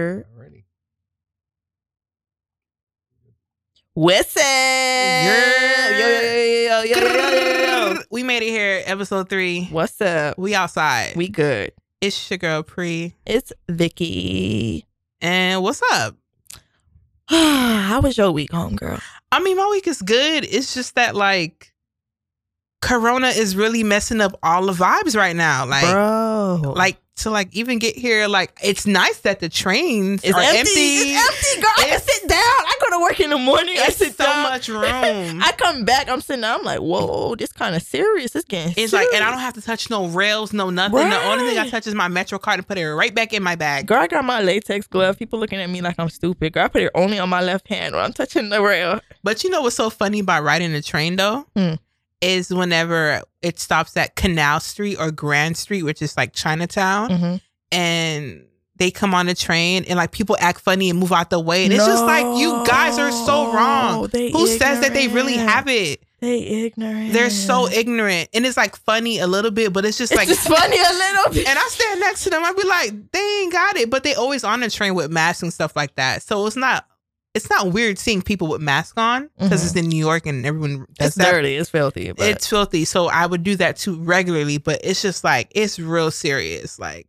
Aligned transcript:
Alrighty. 0.00 0.62
What's 3.94 4.36
up? 4.36 4.42
Yo, 4.44 5.32
yo, 5.90 5.98
yo, 5.98 6.20
yo, 6.22 6.82
yo, 6.84 6.98
yo, 7.00 7.30
yo, 7.30 7.94
yo. 7.94 8.02
We 8.08 8.22
made 8.22 8.44
it 8.44 8.50
here, 8.50 8.80
episode 8.86 9.28
three. 9.28 9.64
What's 9.72 10.00
up? 10.00 10.38
We 10.38 10.54
outside. 10.54 11.16
We 11.16 11.28
good. 11.28 11.72
it's 12.00 12.30
your 12.30 12.38
girl 12.38 12.62
Pre. 12.62 13.12
It's 13.26 13.52
Vicky. 13.68 14.86
And 15.20 15.64
what's 15.64 15.82
up? 15.90 16.14
How 17.28 18.00
was 18.00 18.16
your 18.16 18.30
week, 18.30 18.52
homegirl? 18.52 19.02
I 19.32 19.40
mean, 19.40 19.56
my 19.56 19.66
week 19.68 19.88
is 19.88 20.00
good. 20.00 20.44
It's 20.44 20.74
just 20.74 20.94
that 20.94 21.16
like 21.16 21.72
Corona 22.80 23.28
is 23.28 23.56
really 23.56 23.82
messing 23.82 24.20
up 24.20 24.38
all 24.42 24.66
the 24.66 24.72
vibes 24.72 25.16
right 25.16 25.34
now. 25.34 25.66
Like, 25.66 25.84
Bro. 25.84 26.74
like 26.76 26.96
to 27.16 27.30
like 27.30 27.52
even 27.52 27.80
get 27.80 27.96
here. 27.96 28.28
Like, 28.28 28.56
it's 28.62 28.86
nice 28.86 29.18
that 29.22 29.40
the 29.40 29.48
trains 29.48 30.22
it's 30.22 30.32
are 30.32 30.40
empty. 30.40 30.58
empty. 30.58 30.78
It's 31.10 31.56
empty, 31.56 31.60
girl. 31.62 31.72
I 31.78 31.84
can 31.90 32.00
sit 32.00 32.28
down. 32.28 32.38
I 32.38 32.74
go 32.80 32.90
to 32.96 33.02
work 33.02 33.18
in 33.18 33.30
the 33.30 33.38
morning. 33.38 33.74
I 33.80 33.88
sit 33.88 34.16
so 34.16 34.22
down. 34.24 34.42
much 34.44 34.68
room. 34.68 35.42
I 35.42 35.52
come 35.58 35.84
back. 35.84 36.08
I'm 36.08 36.20
sitting 36.20 36.42
down. 36.42 36.60
I'm 36.60 36.64
like, 36.64 36.78
whoa, 36.78 37.34
this 37.34 37.50
kind 37.52 37.74
of 37.74 37.82
serious. 37.82 38.36
It's 38.36 38.44
getting 38.44 38.68
It's 38.76 38.76
serious. 38.76 38.92
like, 38.92 39.08
and 39.12 39.24
I 39.24 39.30
don't 39.32 39.40
have 39.40 39.54
to 39.54 39.60
touch 39.60 39.90
no 39.90 40.06
rails, 40.06 40.52
no 40.52 40.70
nothing. 40.70 41.10
The 41.10 41.20
only 41.24 41.48
thing 41.48 41.58
I 41.58 41.68
touch 41.68 41.88
is 41.88 41.94
my 41.96 42.06
Metro 42.06 42.38
card 42.38 42.58
and 42.60 42.68
put 42.68 42.78
it 42.78 42.88
right 42.94 43.12
back 43.12 43.32
in 43.32 43.42
my 43.42 43.56
bag. 43.56 43.88
Girl, 43.88 43.98
I 43.98 44.06
got 44.06 44.24
my 44.24 44.40
latex 44.40 44.86
glove. 44.86 45.18
People 45.18 45.40
looking 45.40 45.58
at 45.58 45.68
me 45.68 45.80
like 45.80 45.96
I'm 45.98 46.10
stupid. 46.10 46.52
Girl, 46.52 46.66
I 46.66 46.68
put 46.68 46.82
it 46.82 46.92
only 46.94 47.18
on 47.18 47.28
my 47.28 47.40
left 47.42 47.66
hand 47.66 47.96
when 47.96 48.04
I'm 48.04 48.12
touching 48.12 48.50
the 48.50 48.62
rail. 48.62 49.00
But 49.24 49.42
you 49.42 49.50
know 49.50 49.62
what's 49.62 49.74
so 49.74 49.90
funny 49.90 50.20
about 50.20 50.44
riding 50.44 50.72
the 50.72 50.80
train 50.82 51.16
though? 51.16 51.44
Hmm. 51.56 51.74
Is 52.20 52.50
whenever 52.52 53.22
it 53.42 53.60
stops 53.60 53.96
at 53.96 54.16
Canal 54.16 54.58
Street 54.60 54.96
or 54.98 55.10
Grand 55.12 55.56
Street, 55.56 55.84
which 55.84 56.02
is 56.02 56.16
like 56.16 56.32
Chinatown, 56.32 57.10
Mm-hmm. 57.10 57.36
and 57.72 58.44
they 58.76 58.90
come 58.92 59.12
on 59.12 59.26
the 59.26 59.34
train 59.34 59.84
and 59.88 59.96
like 59.96 60.12
people 60.12 60.36
act 60.38 60.60
funny 60.60 60.88
and 60.90 60.98
move 61.00 61.10
out 61.12 61.30
the 61.30 61.40
way. 61.40 61.64
And 61.64 61.72
it's 61.72 61.84
just 61.84 62.04
like 62.04 62.38
you 62.38 62.62
guys 62.64 62.96
are 62.98 63.10
so 63.10 63.52
wrong. 63.52 64.06
They 64.06 64.30
Who 64.30 64.46
says 64.46 64.80
that 64.80 64.94
they 64.94 65.08
really 65.08 65.36
have 65.36 65.66
it? 65.68 66.00
They 66.20 66.38
ignorant. 66.64 67.12
They're 67.12 67.30
so 67.30 67.68
ignorant. 67.68 68.28
And 68.34 68.46
it's 68.46 68.56
like 68.56 68.76
funny 68.76 69.18
a 69.18 69.26
little 69.26 69.50
bit, 69.50 69.72
but 69.72 69.84
it's 69.84 69.98
just 69.98 70.12
It's 70.12 70.16
like 70.18 70.28
just 70.28 70.46
funny 70.48 70.76
a 70.76 70.92
little 70.92 71.32
bit. 71.32 71.48
and 71.48 71.58
I 71.58 71.66
stand 71.68 72.00
next 72.00 72.22
to 72.24 72.30
them, 72.30 72.44
I'd 72.44 72.54
be 72.56 72.66
like, 72.66 73.10
they 73.12 73.40
ain't 73.42 73.52
got 73.52 73.76
it. 73.76 73.90
But 73.90 74.02
they 74.04 74.14
always 74.14 74.44
on 74.44 74.60
the 74.60 74.70
train 74.70 74.94
with 74.94 75.10
masks 75.10 75.42
and 75.42 75.52
stuff 75.52 75.74
like 75.74 75.94
that. 75.96 76.22
So 76.22 76.46
it's 76.46 76.54
not 76.56 76.86
it's 77.34 77.48
not 77.50 77.72
weird 77.72 77.98
seeing 77.98 78.22
people 78.22 78.48
with 78.48 78.60
masks 78.60 78.96
on 78.96 79.28
because 79.38 79.60
Mhm. 79.62 79.66
it's 79.66 79.76
in 79.76 79.88
New 79.88 79.98
York 79.98 80.26
and 80.26 80.44
everyone 80.46 80.86
does 80.98 81.08
It's 81.08 81.16
that. 81.16 81.30
dirty. 81.30 81.56
It's 81.56 81.70
filthy. 81.70 82.10
But 82.12 82.26
It's 82.28 82.46
filthy. 82.48 82.84
So 82.84 83.08
I 83.08 83.26
would 83.26 83.42
do 83.44 83.54
that 83.56 83.76
too 83.76 83.96
regularly, 84.02 84.58
but 84.58 84.80
it's 84.82 85.02
just 85.02 85.22
like 85.24 85.48
it's 85.54 85.78
real 85.78 86.10
serious. 86.10 86.78
Like 86.78 87.06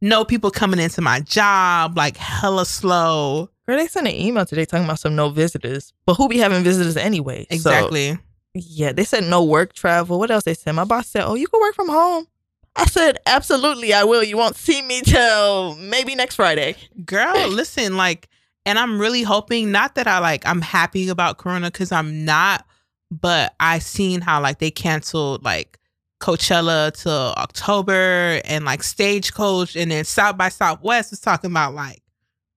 no 0.00 0.24
people 0.24 0.50
coming 0.50 0.80
into 0.80 1.00
my 1.00 1.20
job, 1.20 1.96
like 1.96 2.16
hella 2.16 2.66
slow. 2.66 3.48
girl, 3.66 3.76
they 3.76 3.86
sent 3.86 4.08
an 4.08 4.14
email 4.14 4.44
today 4.44 4.64
talking 4.64 4.84
about 4.84 4.98
some 4.98 5.14
no 5.14 5.28
visitors. 5.30 5.92
But 6.04 6.14
who 6.14 6.28
be 6.28 6.38
having 6.38 6.64
visitors 6.64 6.96
anyway? 6.96 7.46
So, 7.48 7.54
Exactly. 7.54 8.18
yeah, 8.54 8.90
they 8.92 9.04
said 9.04 9.22
no 9.24 9.42
work 9.44 9.72
travel. 9.72 10.18
What 10.18 10.32
else 10.32 10.42
they 10.44 10.54
said? 10.54 10.72
My 10.72 10.84
boss 10.84 11.06
said, 11.06 11.22
"Oh, 11.24 11.34
you 11.36 11.46
can 11.46 11.60
work 11.60 11.74
from 11.76 11.88
home." 11.88 12.26
I 12.74 12.86
said, 12.86 13.18
"Absolutely, 13.26 13.94
I 13.94 14.02
will. 14.02 14.24
You 14.24 14.36
won't 14.36 14.56
see 14.56 14.82
me 14.82 15.02
till 15.02 15.76
maybe 15.76 16.16
next 16.16 16.34
Friday." 16.34 16.74
Girl, 17.06 17.46
listen, 17.48 17.96
like, 17.96 18.28
and 18.66 18.78
I'm 18.78 19.00
really 19.00 19.22
hoping 19.22 19.70
not 19.72 19.94
that 19.96 20.06
I 20.06 20.18
like 20.18 20.46
I'm 20.46 20.60
happy 20.60 21.08
about 21.08 21.38
Corona 21.38 21.70
because 21.70 21.92
I'm 21.92 22.24
not, 22.24 22.64
but 23.10 23.54
I 23.60 23.78
seen 23.78 24.20
how 24.20 24.40
like 24.40 24.58
they 24.58 24.70
canceled 24.70 25.42
like 25.44 25.78
Coachella 26.20 26.92
to 27.02 27.10
October 27.10 28.40
and 28.44 28.64
like 28.64 28.82
Stagecoach 28.82 29.74
and 29.76 29.90
then 29.90 30.04
South 30.04 30.36
by 30.36 30.48
Southwest 30.48 31.10
was 31.10 31.20
talking 31.20 31.50
about 31.50 31.74
like 31.74 32.00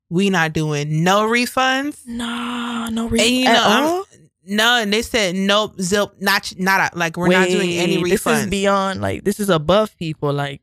we 0.09 0.29
not 0.29 0.53
doing 0.53 1.03
no 1.03 1.21
refunds. 1.27 2.05
No, 2.05 2.87
no 2.91 3.03
And 3.03 3.11
reason 3.11 3.33
you 3.33 3.45
know, 3.45 3.51
at 3.51 3.57
I'm- 3.57 3.83
all. 3.85 4.05
no, 4.45 4.77
and 4.81 4.93
they 4.93 5.01
said 5.01 5.35
nope, 5.35 5.79
zip, 5.81 6.11
not 6.21 6.53
not 6.59 6.95
like 6.95 7.17
we're 7.17 7.29
not 7.29 7.47
doing 7.47 7.71
any 7.71 7.97
Wait, 8.03 8.11
This 8.11 8.27
is 8.27 8.45
beyond 8.47 9.01
like 9.01 9.23
this 9.23 9.39
is 9.39 9.49
above 9.49 9.97
people. 9.97 10.31
Like 10.31 10.61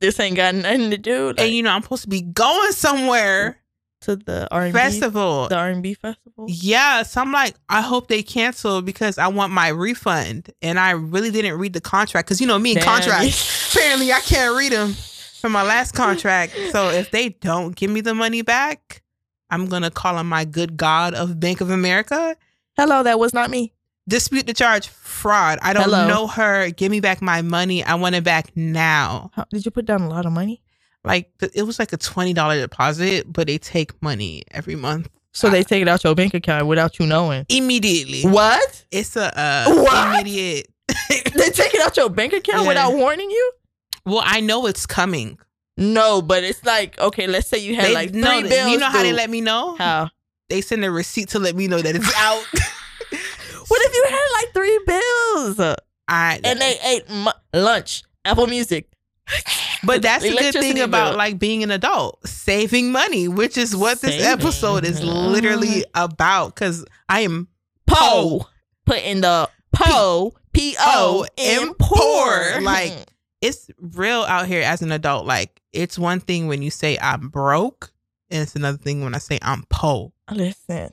this 0.00 0.18
ain't 0.18 0.34
got 0.34 0.56
nothing 0.56 0.90
to 0.90 0.98
do 0.98 1.28
like, 1.28 1.40
and 1.40 1.52
you 1.54 1.62
know, 1.62 1.70
I'm 1.70 1.82
supposed 1.82 2.02
to 2.02 2.08
be 2.08 2.22
going 2.22 2.72
somewhere 2.72 3.61
to 4.02 4.16
the 4.16 4.48
R 4.50 4.62
and 4.62 4.72
B 4.72 4.78
festival. 4.78 5.48
the 5.48 5.56
R 5.56 5.68
and 5.68 5.82
B 5.82 5.94
festival. 5.94 6.46
Yeah, 6.48 7.02
so 7.02 7.20
I'm 7.20 7.32
like, 7.32 7.54
I 7.68 7.80
hope 7.80 8.08
they 8.08 8.22
cancel 8.22 8.82
because 8.82 9.18
I 9.18 9.28
want 9.28 9.52
my 9.52 9.68
refund. 9.68 10.52
And 10.62 10.78
I 10.78 10.90
really 10.92 11.30
didn't 11.30 11.58
read 11.58 11.72
the 11.72 11.80
contract 11.80 12.28
because 12.28 12.40
you 12.40 12.46
know 12.46 12.58
me 12.58 12.74
and 12.74 12.82
contracts. 12.84 13.74
Apparently, 13.74 14.12
I 14.12 14.20
can't 14.20 14.56
read 14.56 14.72
them 14.72 14.92
from 15.40 15.52
my 15.52 15.62
last 15.62 15.92
contract. 15.92 16.56
So 16.70 16.90
if 16.90 17.10
they 17.10 17.30
don't 17.30 17.74
give 17.74 17.90
me 17.90 18.00
the 18.00 18.14
money 18.14 18.42
back, 18.42 19.02
I'm 19.50 19.66
gonna 19.66 19.90
call 19.90 20.16
on 20.16 20.26
my 20.26 20.44
good 20.44 20.76
God 20.76 21.14
of 21.14 21.38
Bank 21.40 21.60
of 21.60 21.70
America. 21.70 22.36
Hello, 22.76 23.02
that 23.02 23.18
was 23.18 23.34
not 23.34 23.50
me. 23.50 23.72
Dispute 24.08 24.46
the 24.46 24.54
charge, 24.54 24.88
fraud. 24.88 25.58
I 25.62 25.72
don't 25.72 25.84
Hello. 25.84 26.08
know 26.08 26.26
her. 26.26 26.70
Give 26.70 26.90
me 26.90 27.00
back 27.00 27.22
my 27.22 27.40
money. 27.42 27.84
I 27.84 27.94
want 27.94 28.14
it 28.16 28.24
back 28.24 28.50
now. 28.56 29.30
How, 29.34 29.44
did 29.50 29.64
you 29.64 29.70
put 29.70 29.84
down 29.84 30.00
a 30.02 30.08
lot 30.08 30.26
of 30.26 30.32
money? 30.32 30.60
Like 31.04 31.30
it 31.54 31.62
was 31.64 31.78
like 31.78 31.92
a 31.92 31.96
twenty 31.96 32.32
dollar 32.32 32.60
deposit, 32.60 33.32
but 33.32 33.46
they 33.48 33.58
take 33.58 34.00
money 34.02 34.44
every 34.52 34.76
month 34.76 35.08
So 35.32 35.50
they 35.50 35.64
take 35.64 35.82
it 35.82 35.88
out 35.88 36.04
your 36.04 36.14
bank 36.14 36.34
account 36.34 36.66
without 36.66 36.98
you 36.98 37.06
knowing. 37.06 37.44
immediately. 37.48 38.22
What? 38.22 38.84
It's 38.90 39.16
a 39.16 39.36
uh, 39.38 39.64
What? 39.82 40.20
immediate. 40.20 40.68
They 41.34 41.50
take 41.50 41.74
it 41.74 41.80
out 41.80 41.96
your 41.96 42.08
bank 42.10 42.32
account 42.34 42.62
Yeah. 42.62 42.68
without 42.68 42.92
warning 42.94 43.30
you? 43.30 43.52
Well, 44.04 44.22
I 44.24 44.40
know 44.40 44.66
it's 44.66 44.86
coming. 44.86 45.38
No, 45.76 46.20
but 46.22 46.44
it's 46.44 46.64
like 46.64 46.98
okay. 47.00 47.26
Let's 47.26 47.48
say 47.48 47.58
you 47.58 47.74
had 47.74 47.86
They 47.86 47.94
like 47.94 48.10
three 48.12 48.20
know, 48.20 48.42
bills. 48.48 48.70
you 48.70 48.78
know 48.78 48.86
how 48.90 49.02
they 49.02 49.12
let 49.12 49.30
me 49.30 49.40
know? 49.40 49.74
How? 49.76 50.10
They 50.50 50.60
send 50.60 50.84
a 50.84 50.90
receipt 50.90 51.30
to 51.30 51.38
let 51.38 51.56
me 51.56 51.66
know 51.66 51.80
that 51.80 51.96
it's 51.96 52.12
out. 52.16 52.44
What 53.68 53.80
if 53.86 53.94
you 53.94 54.04
had 54.10 54.28
like 54.42 54.52
three 54.52 54.80
bills 54.86 55.76
I 56.08 56.40
and 56.44 56.60
they 56.60 56.78
ate 56.84 57.08
mu- 57.08 57.30
lunch, 57.54 58.02
Apple 58.24 58.46
Music? 58.46 58.86
But 59.84 60.02
that's 60.02 60.22
the 60.22 60.36
good 60.36 60.54
thing 60.54 60.80
about 60.80 61.10
bill. 61.10 61.18
like 61.18 61.38
being 61.38 61.62
an 61.62 61.70
adult, 61.70 62.26
saving 62.26 62.92
money, 62.92 63.28
which 63.28 63.56
is 63.56 63.74
what 63.74 64.00
this 64.00 64.22
episode 64.22 64.84
is 64.84 65.02
literally 65.02 65.84
about. 65.94 66.54
Because 66.54 66.84
I 67.08 67.20
am 67.20 67.48
Po. 67.86 68.46
Put 68.84 69.02
in 69.02 69.20
the 69.20 69.48
po 69.72 70.34
p 70.52 70.74
o 70.78 71.24
in 71.36 71.74
poor. 71.74 72.60
Like, 72.60 72.92
it's 73.40 73.70
real 73.78 74.22
out 74.22 74.46
here 74.46 74.62
as 74.62 74.82
an 74.82 74.92
adult. 74.92 75.26
Like 75.26 75.60
it's 75.72 75.98
one 75.98 76.20
thing 76.20 76.46
when 76.48 76.62
you 76.62 76.70
say 76.70 76.98
I'm 77.00 77.28
broke, 77.28 77.92
and 78.30 78.42
it's 78.42 78.56
another 78.56 78.78
thing 78.78 79.02
when 79.02 79.14
I 79.14 79.18
say 79.18 79.38
I'm 79.42 79.64
po. 79.70 80.12
listen, 80.30 80.90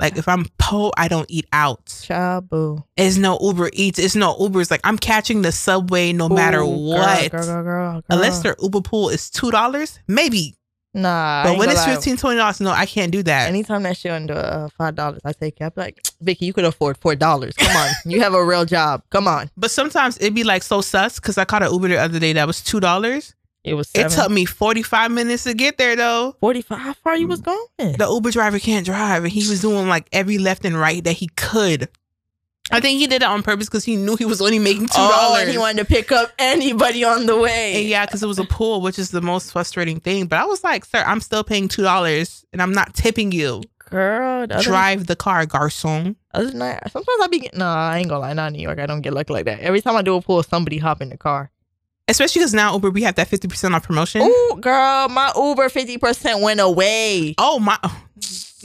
Like 0.00 0.16
if 0.16 0.26
I'm 0.26 0.46
po, 0.58 0.92
I 0.96 1.06
don't 1.08 1.30
eat 1.30 1.46
out. 1.52 1.84
chabu. 1.86 2.82
It's 2.96 3.16
no 3.16 3.38
Uber 3.40 3.70
Eats. 3.72 3.98
It's 3.98 4.16
no 4.16 4.34
Ubers. 4.36 4.70
Like 4.70 4.80
I'm 4.84 4.98
catching 4.98 5.42
the 5.42 5.52
subway 5.52 6.12
no 6.12 6.28
matter 6.28 6.60
Ooh, 6.60 6.66
girl, 6.66 6.84
what. 6.88 7.30
Girl, 7.30 7.44
girl, 7.44 7.62
girl. 7.62 8.02
Unless 8.10 8.42
their 8.42 8.56
Uber 8.60 8.80
pool 8.80 9.08
is 9.08 9.30
two 9.30 9.50
dollars, 9.50 10.00
maybe. 10.08 10.56
Nah, 10.96 11.42
But 11.42 11.58
when 11.58 11.68
it's 11.70 11.84
lie. 11.84 11.94
fifteen, 11.94 12.16
twenty 12.16 12.38
dollars, 12.38 12.60
no, 12.60 12.70
I 12.70 12.86
can't 12.86 13.10
do 13.10 13.22
that. 13.24 13.48
Anytime 13.48 13.82
that 13.82 13.96
shit 13.96 14.12
under 14.12 14.34
uh, 14.34 14.68
five 14.78 14.94
dollars, 14.94 15.20
I 15.24 15.32
take 15.32 15.60
it. 15.60 15.64
I'm 15.64 15.72
like, 15.76 16.00
Vicky, 16.20 16.46
you 16.46 16.52
could 16.52 16.64
afford 16.64 16.96
four 16.98 17.16
dollars. 17.16 17.54
Come 17.56 17.76
on, 17.76 17.90
you 18.04 18.20
have 18.20 18.32
a 18.34 18.44
real 18.44 18.64
job. 18.64 19.02
Come 19.10 19.26
on. 19.26 19.50
but 19.56 19.70
sometimes 19.72 20.16
it'd 20.18 20.34
be 20.34 20.44
like 20.44 20.62
so 20.62 20.80
sus 20.80 21.18
because 21.18 21.36
I 21.36 21.44
caught 21.44 21.62
an 21.64 21.72
Uber 21.72 21.88
the 21.88 21.96
other 21.98 22.18
day 22.20 22.32
that 22.34 22.46
was 22.46 22.62
two 22.62 22.78
dollars. 22.80 23.34
It 23.64 23.74
was 23.74 23.90
It 23.94 24.10
took 24.10 24.30
me 24.30 24.44
forty 24.44 24.82
five 24.82 25.10
minutes 25.10 25.44
to 25.44 25.54
get 25.54 25.78
there 25.78 25.96
though. 25.96 26.36
forty 26.40 26.60
five. 26.60 26.78
How 26.78 26.92
far 26.92 27.16
you 27.16 27.26
was 27.26 27.40
mm. 27.40 27.44
going? 27.78 27.96
The 27.96 28.06
Uber 28.08 28.30
driver 28.30 28.58
can't 28.58 28.84
drive, 28.84 29.24
and 29.24 29.32
he 29.32 29.48
was 29.48 29.62
doing 29.62 29.88
like 29.88 30.06
every 30.12 30.38
left 30.38 30.64
and 30.64 30.78
right 30.78 31.02
that 31.04 31.12
he 31.12 31.28
could. 31.28 31.88
I 32.70 32.80
think 32.80 32.98
he 32.98 33.06
did 33.06 33.22
it 33.22 33.26
on 33.26 33.42
purpose 33.42 33.68
because 33.68 33.84
he 33.84 33.96
knew 33.96 34.16
he 34.16 34.24
was 34.24 34.40
only 34.40 34.58
making 34.58 34.88
two 34.88 34.96
dollars. 34.96 35.42
and 35.42 35.50
he 35.50 35.58
wanted 35.58 35.78
to 35.78 35.84
pick 35.84 36.12
up 36.12 36.32
anybody 36.38 37.04
on 37.04 37.26
the 37.26 37.36
way. 37.36 37.74
And 37.76 37.88
yeah, 37.88 38.06
because 38.06 38.22
it 38.22 38.26
was 38.26 38.38
a 38.38 38.44
pool, 38.44 38.80
which 38.80 38.98
is 38.98 39.10
the 39.10 39.20
most 39.20 39.52
frustrating 39.52 40.00
thing. 40.00 40.26
But 40.26 40.38
I 40.38 40.44
was 40.46 40.64
like, 40.64 40.84
sir, 40.84 41.02
I'm 41.06 41.20
still 41.20 41.44
paying 41.44 41.68
two 41.68 41.82
dollars, 41.82 42.44
and 42.52 42.62
I'm 42.62 42.72
not 42.72 42.94
tipping 42.94 43.32
you. 43.32 43.62
Girl, 43.90 44.46
the 44.46 44.60
Drive 44.62 45.06
the 45.06 45.14
car, 45.16 45.46
garçon. 45.46 46.16
other 46.32 46.52
night, 46.52 46.80
sometimes 46.90 47.18
I 47.22 47.26
be 47.28 47.38
getting. 47.38 47.58
Nah, 47.58 47.90
I 47.90 47.98
ain't 47.98 48.08
gonna 48.08 48.20
lie. 48.20 48.32
Not 48.32 48.48
in 48.48 48.54
New 48.54 48.62
York. 48.62 48.78
I 48.78 48.86
don't 48.86 49.02
get 49.02 49.12
lucky 49.12 49.32
like 49.32 49.44
that. 49.44 49.60
Every 49.60 49.80
time 49.80 49.96
I 49.96 50.02
do 50.02 50.16
a 50.16 50.22
pool, 50.22 50.42
somebody 50.42 50.78
hop 50.78 51.00
in 51.02 51.10
the 51.10 51.18
car. 51.18 51.50
Especially 52.06 52.40
because 52.40 52.52
now 52.52 52.74
Uber, 52.74 52.90
we 52.90 53.02
have 53.02 53.14
that 53.14 53.28
50% 53.28 53.74
off 53.74 53.84
promotion. 53.84 54.20
Oh, 54.22 54.58
girl, 54.60 55.08
my 55.08 55.32
Uber 55.34 55.70
fifty 55.70 55.96
percent 55.96 56.40
went 56.42 56.60
away. 56.60 57.34
Oh 57.38 57.58
my 57.58 57.78
oh, 57.82 58.04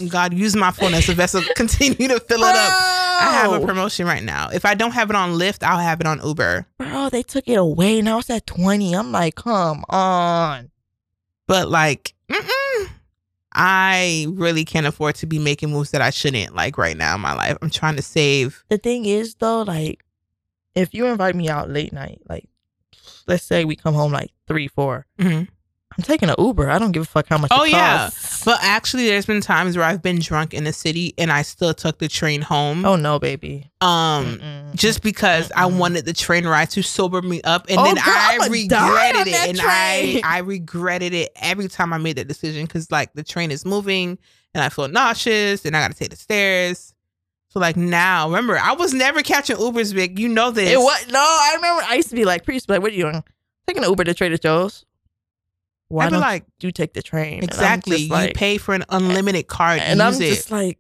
God, 0.10 0.34
use 0.34 0.56
my 0.56 0.72
phone 0.72 0.94
as 0.94 1.08
a 1.08 1.14
vessel. 1.14 1.42
Continue 1.56 2.10
to 2.10 2.20
fill 2.20 2.42
it 2.42 2.56
up. 2.56 2.74
I 3.22 3.40
have 3.42 3.54
a 3.54 3.66
promotion 3.66 4.06
right 4.06 4.24
now. 4.24 4.50
If 4.50 4.66
I 4.66 4.74
don't 4.74 4.92
have 4.92 5.10
it 5.10 5.16
on 5.16 5.32
Lyft, 5.32 5.64
I'll 5.64 5.80
have 5.80 6.02
it 6.02 6.08
on 6.08 6.20
Uber. 6.22 6.66
Bro, 6.78 7.10
they 7.10 7.24
took 7.24 7.48
it 7.48 7.56
away. 7.56 8.02
Now 8.02 8.20
it's 8.20 8.30
at 8.30 8.46
twenty. 8.46 8.94
I'm 8.94 9.14
like, 9.14 9.36
come 9.36 9.86
on. 9.88 10.70
But 11.48 11.70
like, 11.70 12.14
mm-mm, 12.30 12.90
I 13.54 14.28
really 14.32 14.66
can't 14.66 14.86
afford 14.86 15.16
to 15.16 15.26
be 15.26 15.40
making 15.40 15.72
moves 15.72 15.92
that 15.92 16.02
I 16.02 16.10
shouldn't 16.10 16.56
like 16.56 16.78
right 16.78 16.98
now 16.98 17.16
in 17.16 17.22
my 17.22 17.34
life. 17.34 17.58
I'm 17.62 17.70
trying 17.70 17.96
to 17.96 18.02
save. 18.02 18.66
The 18.68 18.78
thing 18.78 19.06
is 19.06 19.36
though, 19.36 19.62
like, 19.62 20.04
if 20.76 20.94
you 20.94 21.06
invite 21.06 21.36
me 21.36 21.48
out 21.48 21.70
late 21.70 21.94
night, 21.94 22.22
like, 22.28 22.49
let's 23.30 23.44
say 23.46 23.64
we 23.64 23.76
come 23.78 23.94
home 23.94 24.12
like 24.12 24.32
three, 24.48 24.68
four, 24.68 25.06
Mhm. 25.20 25.48
I'm 25.98 26.04
taking 26.04 26.30
an 26.30 26.36
Uber. 26.38 26.70
I 26.70 26.78
don't 26.78 26.92
give 26.92 27.02
a 27.02 27.06
fuck 27.06 27.28
how 27.28 27.38
much. 27.40 27.50
Oh, 27.52 27.64
it 27.64 27.72
yeah. 27.72 27.98
costs. 27.98 28.46
But 28.46 28.60
actually, 28.62 29.08
there's 29.08 29.26
been 29.26 29.42
times 29.42 29.76
where 29.76 29.86
I've 29.86 30.02
been 30.04 30.20
drunk 30.20 30.54
in 30.54 30.64
the 30.64 30.72
city 30.72 31.14
and 31.18 31.32
I 31.32 31.42
still 31.42 31.74
took 31.74 31.98
the 31.98 32.08
train 32.08 32.42
home. 32.42 32.86
Oh 32.86 32.96
no, 32.96 33.18
baby. 33.20 33.70
um, 33.82 34.38
Mm-mm. 34.40 34.76
just 34.76 35.02
because 35.02 35.52
I 35.56 35.64
Mm-mm. 35.64 35.78
wanted 35.78 36.06
the 36.06 36.14
train 36.14 36.46
ride 36.48 36.70
to 36.72 36.84
sober 36.84 37.22
me 37.22 37.42
up, 37.42 37.66
and 37.70 37.80
Oh, 37.80 37.84
then 37.84 37.96
girl, 37.96 38.04
I 38.08 38.38
I'ma 38.40 38.46
regretted 38.54 39.28
it, 39.28 39.50
and 39.50 39.58
train. 39.58 40.22
I 40.24 40.36
I 40.36 40.38
regretted 40.40 41.14
it 41.14 41.32
every 41.36 41.68
time 41.68 41.92
I 41.92 41.98
made 41.98 42.16
that 42.18 42.28
decision 42.28 42.66
because 42.66 42.92
like 42.92 43.12
the 43.14 43.24
train 43.24 43.50
is 43.52 43.66
moving 43.66 44.20
and 44.54 44.64
I 44.64 44.70
feel 44.70 44.88
nauseous 44.88 45.66
and 45.66 45.76
I 45.76 45.82
got 45.82 45.92
to 45.92 45.98
take 45.98 46.12
the 46.12 46.16
stairs. 46.18 46.94
So 47.50 47.60
like 47.60 47.76
now, 47.76 48.28
remember, 48.28 48.58
I 48.58 48.74
was 48.74 48.94
never 48.94 49.22
catching 49.24 49.58
Ubers, 49.58 49.94
big. 49.94 50.20
You 50.20 50.30
know 50.30 50.52
this. 50.52 50.70
It 50.70 50.78
was 50.78 51.08
no. 51.10 51.20
I 51.20 51.54
remember. 51.56 51.84
I 51.84 51.96
used 51.96 52.10
to 52.10 52.16
be 52.16 52.26
like, 52.26 52.46
priest, 52.46 52.70
like, 52.70 52.82
what 52.82 52.92
are 52.92 52.96
you 52.96 53.04
doing? 53.04 53.24
Taking 53.68 53.84
an 53.84 53.90
Uber 53.90 54.04
to 54.04 54.14
Trader 54.14 54.38
Joe's. 54.38 54.86
Why 55.88 56.06
I'd 56.06 56.12
be 56.12 56.18
like, 56.18 56.46
you 56.62 56.72
take 56.72 56.94
the 56.94 57.02
train? 57.02 57.44
Exactly. 57.44 57.98
just 57.98 58.10
you 58.10 58.14
like- 58.14 58.36
pay 58.36 58.58
for 58.58 58.76
an 58.76 58.86
unlimited 58.90 59.48
card. 59.48 59.80
and 59.80 60.02
I'm 60.02 60.14
it. 60.14 60.20
just 60.20 60.52
like, 60.52 60.78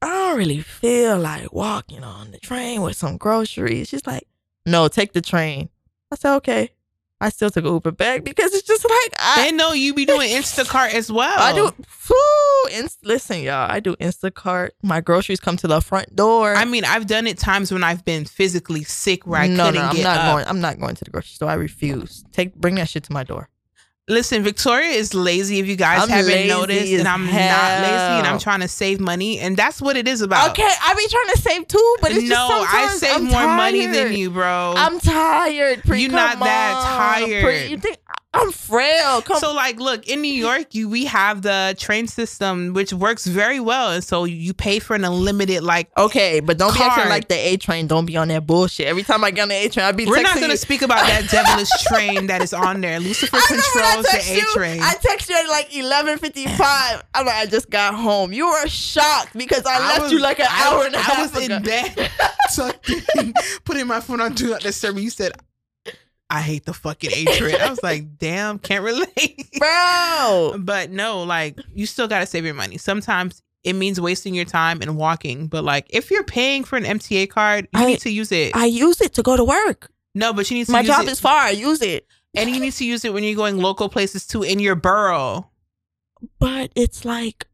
I 0.00 0.06
don't 0.06 0.38
really 0.38 0.60
feel 0.60 1.18
like 1.18 1.52
walking 1.52 2.04
on 2.04 2.30
the 2.30 2.38
train 2.38 2.82
with 2.82 2.96
some 2.96 3.16
groceries. 3.16 3.88
She's 3.88 4.06
like, 4.06 4.28
no, 4.64 4.86
take 4.86 5.12
the 5.12 5.20
train. 5.20 5.68
I 6.12 6.16
said, 6.16 6.36
okay. 6.36 6.70
I 7.24 7.30
still 7.30 7.48
took 7.48 7.64
a 7.64 7.68
Uber 7.68 7.92
back 7.92 8.22
because 8.22 8.52
it's 8.52 8.66
just 8.68 8.84
like 8.84 9.14
I, 9.18 9.44
they 9.46 9.56
know 9.56 9.72
you 9.72 9.94
be 9.94 10.04
doing 10.14 10.28
Instacart 10.28 10.92
as 10.92 11.10
well. 11.10 11.38
I 11.38 11.54
do. 11.54 11.70
Whew, 12.06 12.68
inst- 12.78 13.02
listen, 13.02 13.40
y'all. 13.40 13.66
I 13.70 13.80
do 13.80 13.96
Instacart. 13.96 14.72
My 14.82 15.00
groceries 15.00 15.40
come 15.40 15.56
to 15.56 15.66
the 15.66 15.80
front 15.80 16.14
door. 16.14 16.54
I 16.54 16.66
mean, 16.66 16.84
I've 16.84 17.06
done 17.06 17.26
it 17.26 17.38
times 17.38 17.72
when 17.72 17.82
I've 17.82 18.04
been 18.04 18.26
physically 18.26 18.84
sick 18.84 19.26
where 19.26 19.40
I 19.40 19.46
no, 19.46 19.64
couldn't 19.64 19.80
no, 19.80 19.88
I'm 19.88 19.96
get 19.96 20.02
not 20.02 20.18
up. 20.18 20.34
going. 20.34 20.46
I'm 20.46 20.60
not 20.60 20.78
going 20.78 20.96
to 20.96 21.04
the 21.04 21.10
grocery 21.10 21.34
store. 21.34 21.48
I 21.48 21.54
refuse. 21.54 22.24
Take 22.32 22.54
bring 22.56 22.74
that 22.74 22.90
shit 22.90 23.04
to 23.04 23.12
my 23.14 23.24
door. 23.24 23.48
Listen, 24.06 24.42
Victoria 24.42 24.90
is 24.90 25.14
lazy 25.14 25.60
if 25.60 25.66
you 25.66 25.76
guys 25.76 26.02
I'm 26.02 26.10
haven't 26.10 26.46
noticed, 26.46 26.92
and 26.92 27.08
I'm 27.08 27.24
not 27.24 27.32
lazy 27.80 28.18
and 28.18 28.26
I'm 28.26 28.38
trying 28.38 28.60
to 28.60 28.68
save 28.68 29.00
money, 29.00 29.38
and 29.38 29.56
that's 29.56 29.80
what 29.80 29.96
it 29.96 30.06
is 30.06 30.20
about. 30.20 30.50
Okay, 30.50 30.62
I 30.62 30.94
be 30.94 31.06
trying 31.08 31.34
to 31.34 31.38
save 31.40 31.68
too, 31.68 31.96
but 32.02 32.12
it's 32.12 32.28
no, 32.28 32.48
I 32.50 32.88
save 32.88 33.16
I'm 33.16 33.24
more 33.24 33.46
money 33.46 33.86
than 33.86 34.12
you, 34.12 34.28
bro. 34.28 34.74
I'm 34.76 35.00
tired. 35.00 35.84
Pre, 35.84 36.02
You're 36.02 36.10
not 36.10 36.38
that 36.38 37.24
tired. 37.24 37.44
Pre, 37.44 37.66
you 37.68 37.78
think 37.78 37.96
I'm 38.34 38.50
frail? 38.52 39.22
Come 39.22 39.38
so 39.38 39.52
like 39.54 39.76
look 39.78 40.06
in 40.08 40.20
new 40.22 40.32
york 40.32 40.74
you 40.74 40.88
we 40.88 41.04
have 41.06 41.42
the 41.42 41.74
train 41.78 42.06
system 42.08 42.72
which 42.72 42.92
works 42.92 43.26
very 43.26 43.60
well 43.60 43.90
and 43.92 44.02
so 44.02 44.24
you 44.24 44.52
pay 44.52 44.78
for 44.80 44.94
an 44.96 45.04
unlimited 45.04 45.62
like 45.62 45.88
Okay, 45.96 46.40
but 46.40 46.58
don't 46.58 46.74
be 46.74 46.80
acting 46.82 47.08
like 47.08 47.28
the 47.28 47.34
A 47.36 47.56
train. 47.56 47.86
Don't 47.86 48.06
be 48.06 48.16
on 48.16 48.28
that 48.28 48.46
bullshit. 48.46 48.86
Every 48.86 49.02
time 49.04 49.22
I 49.24 49.30
get 49.30 49.42
on 49.42 49.48
the 49.48 49.54
A 49.54 49.68
train, 49.68 49.86
I 49.86 49.92
be 49.92 50.06
we're 50.06 50.20
not 50.22 50.34
you. 50.40 50.48
to 50.48 50.56
speak 50.56 50.82
about 50.82 51.06
that 51.06 51.28
devilish 51.30 51.70
train 51.86 52.26
that 52.26 52.42
is 52.42 52.52
on 52.52 52.80
there 52.80 52.98
lucifer 53.08 53.36
I 53.36 53.40
I 53.40 53.46
controls 53.46 54.06
the 54.06 54.40
a 54.40 54.52
train 54.54 54.80
I 54.82 54.94
text 55.00 55.28
you 55.30 55.36
at 55.36 55.48
like 55.48 55.74
eleven 55.76 56.18
fifty 56.18 56.46
five. 56.46 57.02
I'm 57.14 57.26
like, 57.26 57.34
I 57.36 57.46
just 57.46 57.70
got 57.70 57.94
home. 57.94 58.32
You 58.32 58.48
were 58.48 58.66
shocked 58.66 59.34
because 59.36 59.64
I, 59.66 59.78
left 59.88 60.02
was- 60.02 60.12
you 60.12 60.18
like 60.20 60.40
an 60.40 60.46
I 60.50 60.68
hour 60.72 60.84
and 60.86 60.94
a 60.94 60.98
half 60.98 61.18
I 61.18 61.22
was 61.22 61.44
ago. 61.44 61.56
in 61.56 61.62
bed 61.62 62.10
tucked 62.54 62.90
in, 63.18 63.32
putting 63.64 63.86
my 63.86 64.00
phone 64.00 64.20
on 64.20 64.32
do 64.34 64.50
not 64.50 64.60
disturb 64.60 64.98
you 64.98 65.10
said 65.10 65.32
i 66.30 66.40
hate 66.40 66.64
the 66.64 66.72
fucking 66.72 67.10
train 67.36 67.56
i 67.60 67.68
was 67.70 67.82
like 67.82 68.18
damn 68.18 68.58
can't 68.58 68.84
relate 68.84 69.48
Bro, 69.58 70.56
but 70.60 70.90
no 70.90 71.22
like 71.22 71.58
you 71.74 71.86
still 71.86 72.08
got 72.08 72.20
to 72.20 72.26
save 72.26 72.44
your 72.44 72.54
money 72.54 72.78
sometimes 72.78 73.42
it 73.62 73.74
means 73.74 74.00
wasting 74.00 74.34
your 74.34 74.44
time 74.44 74.80
and 74.82 74.96
walking 74.96 75.46
but 75.46 75.64
like 75.64 75.86
if 75.90 76.10
you're 76.10 76.24
paying 76.24 76.64
for 76.64 76.76
an 76.76 76.84
mta 76.84 77.28
card 77.28 77.68
you 77.74 77.80
I- 77.80 77.86
need 77.86 78.00
to 78.00 78.10
use 78.10 78.32
it 78.32 78.54
I 78.56 78.66
use 78.66 79.00
it 79.00 79.14
to 79.14 79.22
go 79.22 79.36
to 79.36 79.44
work. 79.44 79.90
no 80.14 80.32
but 80.32 80.50
you 80.50 80.56
need 80.58 80.66
to 80.66 80.72
My 80.72 80.82
job 80.82 81.04
it. 81.04 81.10
is 81.10 81.20
far. 81.20 81.40
I 81.40 81.50
use 81.50 81.80
it. 81.82 82.06
And 82.36 82.50
you 82.50 82.58
need 82.58 82.72
to 82.74 82.84
use 82.84 83.04
it 83.04 83.12
when 83.14 83.22
you're 83.22 83.36
going 83.36 83.58
local 83.58 83.88
places 83.88 84.26
too 84.26 84.42
in 84.42 84.58
your 84.58 84.74
borough. 84.74 85.48
but 86.40 86.70
it's 86.74 87.04
like 87.04 87.46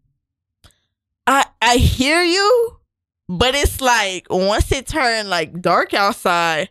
I 1.26 1.44
I 1.62 1.76
hear 1.76 2.23
you, 2.23 2.76
but 3.28 3.55
it's 3.55 3.81
like 3.81 4.26
once 4.31 4.73
it 4.73 4.87
turned 4.87 5.28
like 5.28 5.61
dark 5.61 5.93
outside, 5.94 6.70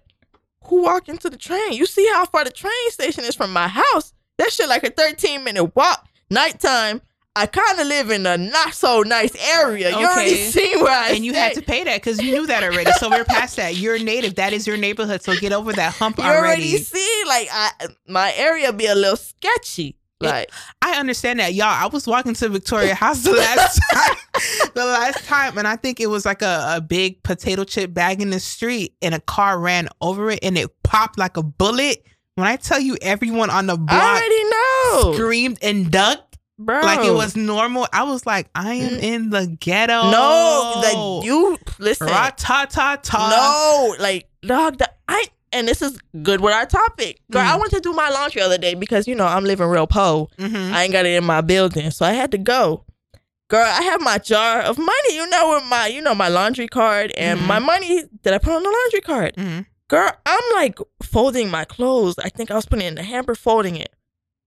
who 0.65 0.83
walk 0.83 1.09
into 1.09 1.29
the 1.29 1.37
train? 1.37 1.73
You 1.73 1.85
see 1.85 2.07
how 2.13 2.25
far 2.25 2.43
the 2.43 2.51
train 2.51 2.91
station 2.91 3.23
is 3.23 3.35
from 3.35 3.51
my 3.53 3.67
house? 3.67 4.13
That 4.37 4.51
shit 4.51 4.69
like 4.69 4.83
a 4.83 4.89
13 4.89 5.43
minute 5.43 5.75
walk. 5.75 6.07
Nighttime. 6.29 7.01
I 7.35 7.45
kind 7.45 7.79
of 7.79 7.87
live 7.87 8.09
in 8.09 8.25
a 8.25 8.37
not 8.37 8.73
so 8.73 9.01
nice 9.01 9.33
area. 9.55 9.91
You 9.91 10.05
already 10.05 10.35
seen 10.35 10.81
where 10.81 10.91
I 10.91 11.11
and 11.11 11.23
you 11.23 11.33
had 11.33 11.53
to 11.53 11.61
pay 11.61 11.83
that 11.83 12.01
because 12.01 12.21
you 12.21 12.31
knew 12.31 12.47
that 12.47 12.63
already. 12.63 12.91
So 12.93 13.09
we're 13.09 13.23
past 13.23 13.55
that. 13.57 13.77
You're 13.77 13.99
native. 13.99 14.35
That 14.35 14.51
is 14.51 14.67
your 14.67 14.77
neighborhood. 14.77 15.21
So 15.21 15.35
get 15.37 15.53
over 15.53 15.71
that 15.73 15.93
hump 15.93 16.19
already. 16.19 16.33
You 16.33 16.39
already 16.39 16.67
already. 16.69 16.83
see 16.83 17.23
like 17.27 17.47
I 17.51 17.71
my 18.07 18.33
area 18.35 18.73
be 18.73 18.87
a 18.87 18.95
little 18.95 19.15
sketchy. 19.15 19.95
Like 20.21 20.51
I 20.81 20.99
understand 20.99 21.39
that, 21.39 21.53
y'all. 21.53 21.67
I 21.67 21.87
was 21.87 22.05
walking 22.05 22.33
to 22.35 22.49
Victoria 22.49 22.93
House 22.93 23.23
the 23.23 23.31
last 23.31 23.79
time, 23.93 24.17
the 24.75 24.85
last 24.85 25.25
time, 25.25 25.57
and 25.57 25.67
I 25.67 25.75
think 25.77 25.99
it 26.01 26.07
was 26.07 26.25
like 26.25 26.41
a, 26.41 26.75
a 26.75 26.81
big 26.81 27.23
potato 27.23 27.63
chip 27.63 27.93
bag 27.93 28.21
in 28.21 28.29
the 28.29 28.39
street, 28.39 28.95
and 29.01 29.15
a 29.15 29.19
car 29.21 29.57
ran 29.59 29.87
over 30.01 30.29
it, 30.31 30.39
and 30.43 30.57
it 30.57 30.69
popped 30.83 31.17
like 31.17 31.37
a 31.37 31.43
bullet. 31.43 32.05
When 32.35 32.47
I 32.47 32.55
tell 32.57 32.79
you, 32.79 32.97
everyone 33.01 33.49
on 33.49 33.65
the 33.67 33.73
I 33.73 33.77
block 33.77 34.03
already 34.21 34.43
know, 34.43 35.13
screamed 35.13 35.57
and 35.61 35.89
ducked 35.91 36.37
bro. 36.57 36.81
like 36.81 37.05
it 37.05 37.11
was 37.13 37.35
normal. 37.37 37.87
I 37.93 38.03
was 38.03 38.25
like, 38.25 38.49
I 38.55 38.73
am 38.75 38.91
Mm. 38.95 39.01
in 39.03 39.29
the 39.29 39.47
ghetto. 39.59 40.09
no. 40.11 40.73
Like 41.19 41.25
you 41.25 41.57
listen. 41.79 42.07
Ra 42.07 42.31
ta 42.35 42.65
ta 42.69 42.97
ta. 43.01 43.29
No, 43.97 44.03
like 44.03 44.27
dog. 44.41 44.77
The, 44.79 44.89
I 44.89 44.98
and 45.51 45.67
this 45.67 45.81
is 45.81 45.97
good 46.23 46.41
with 46.41 46.53
our 46.53 46.65
topic. 46.65 47.21
Girl, 47.31 47.41
I 47.41 47.55
Mm. 47.55 47.59
went 47.59 47.71
to 47.73 47.79
do 47.79 47.93
my 47.93 48.09
laundry 48.09 48.41
the 48.41 48.45
other 48.45 48.57
day 48.57 48.73
because 48.75 49.07
you 49.07 49.15
know 49.15 49.25
I'm 49.25 49.43
living 49.45 49.67
real 49.67 49.87
po. 49.87 50.29
Mhm. 50.37 50.71
I 50.73 50.83
ain't 50.83 50.93
got 50.93 51.05
it 51.05 51.15
in 51.15 51.23
my 51.23 51.41
building, 51.41 51.91
so 51.91 52.05
I 52.05 52.11
had 52.13 52.31
to 52.31 52.37
go. 52.37 52.85
Girl, 53.49 53.65
I 53.65 53.81
have 53.81 53.99
my 54.01 54.17
jar 54.19 54.61
of 54.61 54.77
money. 54.77 55.15
You 55.15 55.27
know, 55.29 55.55
with 55.55 55.63
my 55.65 55.87
you 55.87 56.01
know 56.01 56.13
my 56.15 56.27
laundry 56.27 56.67
card 56.67 57.11
and 57.17 57.39
Mhm. 57.39 57.45
my 57.47 57.59
money 57.59 58.03
that 58.23 58.33
I 58.33 58.37
put 58.37 58.53
on 58.53 58.63
the 58.63 58.69
laundry 58.69 59.01
card. 59.01 59.35
Mhm. 59.35 59.65
Girl, 59.87 60.11
I'm 60.25 60.43
like 60.55 60.77
folding 61.01 61.49
my 61.49 61.65
clothes. 61.65 62.15
I 62.19 62.29
think 62.29 62.51
I 62.51 62.55
was 62.55 62.65
putting 62.65 62.85
it 62.85 62.89
in 62.89 62.95
the 62.95 63.03
hamper, 63.03 63.33
folding 63.33 63.75
it. 63.75 63.91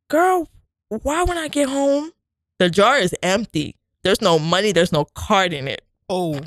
Girl, 0.09 0.49
why 0.89 1.25
when 1.25 1.37
I 1.37 1.49
get 1.49 1.69
home, 1.69 2.13
the 2.61 2.71
jar 2.71 2.99
is 2.99 3.13
empty. 3.25 3.75
There's 4.05 4.21
no 4.21 4.39
money. 4.39 4.71
There's 4.73 4.93
no 4.93 5.05
card 5.15 5.53
in 5.53 5.67
it. 5.67 5.83
Oh, 6.09 6.39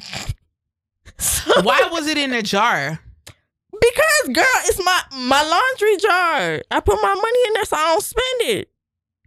why 1.63 1.87
was 1.91 2.07
it 2.07 2.17
in 2.17 2.33
a 2.33 2.41
jar? 2.41 2.99
Because 3.81 4.35
girl, 4.35 4.61
it's 4.65 4.83
my 4.83 5.01
my 5.17 5.41
laundry 5.43 5.97
jar. 5.97 6.61
I 6.71 6.79
put 6.79 7.01
my 7.01 7.13
money 7.13 7.39
in 7.47 7.53
there 7.53 7.65
so 7.65 7.75
I 7.77 7.85
don't 7.93 8.03
spend 8.03 8.41
it. 8.57 8.69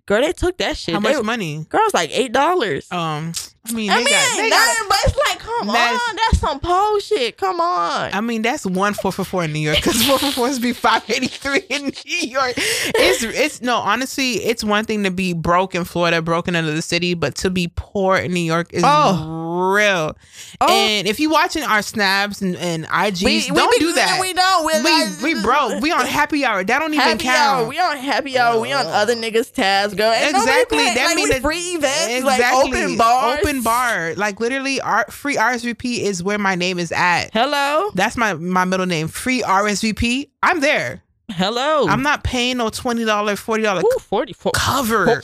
Girl, 0.07 0.23
they 0.23 0.33
took 0.33 0.57
that 0.59 0.77
shit. 0.77 0.95
How 0.95 1.01
They- 1.01 1.15
much 1.15 1.25
money? 1.25 1.67
Girl, 1.69 1.83
it's 1.85 1.95
like 1.95 2.11
eight 2.13 2.33
dollars. 2.33 2.91
Um, 2.91 3.33
I 3.69 3.73
mean, 3.75 3.91
I 3.91 3.95
they 3.99 4.05
mean, 4.05 4.13
got, 4.13 4.37
they 4.37 4.51
got- 4.51 4.89
but 4.89 4.99
it's 5.05 5.17
like, 5.29 5.39
come 5.39 5.67
That's- 5.69 6.01
on, 6.09 6.17
that's 6.17 6.39
some 6.39 6.61
pole 6.61 6.99
shit. 7.01 7.37
Come 7.37 7.61
on. 7.61 8.11
I 8.13 8.21
mean, 8.21 8.43
that's 8.43 8.65
one 8.67 8.95
four 8.95 9.13
for 9.13 9.25
four 9.25 9.45
in 9.45 9.53
New 9.53 9.59
York 9.61 9.77
because 9.77 10.03
four 10.05 10.19
for 10.19 10.31
fours 10.31 10.59
be 10.59 10.73
five 10.73 11.09
eighty 11.11 11.27
three 11.27 11.63
in 11.69 11.85
New 12.07 12.29
York. 12.29 12.55
It's 12.57 13.23
it's 13.23 13.61
no 13.63 13.77
honestly, 13.77 14.33
it's 14.35 14.63
one 14.65 14.85
thing 14.85 15.05
to 15.05 15.11
be 15.11 15.33
broke 15.33 15.75
in 15.75 15.85
Florida, 15.85 16.23
broken 16.23 16.55
into 16.57 16.73
the 16.73 16.83
city, 16.83 17.15
but 17.15 17.35
to 17.37 17.51
be 17.51 17.71
poor 17.77 18.17
in 18.17 18.33
New 18.33 18.41
York 18.41 18.73
is 18.73 18.83
Oh. 18.87 19.73
real. 19.75 20.17
Oh. 20.61 20.69
And 20.69 21.07
if 21.07 21.21
you 21.21 21.31
watching 21.31 21.63
our 21.63 21.83
snaps 21.83 22.41
and, 22.43 22.57
and 22.57 22.87
IGs, 22.87 23.49
don't 23.55 23.71
be- 23.73 23.79
do 23.79 23.93
that. 23.95 24.19
We 24.21 24.33
don't. 24.33 24.65
We're 24.65 24.83
We 24.83 24.91
not- 25.05 25.23
we 25.23 25.43
broke. 25.43 25.83
We 25.83 25.93
on 25.93 26.07
happy 26.07 26.45
hour. 26.45 26.65
That 26.65 26.79
don't 26.79 26.95
even 26.95 27.19
count. 27.19 27.61
hour. 27.63 27.69
We 27.69 27.79
on 27.79 27.97
happy 27.99 28.39
hour. 28.39 28.61
We 28.61 28.73
on 28.73 28.87
oh. 28.87 28.91
other 28.91 29.15
niggas' 29.15 29.53
tabs, 29.53 29.95
girl. 29.95 30.11
Nobody 30.13 30.39
Exactly. 30.39 30.79
That 30.79 31.07
like, 31.07 31.17
mean 31.17 31.25
we 31.29 31.33
that- 31.35 31.43
free 31.43 31.59
events, 31.75 32.25
like 32.25 32.41
open 32.53 32.97
bars. 32.97 33.39
Open 33.41 33.58
bar. 33.63 34.15
Like 34.17 34.41
literally, 34.41 34.81
our 34.81 35.05
free 35.11 35.37
RSVP 35.37 35.99
is 36.01 36.23
where 36.23 36.39
my 36.39 36.55
name 36.55 36.79
is 36.79 36.93
at. 36.93 37.31
Hello, 37.33 37.91
That's 37.95 38.17
my 38.17 38.35
my 38.35 38.65
middle 38.65 38.87
name. 38.87 39.09
Free 39.09 39.43
RSVP. 39.43 40.31
I'm 40.43 40.61
there. 40.61 41.03
hello. 41.31 41.87
I'm 41.89 42.03
not 42.03 42.25
paying 42.25 42.57
no 42.59 42.71
twenty 42.71 43.05
dollar, 43.05 43.37
forty 43.37 43.63
dollar 43.63 43.83
Ooh, 43.83 43.99
40, 44.01 44.35
cover. 44.55 45.23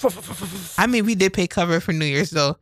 I 0.79 0.87
mean, 0.87 1.07
we 1.07 1.15
did 1.15 1.33
pay 1.33 1.47
cover 1.47 1.81
for 1.81 1.93
New 1.93 2.05
Year's 2.05 2.31
though, 2.31 2.57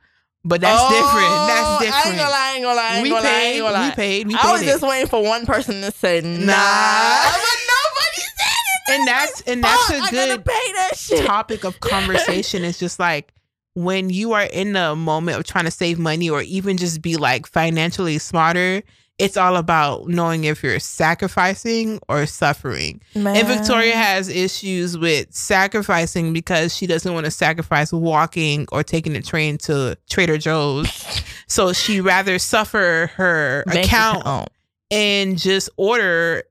but 0.45 0.61
that's 0.61 0.81
Oh, 0.81 0.89
different. 0.91 1.27
I 1.27 1.47
That's 1.47 1.83
ain't 1.83 1.95
different. 1.95 2.19
gonna 2.19 2.31
lie. 2.31 2.39
I 2.39 2.55
ain't 2.55 2.63
gonna 2.65 2.77
lie. 2.77 2.83
I 2.89 2.95
ain't 2.97 3.03
we 3.03 3.09
gonna 3.11 3.23
lie. 3.23 3.29
I 3.29 3.33
paid. 3.33 3.49
ain't 3.55 3.63
gonna 3.63 3.73
lie. 3.75 3.89
We 3.89 3.95
paid. 3.95 4.27
We 4.29 4.35
I 4.37 4.53
was 4.53 4.61
paid 4.61 4.67
just 4.67 4.83
waiting 4.83 5.09
for 5.09 5.23
one 5.23 5.47
person 5.47 5.81
to 5.83 5.91
say 5.91 6.21
nah, 6.21 6.29
Nah. 6.29 7.33
but 7.33 7.59
nobody 7.73 8.21
said 8.21 8.65
it. 8.87 8.93
And 8.93 9.09
that's 9.09 9.41
and 9.43 9.65
that's 9.65 9.91
a 9.91 10.11
good 10.11 10.45
that 10.45 11.25
topic 11.27 11.65
of 11.65 11.81
conversation. 11.81 12.65
It's 12.65 12.79
just 12.79 12.99
like 13.01 13.33
when 13.75 14.11
you 14.11 14.33
are 14.33 14.43
in 14.45 14.73
the 14.73 14.95
moment 14.95 15.39
of 15.39 15.45
trying 15.45 15.65
to 15.65 15.71
save 15.71 15.99
money 15.99 16.29
or 16.29 16.43
even 16.43 16.77
just 16.77 17.03
be 17.03 17.17
like 17.17 17.47
financially 17.47 18.19
smarter. 18.19 18.83
It's 19.19 19.37
all 19.37 19.57
about 19.57 20.09
knowing 20.09 20.45
if 20.45 20.63
you're 20.63 20.81
sacrificing 20.81 22.01
or 22.09 22.27
suffering. 22.27 23.03
And 23.15 23.47
Victoria 23.47 23.95
has 23.95 24.29
issues 24.29 24.99
with 24.99 25.33
sacrificing 25.33 26.33
because 26.33 26.75
she 26.75 26.87
doesn't 26.87 27.13
want 27.13 27.27
to 27.27 27.31
sacrifice 27.31 27.93
walking 27.93 28.67
or 28.73 28.83
taking 28.83 29.13
the 29.13 29.23
train 29.23 29.59
to 29.59 29.97
Trader 30.11 30.39
Joe's. 30.39 31.23
so 31.47 31.73
she 31.73 32.01
rather 32.01 32.39
suffer 32.39 33.11
her 33.15 33.63
Bank 33.67 33.87
account 33.87 34.49
and 34.91 35.39
just 35.39 35.71
order 35.77 36.43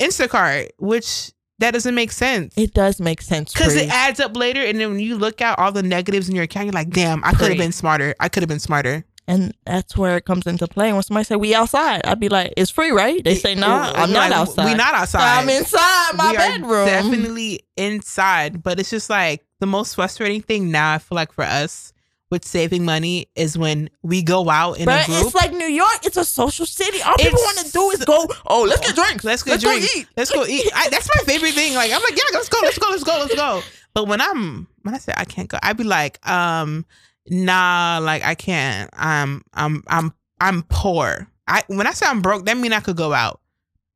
Instacart, 0.00 0.70
which 0.78 1.30
that 1.58 1.72
doesn't 1.72 1.94
make 1.94 2.12
sense. 2.12 2.54
It 2.56 2.74
does 2.74 3.00
make 3.00 3.20
sense 3.20 3.52
Because 3.52 3.74
it 3.74 3.88
adds 3.90 4.20
up 4.20 4.36
later, 4.36 4.62
and 4.64 4.80
then 4.80 4.90
when 4.90 5.00
you 5.00 5.16
look 5.16 5.40
at 5.40 5.58
all 5.58 5.72
the 5.72 5.82
negatives 5.82 6.28
in 6.28 6.34
your 6.34 6.44
account, 6.44 6.66
you're 6.66 6.72
like, 6.72 6.90
"Damn, 6.90 7.22
I 7.24 7.32
could 7.32 7.48
have 7.48 7.58
been 7.58 7.72
smarter. 7.72 8.14
I 8.20 8.28
could 8.28 8.42
have 8.42 8.48
been 8.48 8.60
smarter." 8.60 9.04
and 9.28 9.54
that's 9.66 9.94
where 9.94 10.16
it 10.16 10.24
comes 10.24 10.46
into 10.46 10.66
play. 10.66 10.90
When 10.90 11.02
somebody 11.02 11.24
say 11.24 11.36
we 11.36 11.54
outside, 11.54 12.00
I'd 12.06 12.18
be 12.18 12.30
like, 12.30 12.54
"It's 12.56 12.70
free, 12.70 12.90
right?" 12.90 13.22
They 13.22 13.34
say, 13.34 13.54
"No, 13.54 13.68
I'm 13.68 14.10
not 14.10 14.32
outside. 14.32 14.64
We 14.64 14.74
not 14.74 14.94
outside. 14.94 15.42
I'm 15.42 15.48
inside 15.50 16.12
my 16.16 16.30
we 16.30 16.36
bedroom." 16.38 16.86
Definitely 16.86 17.60
inside, 17.76 18.62
but 18.62 18.80
it's 18.80 18.90
just 18.90 19.10
like 19.10 19.44
the 19.60 19.66
most 19.66 19.94
frustrating 19.94 20.40
thing 20.40 20.70
now. 20.70 20.94
I 20.94 20.98
feel 20.98 21.16
like 21.16 21.32
for 21.32 21.44
us 21.44 21.92
with 22.30 22.44
saving 22.44 22.84
money 22.84 23.26
is 23.34 23.56
when 23.56 23.88
we 24.02 24.22
go 24.22 24.50
out 24.50 24.78
in 24.78 24.84
But 24.84 25.04
a 25.04 25.06
group. 25.06 25.24
it's 25.26 25.34
like 25.34 25.52
New 25.52 25.66
York. 25.66 26.04
It's 26.04 26.16
a 26.16 26.24
social 26.24 26.66
city. 26.66 27.00
All 27.02 27.16
people 27.16 27.38
want 27.40 27.58
to 27.66 27.72
do 27.72 27.90
is 27.90 28.04
go. 28.04 28.26
Oh, 28.46 28.64
let's 28.68 28.80
get 28.86 28.94
drinks. 28.94 29.24
Let's 29.24 29.42
go 29.42 29.52
let's 29.52 29.62
drink. 29.62 29.80
Go 29.82 29.88
eat. 30.00 30.06
Let's 30.16 30.30
go 30.30 30.44
eat. 30.46 30.70
I, 30.74 30.88
that's 30.90 31.08
my 31.16 31.22
favorite 31.24 31.54
thing. 31.54 31.74
Like 31.74 31.90
I'm 31.92 32.02
like, 32.02 32.12
yeah, 32.16 32.22
let's 32.34 32.48
go, 32.48 32.58
let's 32.62 32.78
go, 32.78 32.88
let's 32.90 33.04
go, 33.04 33.18
let's 33.18 33.34
go. 33.34 33.62
But 33.94 34.06
when 34.08 34.20
I'm 34.20 34.68
when 34.82 34.94
I 34.94 34.98
say 34.98 35.12
I 35.16 35.24
can't 35.24 35.48
go, 35.48 35.58
I'd 35.62 35.76
be 35.76 35.84
like, 35.84 36.24
um, 36.28 36.84
nah, 37.28 37.98
like 38.02 38.22
I 38.24 38.34
can't. 38.34 38.90
I'm 38.92 39.42
I'm 39.54 39.82
I'm 39.88 40.12
I'm 40.40 40.62
poor. 40.64 41.26
I 41.46 41.62
when 41.68 41.86
I 41.86 41.92
say 41.92 42.06
I'm 42.06 42.20
broke, 42.22 42.44
that 42.46 42.56
mean 42.56 42.72
I 42.72 42.80
could 42.80 42.96
go 42.96 43.12
out. 43.12 43.40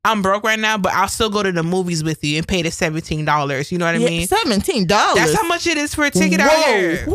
I'm 0.05 0.21
broke 0.21 0.43
right 0.43 0.59
now, 0.59 0.77
but 0.77 0.91
I'll 0.93 1.07
still 1.07 1.29
go 1.29 1.41
to 1.43 1.51
the 1.53 1.63
movies 1.63 2.03
with 2.03 2.21
you 2.25 2.37
and 2.37 2.45
pay 2.47 2.61
the 2.61 2.71
seventeen 2.71 3.23
dollars. 3.23 3.71
You 3.71 3.77
know 3.77 3.85
what 3.85 3.95
I 3.95 3.99
Yeah, 3.99 4.09
mean? 4.09 4.27
Seventeen 4.27 4.85
dollars. 4.85 5.15
That's 5.15 5.33
how 5.33 5.47
much 5.47 5.65
it 5.67 5.77
is 5.77 5.95
for 5.95 6.03
a 6.03 6.11
ticket 6.11 6.41
out 6.41 6.51
here. 6.65 7.05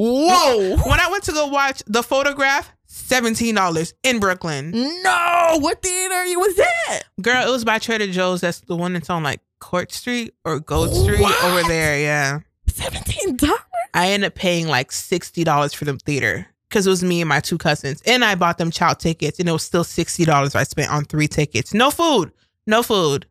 Whoa. 0.00 0.76
When 0.86 0.98
I 1.00 1.08
went 1.10 1.24
to 1.24 1.32
go 1.32 1.46
watch 1.48 1.82
the 1.86 2.02
photograph, 2.02 2.72
seventeen 2.86 3.54
dollars 3.54 3.92
in 4.02 4.18
Brooklyn. 4.18 4.70
No, 4.72 5.58
what 5.60 5.82
theater 5.82 6.24
you 6.24 6.40
was 6.40 6.58
at? 6.88 7.04
Girl, 7.20 7.46
it 7.46 7.50
was 7.50 7.64
by 7.64 7.78
Trader 7.78 8.06
Joe's. 8.10 8.40
That's 8.40 8.60
the 8.60 8.76
one 8.76 8.94
that's 8.94 9.10
on 9.10 9.22
like 9.22 9.40
Court 9.60 9.92
Street 9.92 10.32
or 10.44 10.58
Gold 10.60 10.94
Street 10.94 11.20
What? 11.20 11.44
over 11.44 11.68
there. 11.68 11.98
Yeah. 12.00 12.40
Seventeen 12.66 13.36
dollars. 13.36 13.58
I 13.92 14.08
ended 14.12 14.28
up 14.28 14.34
paying 14.36 14.68
like 14.68 14.90
sixty 14.90 15.44
dollars 15.44 15.74
for 15.74 15.84
the 15.84 15.96
theater 15.98 16.46
because 16.68 16.86
it 16.86 16.90
was 16.90 17.02
me 17.04 17.20
and 17.20 17.28
my 17.28 17.40
two 17.40 17.58
cousins, 17.58 18.00
and 18.06 18.24
I 18.24 18.36
bought 18.36 18.56
them 18.58 18.70
child 18.70 19.00
tickets, 19.00 19.38
and 19.38 19.48
it 19.48 19.52
was 19.52 19.64
still 19.64 19.84
sixty 19.84 20.24
dollars 20.24 20.54
I 20.54 20.62
spent 20.62 20.90
on 20.90 21.04
three 21.04 21.28
tickets. 21.28 21.74
No 21.74 21.90
food, 21.90 22.32
no 22.66 22.82
food. 22.82 23.26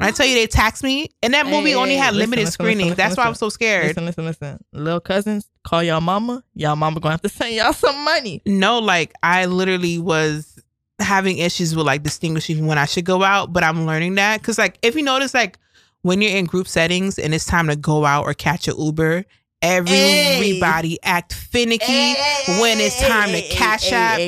I 0.00 0.10
tell 0.12 0.26
you 0.26 0.34
they 0.36 0.46
taxed 0.46 0.82
me, 0.84 1.10
and 1.22 1.34
that 1.34 1.46
movie 1.46 1.70
Hey, 1.70 1.74
only 1.74 1.96
had 1.96 2.14
listen, 2.14 2.18
limited 2.30 2.44
listen, 2.46 2.52
screenings. 2.52 2.90
listen, 2.90 2.96
That's 2.96 3.16
why 3.16 3.24
I'm 3.24 3.30
listen. 3.30 3.46
so 3.46 3.48
scared. 3.48 3.86
Listen, 3.88 4.04
listen, 4.06 4.24
listen. 4.26 4.64
Little 4.72 5.00
cousins, 5.00 5.48
call 5.64 5.82
y'all 5.82 6.00
mama. 6.00 6.44
Y'all 6.54 6.76
mama 6.76 7.00
gonna 7.00 7.12
have 7.14 7.22
to 7.22 7.28
send 7.28 7.54
y'all 7.54 7.72
some 7.72 8.04
money. 8.04 8.40
No, 8.46 8.78
like 8.78 9.12
I 9.22 9.46
literally 9.46 9.98
was 9.98 10.60
having 11.00 11.38
issues 11.38 11.74
with 11.76 11.86
like 11.86 12.02
distinguishing 12.02 12.66
when 12.66 12.78
I 12.78 12.84
should 12.84 13.04
go 13.04 13.22
out, 13.22 13.52
but 13.52 13.64
I'm 13.64 13.86
learning 13.86 14.14
that 14.16 14.40
because 14.40 14.56
like 14.58 14.78
if 14.82 14.94
you 14.94 15.02
notice 15.02 15.34
like 15.34 15.58
when 16.02 16.20
you're 16.22 16.36
in 16.36 16.44
group 16.44 16.68
settings 16.68 17.18
and 17.18 17.34
it's 17.34 17.44
time 17.44 17.66
to 17.68 17.76
go 17.76 18.04
out 18.04 18.24
or 18.24 18.34
catch 18.34 18.68
a 18.68 18.74
Uber, 18.76 19.24
everybody 19.62 20.98
act 21.02 21.32
finicky 21.34 22.14
when 22.60 22.78
it's 22.78 23.00
time 23.00 23.30
to 23.30 23.42
cash 23.48 23.90
app, 23.92 24.18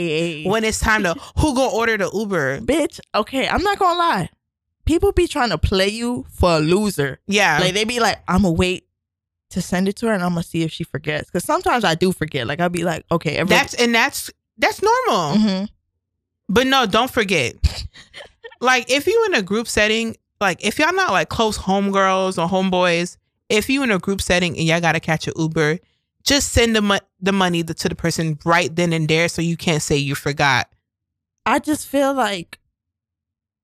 when 0.46 0.64
it's 0.64 0.80
time 0.80 1.02
to 1.04 1.14
who 1.38 1.54
gonna 1.54 1.72
order 1.72 1.96
the 1.96 2.10
Uber. 2.12 2.60
Bitch, 2.62 3.00
okay, 3.14 3.48
I'm 3.48 3.62
not 3.62 3.78
gonna 3.78 3.98
lie. 3.98 4.28
People 4.90 5.12
be 5.12 5.28
trying 5.28 5.50
to 5.50 5.58
play 5.58 5.86
you 5.86 6.26
for 6.28 6.56
a 6.56 6.58
loser. 6.58 7.20
Yeah, 7.28 7.60
Like 7.60 7.74
they 7.74 7.84
be 7.84 8.00
like, 8.00 8.18
I'm 8.26 8.42
gonna 8.42 8.54
wait 8.54 8.88
to 9.50 9.62
send 9.62 9.86
it 9.86 9.94
to 9.98 10.06
her 10.06 10.12
and 10.12 10.20
I'm 10.20 10.30
gonna 10.30 10.42
see 10.42 10.64
if 10.64 10.72
she 10.72 10.82
forgets. 10.82 11.30
Cause 11.30 11.44
sometimes 11.44 11.84
I 11.84 11.94
do 11.94 12.10
forget. 12.10 12.48
Like 12.48 12.58
I'll 12.58 12.70
be 12.70 12.82
like, 12.82 13.04
okay, 13.08 13.36
every 13.36 13.50
that's 13.54 13.74
and 13.74 13.94
that's 13.94 14.32
that's 14.58 14.82
normal. 14.82 15.36
Mhm. 15.36 15.68
But 16.48 16.66
no, 16.66 16.86
don't 16.86 17.08
forget. 17.08 17.54
like 18.60 18.90
if 18.90 19.06
you 19.06 19.24
in 19.26 19.34
a 19.34 19.42
group 19.42 19.68
setting, 19.68 20.16
like 20.40 20.64
if 20.66 20.80
y'all 20.80 20.92
not 20.92 21.12
like 21.12 21.28
close 21.28 21.56
homegirls 21.56 22.36
or 22.36 22.48
homeboys, 22.48 23.16
if 23.48 23.70
you 23.70 23.84
in 23.84 23.92
a 23.92 23.98
group 24.00 24.20
setting 24.20 24.56
and 24.58 24.66
y'all 24.66 24.80
gotta 24.80 24.98
catch 24.98 25.28
a 25.28 25.32
Uber, 25.36 25.78
just 26.24 26.48
send 26.52 26.74
the 26.74 26.82
mo- 26.82 26.98
the 27.20 27.30
money 27.30 27.62
to 27.62 27.88
the 27.88 27.94
person 27.94 28.40
right 28.44 28.74
then 28.74 28.92
and 28.92 29.06
there, 29.06 29.28
so 29.28 29.40
you 29.40 29.56
can't 29.56 29.82
say 29.84 29.96
you 29.96 30.16
forgot. 30.16 30.68
I 31.46 31.60
just 31.60 31.86
feel 31.86 32.12
like 32.12 32.58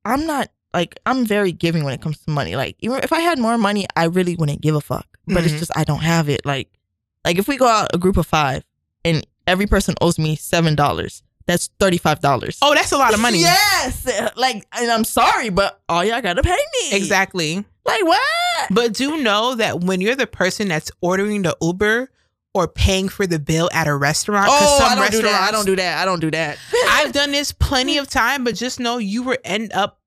I'm 0.04 0.25
not 0.25 0.50
like 0.76 0.95
I'm 1.06 1.25
very 1.25 1.52
giving 1.52 1.83
when 1.85 1.95
it 1.95 2.00
comes 2.02 2.18
to 2.25 2.30
money. 2.30 2.54
Like 2.54 2.76
even 2.80 2.99
if 3.02 3.12
I 3.12 3.21
had 3.21 3.38
more 3.38 3.56
money, 3.59 3.87
I 3.97 4.04
really 4.04 4.37
wouldn't 4.37 4.61
give 4.61 4.75
a 4.76 4.80
fuck. 4.80 5.06
But 5.26 5.45
it's 5.45 5.54
Mhm. 5.54 5.59
just 5.59 5.73
I 5.76 5.85
don't 5.85 6.02
have 6.02 6.28
it. 6.28 6.45
Like 6.45 6.68
like 7.25 7.38
if 7.38 7.49
we 7.49 7.56
go 7.56 7.66
out 7.66 7.88
a 7.95 7.99
group 7.99 8.16
of 8.16 8.26
five 8.26 8.62
and 9.04 9.26
every 9.47 9.66
person 9.66 9.95
owes 10.00 10.18
me 10.18 10.37
seven 10.37 10.75
dollars, 10.76 11.23
that's 11.47 11.71
thirty 11.80 11.99
five 11.99 12.21
dollars. 12.21 12.59
Oh, 12.62 12.75
that's 12.75 12.92
a 12.92 12.99
lot 12.99 13.14
of 13.14 13.21
money. 13.21 13.40
Yes. 13.40 14.06
Like 14.37 14.66
and 14.73 14.90
I'm 14.90 15.04
sorry, 15.04 15.49
but 15.49 15.80
all 15.88 16.04
y'all 16.04 16.21
gotta 16.23 16.42
pay 16.42 16.50
me. 16.83 16.97
Exactly. 16.97 17.64
Like 17.85 18.04
what? 18.04 18.21
But 18.71 18.92
do 18.95 19.23
know 19.23 19.54
that 19.54 19.80
when 19.80 20.00
you're 20.00 20.16
the 20.16 20.26
person 20.26 20.68
that's 20.68 20.90
ordering 21.00 21.42
the 21.42 21.56
Uber 21.62 22.11
or 22.54 22.66
paying 22.68 23.09
for 23.09 23.26
the 23.26 23.38
bill 23.38 23.68
at 23.73 23.87
a 23.87 23.95
restaurant, 23.95 24.49
Oh, 24.50 24.78
some 24.78 24.99
I 24.99 25.02
don't 25.02 25.11
do 25.12 25.23
that. 25.23 25.42
I 25.49 25.50
don't 25.52 25.66
do 25.66 25.76
that. 25.76 25.99
I 26.02 26.04
don't 26.04 26.21
do 26.21 26.30
that. 26.33 26.59
I've 26.88 27.12
done 27.12 27.30
this 27.30 27.52
plenty 27.52 27.99
of 27.99 28.09
time, 28.09 28.45
but 28.45 28.54
just 28.54 28.80
know 28.80 28.99
you 28.99 29.23
will 29.23 29.37
end 29.45 29.73
up 29.73 30.00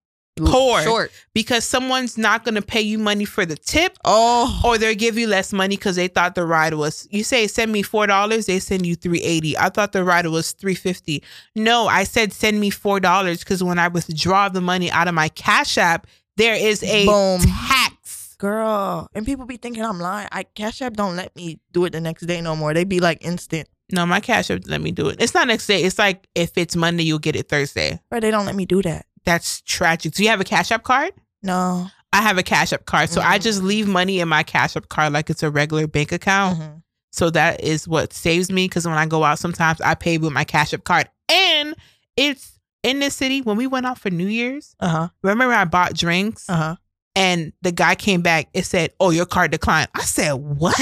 poor. 0.45 0.81
Short. 0.83 1.11
because 1.33 1.65
someone's 1.65 2.17
not 2.17 2.43
going 2.45 2.55
to 2.55 2.61
pay 2.61 2.81
you 2.81 2.97
money 2.97 3.25
for 3.25 3.45
the 3.45 3.55
tip 3.55 3.97
Oh. 4.05 4.61
or 4.63 4.77
they'll 4.77 4.95
give 4.95 5.17
you 5.17 5.27
less 5.27 5.51
money 5.53 5.75
because 5.77 5.95
they 5.95 6.07
thought 6.07 6.35
the 6.35 6.45
ride 6.45 6.73
was 6.73 7.07
you 7.11 7.23
say 7.23 7.47
send 7.47 7.71
me 7.71 7.81
four 7.81 8.07
dollars 8.07 8.45
they 8.45 8.59
send 8.59 8.85
you 8.85 8.95
380 8.95 9.57
i 9.57 9.69
thought 9.69 9.91
the 9.91 10.03
ride 10.03 10.25
was 10.27 10.51
350 10.53 11.23
no 11.55 11.87
i 11.87 12.03
said 12.03 12.31
send 12.33 12.59
me 12.59 12.69
four 12.69 12.99
dollars 12.99 13.39
because 13.39 13.63
when 13.63 13.79
i 13.79 13.87
withdraw 13.87 14.49
the 14.49 14.61
money 14.61 14.89
out 14.91 15.07
of 15.07 15.13
my 15.13 15.29
cash 15.29 15.77
app 15.77 16.07
there 16.37 16.55
is 16.55 16.83
a 16.83 17.05
Boom. 17.05 17.41
tax 17.41 18.35
Girl. 18.37 19.09
And 19.13 19.25
people 19.25 19.45
be 19.45 19.57
thinking 19.57 19.83
I'm 19.83 19.99
lying. 19.99 20.29
I 20.31 20.43
Cash 20.43 20.81
App 20.81 20.93
don't 20.93 21.17
let 21.17 21.35
me 21.35 21.59
do 21.73 21.83
it 21.83 21.89
the 21.89 21.99
next 21.99 22.21
day 22.25 22.39
no 22.39 22.55
more. 22.55 22.73
They 22.73 22.85
be 22.85 23.01
like 23.01 23.17
instant. 23.25 23.67
no 23.91 24.05
my 24.05 24.21
cash 24.21 24.49
app 24.49 24.61
let 24.67 24.79
me 24.81 24.91
do 24.91 25.09
it 25.09 25.17
it's 25.19 25.33
not 25.33 25.47
next 25.47 25.65
day 25.67 25.83
it's 25.83 25.97
like 25.97 26.27
if 26.35 26.57
it's 26.57 26.75
monday 26.75 27.01
you'll 27.03 27.17
get 27.17 27.35
it 27.35 27.49
thursday 27.49 27.99
But 28.11 28.21
they 28.21 28.29
don't 28.31 28.45
let 28.45 28.55
me 28.55 28.65
do 28.65 28.81
that. 28.83 29.07
That's 29.29 29.61
tragic 29.61 30.13
do 30.13 30.23
you 30.23 30.29
have 30.29 30.41
a 30.41 30.43
cash 30.43 30.71
app 30.71 30.83
card 30.83 31.11
No. 31.43 31.87
i 32.11 32.21
have 32.21 32.37
a 32.37 32.43
cash 32.43 32.73
app 32.73 32.85
card 32.85 33.09
so 33.09 33.21
i 33.21 33.37
Mhm. 33.37 33.41
just 33.43 33.63
leave 33.63 33.87
money 33.87 34.19
in 34.19 34.27
my 34.27 34.43
cash 34.43 34.75
app 34.75 34.89
card 34.89 35.13
like 35.13 35.29
it's 35.29 35.43
a 35.43 35.49
regular 35.51 35.87
bank 35.87 36.11
account 36.11 36.59
Mhm. 36.59 36.81
So 37.11 37.31
that 37.31 37.61
is 37.63 37.87
what 37.87 38.13
saves 38.13 38.51
me 38.51 38.65
because 38.65 38.85
when 38.87 38.95
I 38.95 39.07
go 39.07 39.23
out, 39.23 39.39
sometimes 39.39 39.81
I 39.81 39.95
pay 39.95 40.19
with 40.19 40.31
my 40.31 40.43
cash 40.43 40.75
app 40.75 40.83
card. 40.83 41.09
And 41.27 41.75
it's 42.15 42.59
in 42.83 42.99
this 42.99 43.15
city 43.15 43.41
when 43.41 43.57
we 43.57 43.65
went 43.65 43.87
out 43.87 43.97
for 43.97 44.11
New 44.11 44.27
Year's. 44.27 44.75
Uh-huh. 44.79 45.07
Remember, 45.23 45.55
I 45.55 45.65
bought 45.65 45.95
drinks 45.95 46.47
Uh-huh. 46.47 46.75
and 47.15 47.51
the 47.63 47.71
guy 47.71 47.95
came 47.95 48.21
back. 48.21 48.49
It 48.53 48.63
said, 48.67 48.91
Oh, 48.99 49.09
your 49.09 49.25
card 49.25 49.49
declined. 49.49 49.89
I 49.95 50.01
said, 50.03 50.33
What? 50.33 50.77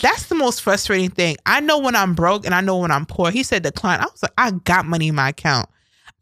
That's 0.00 0.26
the 0.26 0.36
most 0.36 0.62
frustrating 0.62 1.10
thing. 1.10 1.36
I 1.44 1.58
know 1.60 1.78
when 1.78 1.96
I'm 1.96 2.14
broke 2.14 2.46
and 2.46 2.54
I 2.54 2.60
know 2.60 2.76
when 2.78 2.92
I'm 2.92 3.04
poor. 3.04 3.32
He 3.32 3.42
said 3.42 3.64
decline. 3.64 3.98
I 3.98 4.04
was 4.04 4.22
like, 4.22 4.32
I 4.38 4.52
got 4.52 4.86
money 4.86 5.08
in 5.08 5.16
my 5.16 5.30
account. 5.30 5.68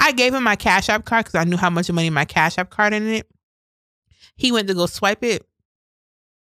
I 0.02 0.12
gave 0.12 0.34
him 0.34 0.42
my 0.42 0.56
cash 0.56 0.88
app 0.88 1.04
card 1.04 1.24
because 1.26 1.38
I 1.40 1.44
knew 1.44 1.56
how 1.56 1.70
much 1.70 1.90
money 1.90 2.10
my 2.10 2.24
cash 2.24 2.58
app 2.58 2.70
card 2.70 2.92
in 2.92 3.06
it. 3.06 3.26
He 4.36 4.50
went 4.50 4.68
to 4.68 4.74
go 4.74 4.86
swipe 4.86 5.22
it. 5.22 5.46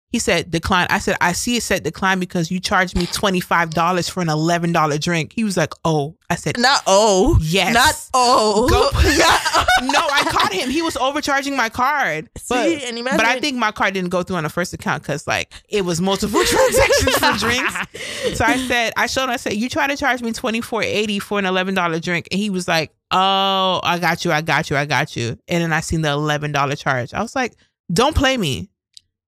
He 0.09 0.19
said 0.19 0.51
decline. 0.51 0.87
I 0.89 0.99
said, 0.99 1.15
I 1.21 1.31
see 1.31 1.55
it 1.55 1.63
said 1.63 1.83
decline 1.83 2.19
because 2.19 2.51
you 2.51 2.59
charged 2.59 2.97
me 2.97 3.05
$25 3.05 4.11
for 4.11 4.19
an 4.21 4.27
$11 4.27 4.99
drink. 5.01 5.31
He 5.33 5.45
was 5.45 5.55
like, 5.55 5.73
Oh, 5.85 6.17
I 6.29 6.35
said, 6.35 6.57
Not 6.59 6.81
oh. 6.85 7.37
Yes. 7.41 7.73
Not 7.73 8.09
oh. 8.13 8.67
Go- 8.67 8.89
Not- 9.17 9.93
No, 9.93 9.99
I 10.11 10.23
caught 10.29 10.51
him. 10.51 10.69
He 10.69 10.81
was 10.81 10.97
overcharging 10.97 11.55
my 11.55 11.69
card. 11.69 12.29
But, 12.33 12.41
See, 12.41 12.83
and 12.85 12.97
imagine 12.97 13.17
but 13.17 13.25
I 13.25 13.39
think 13.39 13.57
my 13.57 13.71
card 13.71 13.93
didn't 13.93 14.09
go 14.09 14.21
through 14.21 14.35
on 14.35 14.43
the 14.43 14.49
first 14.49 14.73
account 14.73 15.01
because 15.03 15.27
like 15.27 15.53
it 15.69 15.85
was 15.85 16.01
multiple 16.01 16.43
transactions 16.45 17.17
for 17.17 17.37
drinks. 17.37 18.37
So 18.37 18.43
I 18.43 18.57
said, 18.67 18.91
I 18.97 19.05
showed 19.07 19.25
him, 19.25 19.29
I 19.29 19.37
said, 19.37 19.53
you 19.53 19.69
try 19.69 19.87
to 19.87 19.95
charge 19.95 20.21
me 20.21 20.33
twenty 20.33 20.59
four 20.61 20.83
eighty 20.83 21.19
for 21.19 21.39
an 21.39 21.45
eleven 21.45 21.73
dollar 21.73 21.99
drink. 21.99 22.27
And 22.31 22.39
he 22.39 22.49
was 22.49 22.67
like, 22.67 22.91
Oh, 23.11 23.81
I 23.83 23.99
got 23.99 24.23
you, 24.23 24.31
I 24.31 24.41
got 24.41 24.69
you, 24.69 24.77
I 24.77 24.85
got 24.85 25.15
you. 25.15 25.37
And 25.47 25.63
then 25.63 25.73
I 25.73 25.81
seen 25.81 26.01
the 26.01 26.11
eleven 26.11 26.51
dollar 26.51 26.75
charge. 26.75 27.13
I 27.13 27.21
was 27.21 27.35
like, 27.35 27.55
Don't 27.91 28.15
play 28.15 28.37
me. 28.37 28.69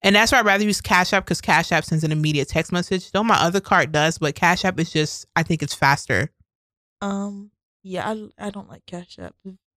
And 0.04 0.16
that's 0.16 0.32
why 0.32 0.40
I'd 0.40 0.46
rather 0.46 0.64
use 0.64 0.80
Cash 0.82 1.14
App 1.14 1.26
because 1.26 1.42
Cash 1.42 1.72
App 1.72 1.84
sends 1.84 2.04
an 2.04 2.12
immediate 2.12 2.48
text 2.48 2.72
message. 2.72 3.12
Though 3.12 3.24
my 3.24 3.36
other 3.36 3.60
card 3.60 3.92
does, 3.92 4.18
but 4.18 4.36
Cash 4.36 4.64
App 4.66 4.80
is 4.80 4.92
just 4.92 5.26
I 5.36 5.44
think 5.44 5.64
it's 5.64 5.74
faster. 5.74 6.30
Um 7.02 7.52
yeah, 7.84 8.10
I 8.10 8.48
I 8.48 8.50
don't 8.50 8.70
like 8.70 8.86
Cash 8.86 9.18
App. 9.20 9.36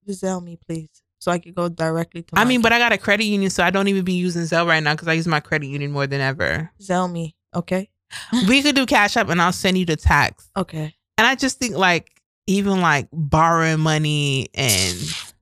Zelle 0.09 0.43
me, 0.43 0.59
please. 0.67 0.89
So 1.21 1.31
I 1.31 1.39
could 1.39 1.55
go 1.55 1.69
directly 1.69 2.23
to 2.23 2.39
I 2.39 2.45
mean, 2.45 2.63
but 2.63 2.73
I 2.73 2.79
got 2.79 2.93
a 2.93 2.99
credit 2.99 3.25
union, 3.25 3.51
so 3.51 3.63
I 3.63 3.71
don't 3.71 3.89
even 3.89 4.05
be 4.05 4.15
using 4.15 4.43
Zelle 4.43 4.67
right 4.67 4.83
now 4.83 4.95
because 4.95 5.09
I 5.09 5.13
use 5.13 5.27
my 5.27 5.41
credit 5.41 5.67
union 5.67 5.93
more 5.93 6.07
than 6.07 6.21
ever. 6.21 6.71
Zelle 6.81 7.13
me. 7.13 7.37
Okay. 7.55 7.91
we 8.49 8.63
could 8.63 8.75
do 8.75 8.87
Cash 8.87 9.17
App 9.17 9.29
and 9.29 9.41
I'll 9.41 9.53
send 9.53 9.77
you 9.79 9.85
the 9.85 9.97
tax. 9.97 10.49
Okay. 10.57 10.95
And 11.19 11.27
I 11.27 11.35
just 11.35 11.59
think 11.59 11.77
like 11.77 12.20
even 12.51 12.81
like 12.81 13.09
borrowing 13.13 13.79
money 13.81 14.49
and 14.55 14.99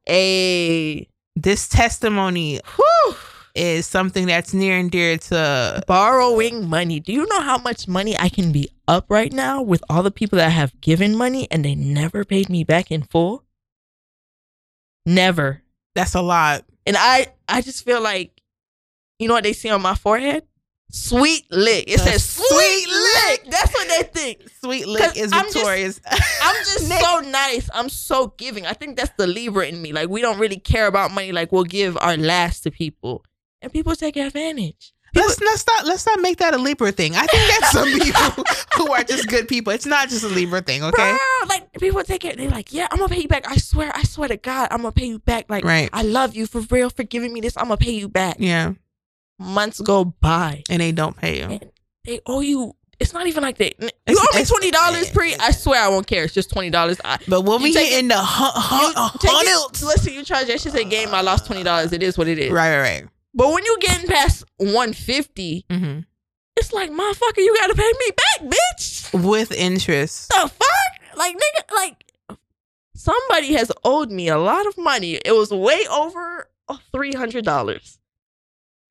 a 0.09 1.09
this 1.37 1.67
testimony 1.69 2.61
Whew. 2.77 3.17
is 3.55 3.87
something 3.87 4.27
that's 4.27 4.53
near 4.53 4.77
and 4.77 4.91
dear 4.91 5.17
to 5.17 5.83
Borrowing 5.87 6.69
money. 6.69 7.01
Do 7.01 7.13
you 7.13 7.27
know 7.27 7.41
how 7.41 7.57
much 7.59 7.89
money 7.89 8.17
I 8.19 8.29
can 8.29 8.53
be 8.53 8.69
up 8.87 9.07
right 9.09 9.33
now 9.33 9.63
with 9.63 9.83
all 9.89 10.03
the 10.03 10.11
people 10.11 10.37
that 10.37 10.51
have 10.51 10.79
given 10.83 11.17
money 11.17 11.49
and 11.51 11.65
they 11.65 11.75
never 11.75 12.25
paid 12.25 12.49
me 12.51 12.63
back 12.63 12.91
in 12.91 13.03
full? 13.03 13.45
Never. 15.07 15.63
that's 15.95 16.15
a 16.15 16.21
lot. 16.21 16.65
And 16.87 16.97
I 16.99 17.29
I 17.49 17.63
just 17.63 17.85
feel 17.85 18.03
like 18.03 18.33
You 19.19 19.29
know 19.29 19.35
what 19.35 19.45
they 19.45 19.55
see 19.55 19.71
on 19.71 19.81
my 19.83 19.95
forehead? 19.95 20.45
Sweet 20.91 21.47
lick. 21.51 21.85
It 21.89 22.01
A 22.01 22.03
says 22.05 22.25
sweet 22.25 22.47
sweet 22.49 22.89
lick. 23.29 23.45
That's 23.51 23.73
what 23.73 23.89
they 23.89 24.03
think. 24.21 24.49
Sweet 24.63 24.87
lick 24.89 25.17
is 25.17 25.33
I'm 25.33 25.45
just- 25.45 25.55
victorious. 25.55 26.01
I'm 26.43 26.57
just 26.57 26.89
so 26.89 27.21
nice. 27.21 27.69
I'm 27.73 27.89
so 27.89 28.35
giving. 28.39 28.67
I 28.67 28.73
think 28.73 28.97
that's 28.97 29.13
the 29.19 29.27
Libra 29.27 29.67
in 29.67 29.81
me. 29.83 29.93
Like 29.93 30.09
we 30.09 30.21
don't 30.21 30.39
really 30.39 30.59
care 30.59 30.87
about 30.87 31.11
money. 31.13 31.33
Like 31.33 31.53
we'll 31.53 31.65
give 31.65 31.97
our 31.99 32.17
last 32.17 32.61
to 32.63 32.71
people, 32.71 33.25
and 33.63 33.73
people 33.73 33.95
take 33.97 34.17
advantage. 34.17 34.93
let's 35.15 35.41
let's 35.41 35.67
not 35.67 35.87
let's 35.87 36.05
not 36.07 36.21
make 36.21 36.37
that 36.39 36.53
a 36.55 36.59
Libra 36.59 36.93
thing. 36.93 37.15
I 37.17 37.25
think 37.27 37.51
that's 37.51 37.71
some 37.73 37.89
people 38.01 38.45
who 38.77 38.93
are 38.93 39.03
just 39.05 39.27
good 39.29 39.49
people. 39.49 39.73
It's 39.73 39.87
not 39.87 40.09
just 40.11 40.23
a 40.23 40.29
Libra 40.29 40.61
thing, 40.61 40.85
okay? 40.85 41.17
Bro, 41.17 41.49
like 41.49 41.73
people 41.81 42.03
take 42.05 42.25
it. 42.27 42.37
They're 42.37 42.51
like, 42.51 42.73
yeah, 42.75 42.89
I'm 42.91 42.99
gonna 42.99 43.09
pay 43.15 43.23
you 43.23 43.29
back. 43.29 43.51
I 43.51 43.57
swear, 43.57 43.91
I 43.95 44.03
swear 44.03 44.29
to 44.29 44.37
God, 44.37 44.69
I'm 44.71 44.79
gonna 44.83 44.93
pay 44.93 45.07
you 45.07 45.19
back. 45.19 45.47
Like 45.49 45.65
Right. 45.65 45.89
I 45.93 46.03
love 46.03 46.37
you 46.37 46.47
for 46.47 46.61
real 46.71 46.91
for 46.91 47.05
giving 47.05 47.33
me 47.33 47.41
this. 47.41 47.57
I'm 47.57 47.65
gonna 47.65 47.79
pay 47.79 47.93
you 47.93 48.09
back. 48.09 48.37
Yeah. 48.39 48.75
Months 49.39 49.81
go 49.81 50.05
by, 50.05 50.63
And 50.69 50.81
they 50.83 50.91
don't 50.93 51.17
pay 51.17 51.39
you. 51.39 51.45
and 51.45 51.71
they 52.05 52.21
owe 52.27 52.41
you. 52.41 52.75
It's 53.01 53.13
not 53.13 53.27
even 53.29 53.43
like 53.45 53.59
they. 53.59 53.75
You 53.79 53.89
It's- 54.07 54.17
owe 54.35 54.39
me 54.39 54.45
twenty 54.45 54.71
dollars 54.73 55.11
pre. 55.11 55.35
I 55.37 55.53
swear 55.53 55.81
I 55.81 55.89
won't 55.89 56.07
care. 56.07 56.25
It's 56.25 56.35
just 56.35 56.51
twenty 56.51 56.71
dollars. 56.71 56.99
But 57.29 57.43
when 57.43 57.63
we 57.63 57.73
take 57.73 57.91
hit 57.91 58.01
in 58.01 58.09
the 58.09 58.17
hun- 58.17 58.53
hun- 58.55 59.13
you 59.13 59.19
take 59.21 59.31
hundreds. 59.31 59.83
listen. 59.85 60.13
You 60.15 60.25
charge 60.25 60.49
that 60.49 60.61
shit 60.61 60.75
a 60.75 60.85
game. 60.85 61.15
I 61.15 61.21
lost 61.21 61.47
twenty 61.47 61.63
dollars. 61.63 61.93
It 61.93 62.03
is 62.03 62.19
what 62.19 62.27
it 62.27 62.39
is. 62.39 62.51
Right, 62.51 62.77
right, 62.77 62.81
right. 63.03 63.05
But 63.35 63.53
when 63.53 63.65
you 63.65 63.77
getting 63.81 64.09
past 64.09 64.43
one 64.57 64.93
fifty, 64.93 65.65
hmm 65.71 66.01
it's 66.57 66.73
like 66.73 66.91
motherfucker, 66.91 67.37
you 67.37 67.55
gotta 67.55 67.75
pay 67.77 67.93
me 68.01 68.11
back, 68.17 68.51
bitch. 68.51 69.23
With 69.25 69.53
interest. 69.53 70.31
The 70.31 70.49
fuck, 70.49 71.17
like 71.17 71.37
nigga, 71.37 71.75
like 71.77 72.05
somebody 72.97 73.53
has 73.53 73.71
owed 73.85 74.11
me 74.11 74.27
a 74.29 74.39
lot 74.39 74.67
of 74.67 74.77
money. 74.77 75.21
It 75.25 75.33
was 75.37 75.51
way 75.53 75.87
over 75.89 76.49
three 76.93 77.13
hundred 77.13 77.45
dollars. 77.45 77.99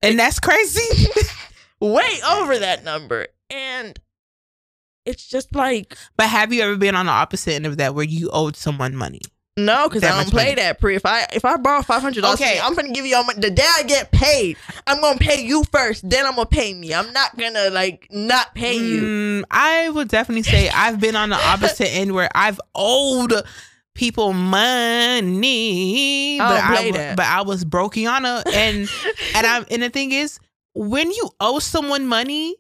And 0.02 0.18
that's 0.18 0.40
crazy. 0.40 1.08
way 1.82 2.08
over 2.32 2.58
that 2.60 2.84
number. 2.86 3.28
And 3.50 4.00
it's 5.06 5.28
just 5.28 5.56
like, 5.56 5.98
but 6.18 6.28
have 6.28 6.52
you 6.54 6.62
ever 6.64 6.76
been 6.76 6.96
on 6.96 7.06
the 7.06 7.12
opposite 7.12 7.54
end 7.54 7.66
of 7.66 7.78
that 7.78 7.96
where 7.96 8.04
you 8.06 8.30
owed 8.32 8.56
someone 8.56 8.96
money? 8.96 9.22
no, 9.60 9.90
because 9.90 10.04
I 10.04 10.10
don't 10.10 10.30
play 10.30 10.44
money. 10.52 10.56
that 10.58 10.80
pre. 10.80 10.96
If 10.96 11.04
I 11.06 11.26
if 11.34 11.44
I 11.44 11.58
borrow 11.58 11.82
five 11.82 12.02
hundred 12.04 12.22
dollars, 12.22 12.40
Okay. 12.40 12.60
I'm 12.62 12.76
gonna 12.76 12.92
give 12.94 13.08
you 13.08 13.16
all 13.16 13.24
my 13.24 13.34
the 13.34 13.50
day 13.50 13.66
I 13.68 13.82
get 13.84 14.12
paid. 14.12 14.56
I'm 14.86 15.02
gonna 15.02 15.18
pay 15.18 15.44
you 15.44 15.64
first, 15.72 16.08
then 16.08 16.28
I'm 16.28 16.36
gonna 16.36 16.46
pay 16.46 16.76
me. 16.76 16.94
I'm 16.94 17.12
not 17.12 17.36
gonna 17.36 17.72
like 17.72 18.08
not 18.12 18.54
pay 18.54 18.78
you. 18.78 19.02
Mm, 19.02 19.44
I 19.50 19.90
would 19.90 20.10
definitely 20.10 20.44
say 20.44 20.70
I've 20.70 21.00
been 21.00 21.16
on 21.16 21.30
the 21.30 21.38
opposite 21.38 21.88
end 21.92 22.14
where 22.14 22.30
I've 22.36 22.60
owed 22.76 23.34
people 23.96 24.32
money, 25.28 26.40
I 26.40 26.48
but 26.48 26.64
I, 26.64 26.92
that. 26.92 27.16
but 27.18 27.26
I 27.26 27.42
was 27.42 27.66
brokiana, 27.66 28.44
and 28.54 28.88
and 29.36 29.48
I 29.48 29.58
am 29.58 29.66
and 29.72 29.82
the 29.82 29.90
thing 29.90 30.12
is, 30.12 30.40
when 30.76 31.12
you 31.12 31.30
owe 31.40 31.60
someone 31.60 32.08
money, 32.08 32.56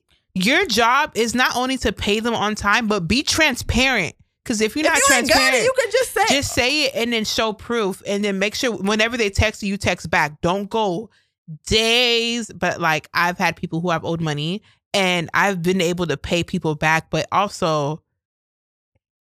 your 0.45 0.65
job 0.65 1.11
is 1.15 1.33
not 1.35 1.55
only 1.55 1.77
to 1.77 1.91
pay 1.91 2.19
them 2.19 2.33
on 2.35 2.55
time, 2.55 2.87
but 2.87 3.07
be 3.07 3.23
transparent. 3.23 4.15
Because 4.43 4.61
if 4.61 4.75
you're 4.75 4.85
If 4.85 4.91
not 4.91 4.97
you 4.97 5.05
transparent, 5.07 5.55
it, 5.55 5.63
you 5.63 5.73
can 5.77 5.91
just 5.91 6.13
say 6.13 6.25
just 6.29 6.53
say 6.53 6.83
it 6.85 6.91
and 6.95 7.11
then 7.11 7.25
show 7.25 7.51
proof 7.51 8.01
and 8.07 8.23
then 8.23 8.39
make 8.39 8.55
sure 8.55 8.71
whenever 8.75 9.17
they 9.17 9.29
text 9.29 9.61
you, 9.61 9.69
you 9.69 9.77
text 9.77 10.09
back. 10.09 10.39
Don't 10.41 10.69
go 10.69 11.09
days, 11.65 12.49
but 12.53 12.79
like 12.79 13.09
I've 13.13 13.37
had 13.37 13.55
people 13.57 13.81
who 13.81 13.89
have 13.89 14.05
owed 14.05 14.21
money 14.21 14.61
and 14.93 15.29
I've 15.33 15.61
been 15.61 15.81
able 15.81 16.07
to 16.07 16.15
pay 16.17 16.43
people 16.43 16.75
back, 16.75 17.09
but 17.09 17.27
also 17.31 18.01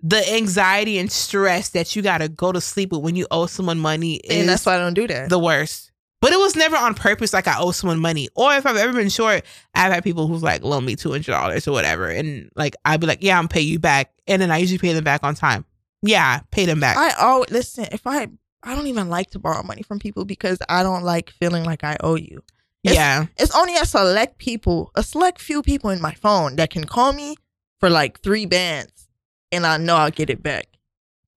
the 0.01 0.31
anxiety 0.33 0.97
and 0.97 1.11
stress 1.11 1.69
that 1.69 1.95
you 1.95 2.01
gotta 2.01 2.29
go 2.29 2.51
to 2.51 2.61
sleep 2.61 2.91
with 2.91 3.01
when 3.01 3.15
you 3.15 3.27
owe 3.31 3.47
someone 3.47 3.79
money 3.79 4.15
is 4.17 4.39
and 4.39 4.47
that's 4.47 4.65
why 4.65 4.75
I 4.75 4.77
don't 4.79 4.93
do 4.93 5.07
that. 5.07 5.29
the 5.29 5.39
worst. 5.39 5.91
But 6.21 6.33
it 6.33 6.39
was 6.39 6.55
never 6.55 6.75
on 6.75 6.95
purpose, 6.95 7.31
like 7.31 7.47
I 7.47 7.57
owe 7.59 7.71
someone 7.71 7.99
money. 7.99 8.27
Or 8.35 8.53
if 8.53 8.65
I've 8.65 8.75
ever 8.75 8.91
been 8.93 9.09
short, 9.09 9.45
I've 9.73 9.93
had 9.93 10.03
people 10.03 10.27
who's 10.27 10.43
like 10.43 10.63
loan 10.63 10.83
me 10.85 10.95
two 10.97 11.11
hundred 11.11 11.31
dollars 11.31 11.67
or 11.67 11.71
whatever, 11.71 12.07
and 12.09 12.51
like 12.55 12.75
I'd 12.83 12.99
be 12.99 13.07
like, 13.07 13.23
"Yeah, 13.23 13.39
I'm 13.39 13.47
pay 13.47 13.61
you 13.61 13.79
back," 13.79 14.11
and 14.27 14.41
then 14.41 14.51
I 14.51 14.57
usually 14.57 14.79
pay 14.79 14.91
them 14.93 15.03
back 15.05 15.23
on 15.23 15.35
time. 15.35 15.63
Yeah, 16.01 16.41
pay 16.51 16.65
them 16.65 16.79
back. 16.81 16.97
I 16.97 17.11
always 17.21 17.49
listen. 17.51 17.87
If 17.91 18.05
I 18.05 18.27
I 18.63 18.75
don't 18.75 18.87
even 18.87 19.07
like 19.09 19.29
to 19.31 19.39
borrow 19.39 19.63
money 19.63 19.81
from 19.81 19.99
people 19.99 20.25
because 20.25 20.57
I 20.67 20.83
don't 20.83 21.03
like 21.03 21.29
feeling 21.29 21.63
like 21.63 21.83
I 21.85 21.95
owe 22.01 22.15
you. 22.15 22.43
It's- 22.83 22.95
yeah, 22.95 23.25
It's 23.37 23.55
only 23.55 23.75
a 23.75 23.85
select 23.85 24.37
people, 24.37 24.91
a 24.95 25.03
select 25.03 25.39
few 25.41 25.61
people 25.61 25.89
in 25.89 26.01
my 26.01 26.13
phone 26.13 26.55
that 26.57 26.69
can 26.69 26.85
call 26.85 27.13
me 27.13 27.35
for 27.79 27.89
like 27.89 28.19
three 28.21 28.45
bands, 28.45 29.07
and 29.53 29.65
I 29.65 29.77
know 29.77 29.95
I'll 29.95 30.11
get 30.11 30.29
it 30.29 30.43
back. 30.43 30.65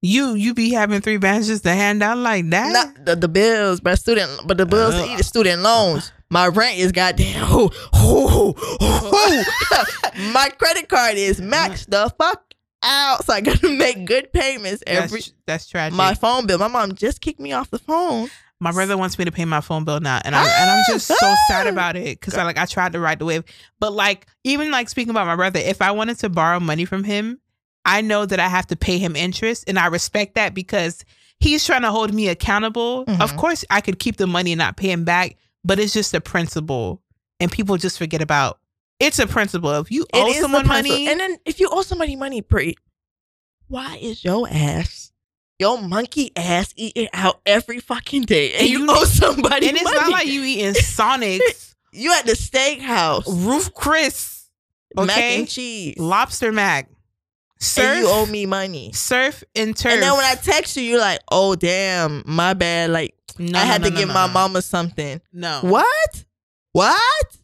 You 0.03 0.35
you 0.35 0.53
be 0.53 0.73
having 0.73 1.01
three 1.01 1.17
batches 1.17 1.62
to 1.62 1.71
hand 1.73 2.03
out 2.03 2.19
like 2.19 2.51
that. 2.51 2.73
Not 2.73 3.07
the, 3.07 3.17
the 3.17 3.29
bills, 3.29 3.81
but 3.81 3.99
student, 3.99 4.31
but 4.47 4.59
the 4.59 4.67
bills 4.67 4.95
to 4.95 5.05
eat 5.11 5.17
the 5.17 5.25
student 5.25 5.62
loans. 5.62 6.12
My 6.29 6.49
rent 6.49 6.79
is 6.79 6.93
goddamn. 6.93 7.45
Ooh, 7.53 7.71
ooh, 7.97 8.49
ooh. 8.51 9.43
my 10.33 10.49
credit 10.59 10.88
card 10.88 11.17
is 11.17 11.41
maxed 11.41 11.91
the 11.91 12.12
fuck 12.19 12.43
out, 12.83 13.25
so 13.25 13.33
I 13.35 13.41
gotta 13.41 13.69
make 13.69 14.05
good 14.07 14.33
payments 14.33 14.83
every. 14.87 15.21
that's, 15.21 15.33
that's 15.47 15.67
tragic. 15.69 15.97
My 15.97 16.15
phone 16.15 16.47
bill. 16.47 16.59
My 16.59 16.69
mom 16.69 16.95
just 16.95 17.21
kicked 17.21 17.38
me 17.38 17.53
off 17.53 17.71
the 17.71 17.79
phone. 17.79 18.29
My 18.61 18.71
brother 18.73 18.97
wants 18.97 19.19
me 19.19 19.25
to 19.25 19.33
pay 19.33 19.45
my 19.45 19.61
phone 19.61 19.85
bill 19.85 20.01
now, 20.01 20.21
and 20.25 20.35
I'm 20.35 20.47
and 20.47 20.71
I'm 20.71 20.85
just 20.88 21.07
so 21.07 21.35
sad 21.49 21.67
Ah! 21.67 21.71
about 21.71 21.97
it 21.97 22.19
because 22.19 22.35
I 22.35 22.45
like 22.45 22.59
I 22.59 22.65
tried 22.65 22.93
to 22.93 23.01
ride 23.01 23.19
the 23.19 23.25
wave, 23.25 23.45
but 23.79 23.93
like 23.93 24.27
even 24.45 24.71
like 24.71 24.88
speaking 24.88 25.11
about 25.11 25.27
my 25.27 25.37
brother, 25.37 25.61
if 25.61 25.83
I 25.83 25.91
wanted 25.91 26.19
to 26.21 26.29
borrow 26.29 26.61
money 26.61 26.85
from 26.85 27.05
him, 27.05 27.41
I 27.85 28.01
know 28.01 28.25
that 28.27 28.38
I 28.40 28.49
have 28.49 28.66
to 28.68 28.77
pay 28.77 28.99
him 28.99 29.16
interest, 29.16 29.64
and 29.66 29.79
I 29.79 29.87
respect 29.87 30.35
that 30.37 30.55
because 30.55 31.05
he's 31.40 31.64
trying 31.64 31.83
to 31.83 31.90
hold 31.90 32.14
me 32.14 32.29
accountable. 32.29 33.03
Of 33.03 33.33
Mhm. 33.33 33.37
course, 33.37 33.64
I 33.71 33.81
could 33.81 33.99
keep 33.99 34.16
the 34.16 34.27
money 34.27 34.53
and 34.53 34.59
not 34.59 34.77
pay 34.77 34.90
him 34.90 35.05
back, 35.05 35.37
but 35.64 35.79
it's 35.81 35.92
just 35.92 36.14
a 36.14 36.21
principle, 36.21 37.03
and 37.40 37.51
people 37.51 37.77
just 37.77 37.99
forget 37.99 38.23
about. 38.23 38.59
It's 39.01 39.18
a 39.18 39.27
principle. 39.27 39.73
If 39.73 39.90
you 39.90 40.07
owe 40.12 40.33
someone 40.35 40.66
money, 40.66 41.09
and 41.09 41.18
then 41.18 41.37
if 41.45 41.59
you 41.59 41.68
owe 41.73 41.83
somebody 41.83 42.14
money, 42.14 42.40
pre, 42.40 42.77
why 43.66 43.97
is 44.01 44.23
your 44.25 44.47
ass, 44.49 45.11
your 45.59 45.81
monkey 45.83 46.31
ass, 46.37 46.73
eating 46.77 47.09
out 47.12 47.40
every 47.47 47.81
fucking 47.81 48.23
day, 48.23 48.53
and, 48.53 48.61
And 48.62 48.71
you, 48.71 48.79
you- 48.81 48.87
owe 48.90 49.05
somebody 49.07 49.66
and 49.68 49.77
it's 49.77 49.85
money? 49.85 49.97
not 49.97 50.11
like 50.11 50.27
you 50.29 50.45
eating 50.45 50.75
Sonics, 50.75 51.75
you 51.92 52.12
at 52.12 52.27
the 52.27 52.33
steakhouse, 52.35 53.25
Ruth's 53.27 53.71
Chris, 53.75 54.45
mac 54.95 55.18
and 55.18 55.49
cheese, 55.49 55.97
Lobster 55.99 56.53
Mac, 56.53 56.88
surf, 57.62 57.98
you 57.98 58.09
owe 58.09 58.27
me 58.27 58.46
money. 58.46 58.92
surf 58.92 59.44
and 59.55 59.77
turf. 59.77 59.92
And 59.92 60.03
then 60.03 60.12
when 60.12 60.25
I 60.25 60.35
text 60.35 60.77
you, 60.77 60.83
you're 60.83 60.98
like, 61.01 61.20
"Oh 61.31 61.55
damn, 61.55 62.22
my 62.27 62.55
bad. 62.55 62.90
Like 62.90 63.14
No, 63.38 63.59
I 63.59 63.62
had 63.64 63.81
no, 63.83 63.88
to 63.88 63.94
no, 63.94 64.01
give 64.01 64.09
no, 64.09 64.14
my 64.14 64.27
mama 64.27 64.62
something." 64.62 65.20
No. 65.33 65.61
What? 65.62 66.25
What? 66.72 67.37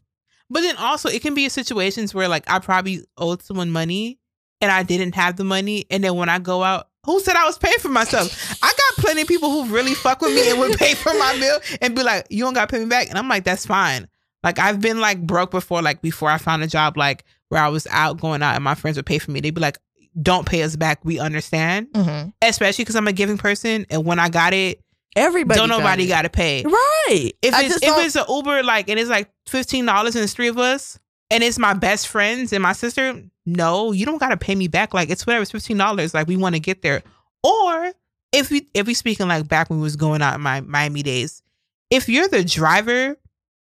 But 0.50 0.62
then 0.62 0.76
also 0.76 1.08
it 1.08 1.22
can 1.22 1.34
be 1.34 1.48
situations 1.48 2.14
where 2.14 2.28
like 2.28 2.44
I 2.50 2.58
probably 2.58 3.04
owed 3.16 3.42
someone 3.42 3.70
money 3.70 4.18
and 4.60 4.70
I 4.72 4.82
didn't 4.82 5.14
have 5.14 5.36
the 5.36 5.44
money. 5.44 5.84
And 5.90 6.02
then 6.02 6.14
when 6.16 6.28
I 6.28 6.38
go 6.38 6.62
out, 6.62 6.88
who 7.04 7.20
said 7.20 7.36
I 7.36 7.44
was 7.44 7.58
paying 7.58 7.78
for 7.78 7.88
myself? 7.88 8.56
I 8.62 8.66
got 8.66 9.04
plenty 9.04 9.22
of 9.22 9.28
people 9.28 9.50
who 9.50 9.72
really 9.74 9.94
fuck 9.94 10.20
with 10.20 10.34
me 10.34 10.50
and 10.50 10.58
would 10.58 10.76
pay 10.78 10.94
for 10.94 11.12
my 11.14 11.36
meal 11.38 11.58
and 11.80 11.94
be 11.94 12.02
like, 12.02 12.26
you 12.30 12.44
don't 12.44 12.54
gotta 12.54 12.70
pay 12.70 12.78
me 12.78 12.86
back. 12.86 13.08
And 13.08 13.18
I'm 13.18 13.28
like, 13.28 13.44
that's 13.44 13.66
fine. 13.66 14.08
Like 14.42 14.58
I've 14.58 14.80
been 14.80 15.00
like 15.00 15.20
broke 15.26 15.50
before, 15.50 15.82
like 15.82 16.00
before 16.00 16.30
I 16.30 16.38
found 16.38 16.62
a 16.62 16.66
job 16.66 16.96
like 16.96 17.24
where 17.50 17.62
I 17.62 17.68
was 17.68 17.86
out 17.90 18.20
going 18.20 18.42
out 18.42 18.54
and 18.54 18.64
my 18.64 18.74
friends 18.74 18.96
would 18.96 19.06
pay 19.06 19.18
for 19.18 19.30
me. 19.30 19.40
They'd 19.40 19.54
be 19.54 19.60
like, 19.60 19.78
don't 20.20 20.46
pay 20.46 20.62
us 20.62 20.76
back. 20.76 21.04
We 21.04 21.18
understand. 21.18 21.88
Mm-hmm. 21.92 22.30
Especially 22.42 22.84
because 22.84 22.96
I'm 22.96 23.08
a 23.08 23.12
giving 23.12 23.38
person. 23.38 23.86
And 23.90 24.04
when 24.04 24.18
I 24.18 24.28
got 24.28 24.52
it, 24.52 24.80
Everybody. 25.16 25.58
don't 25.58 25.68
nobody 25.68 26.06
got 26.06 26.22
to 26.22 26.28
pay. 26.28 26.62
Right. 26.64 27.32
If 27.42 27.54
I 27.54 27.64
it's 27.64 27.76
if 27.76 27.80
don't- 27.82 28.04
it's 28.04 28.16
an 28.16 28.24
Uber 28.28 28.62
like 28.62 28.88
and 28.88 28.98
it's 29.00 29.10
like 29.10 29.30
fifteen 29.46 29.84
dollars 29.86 30.14
and 30.14 30.22
it's 30.22 30.32
three 30.34 30.48
of 30.48 30.58
us 30.58 30.98
and 31.30 31.42
it's 31.42 31.58
my 31.58 31.74
best 31.74 32.08
friends 32.08 32.52
and 32.52 32.62
my 32.62 32.72
sister, 32.72 33.22
no, 33.46 33.92
you 33.92 34.06
don't 34.06 34.18
gotta 34.18 34.36
pay 34.36 34.54
me 34.54 34.68
back. 34.68 34.94
Like 34.94 35.10
it's 35.10 35.26
whatever, 35.26 35.42
it's 35.42 35.50
fifteen 35.50 35.76
dollars. 35.76 36.14
Like 36.14 36.28
we 36.28 36.36
want 36.36 36.54
to 36.54 36.60
get 36.60 36.82
there. 36.82 37.02
Or 37.42 37.92
if 38.32 38.50
we 38.50 38.68
if 38.74 38.86
we 38.86 38.94
speaking 38.94 39.26
like 39.28 39.48
back 39.48 39.70
when 39.70 39.78
we 39.80 39.82
was 39.84 39.96
going 39.96 40.22
out 40.22 40.34
in 40.34 40.40
my 40.40 40.60
Miami 40.60 41.02
days, 41.02 41.42
if 41.90 42.08
you're 42.08 42.28
the 42.28 42.44
driver, 42.44 43.16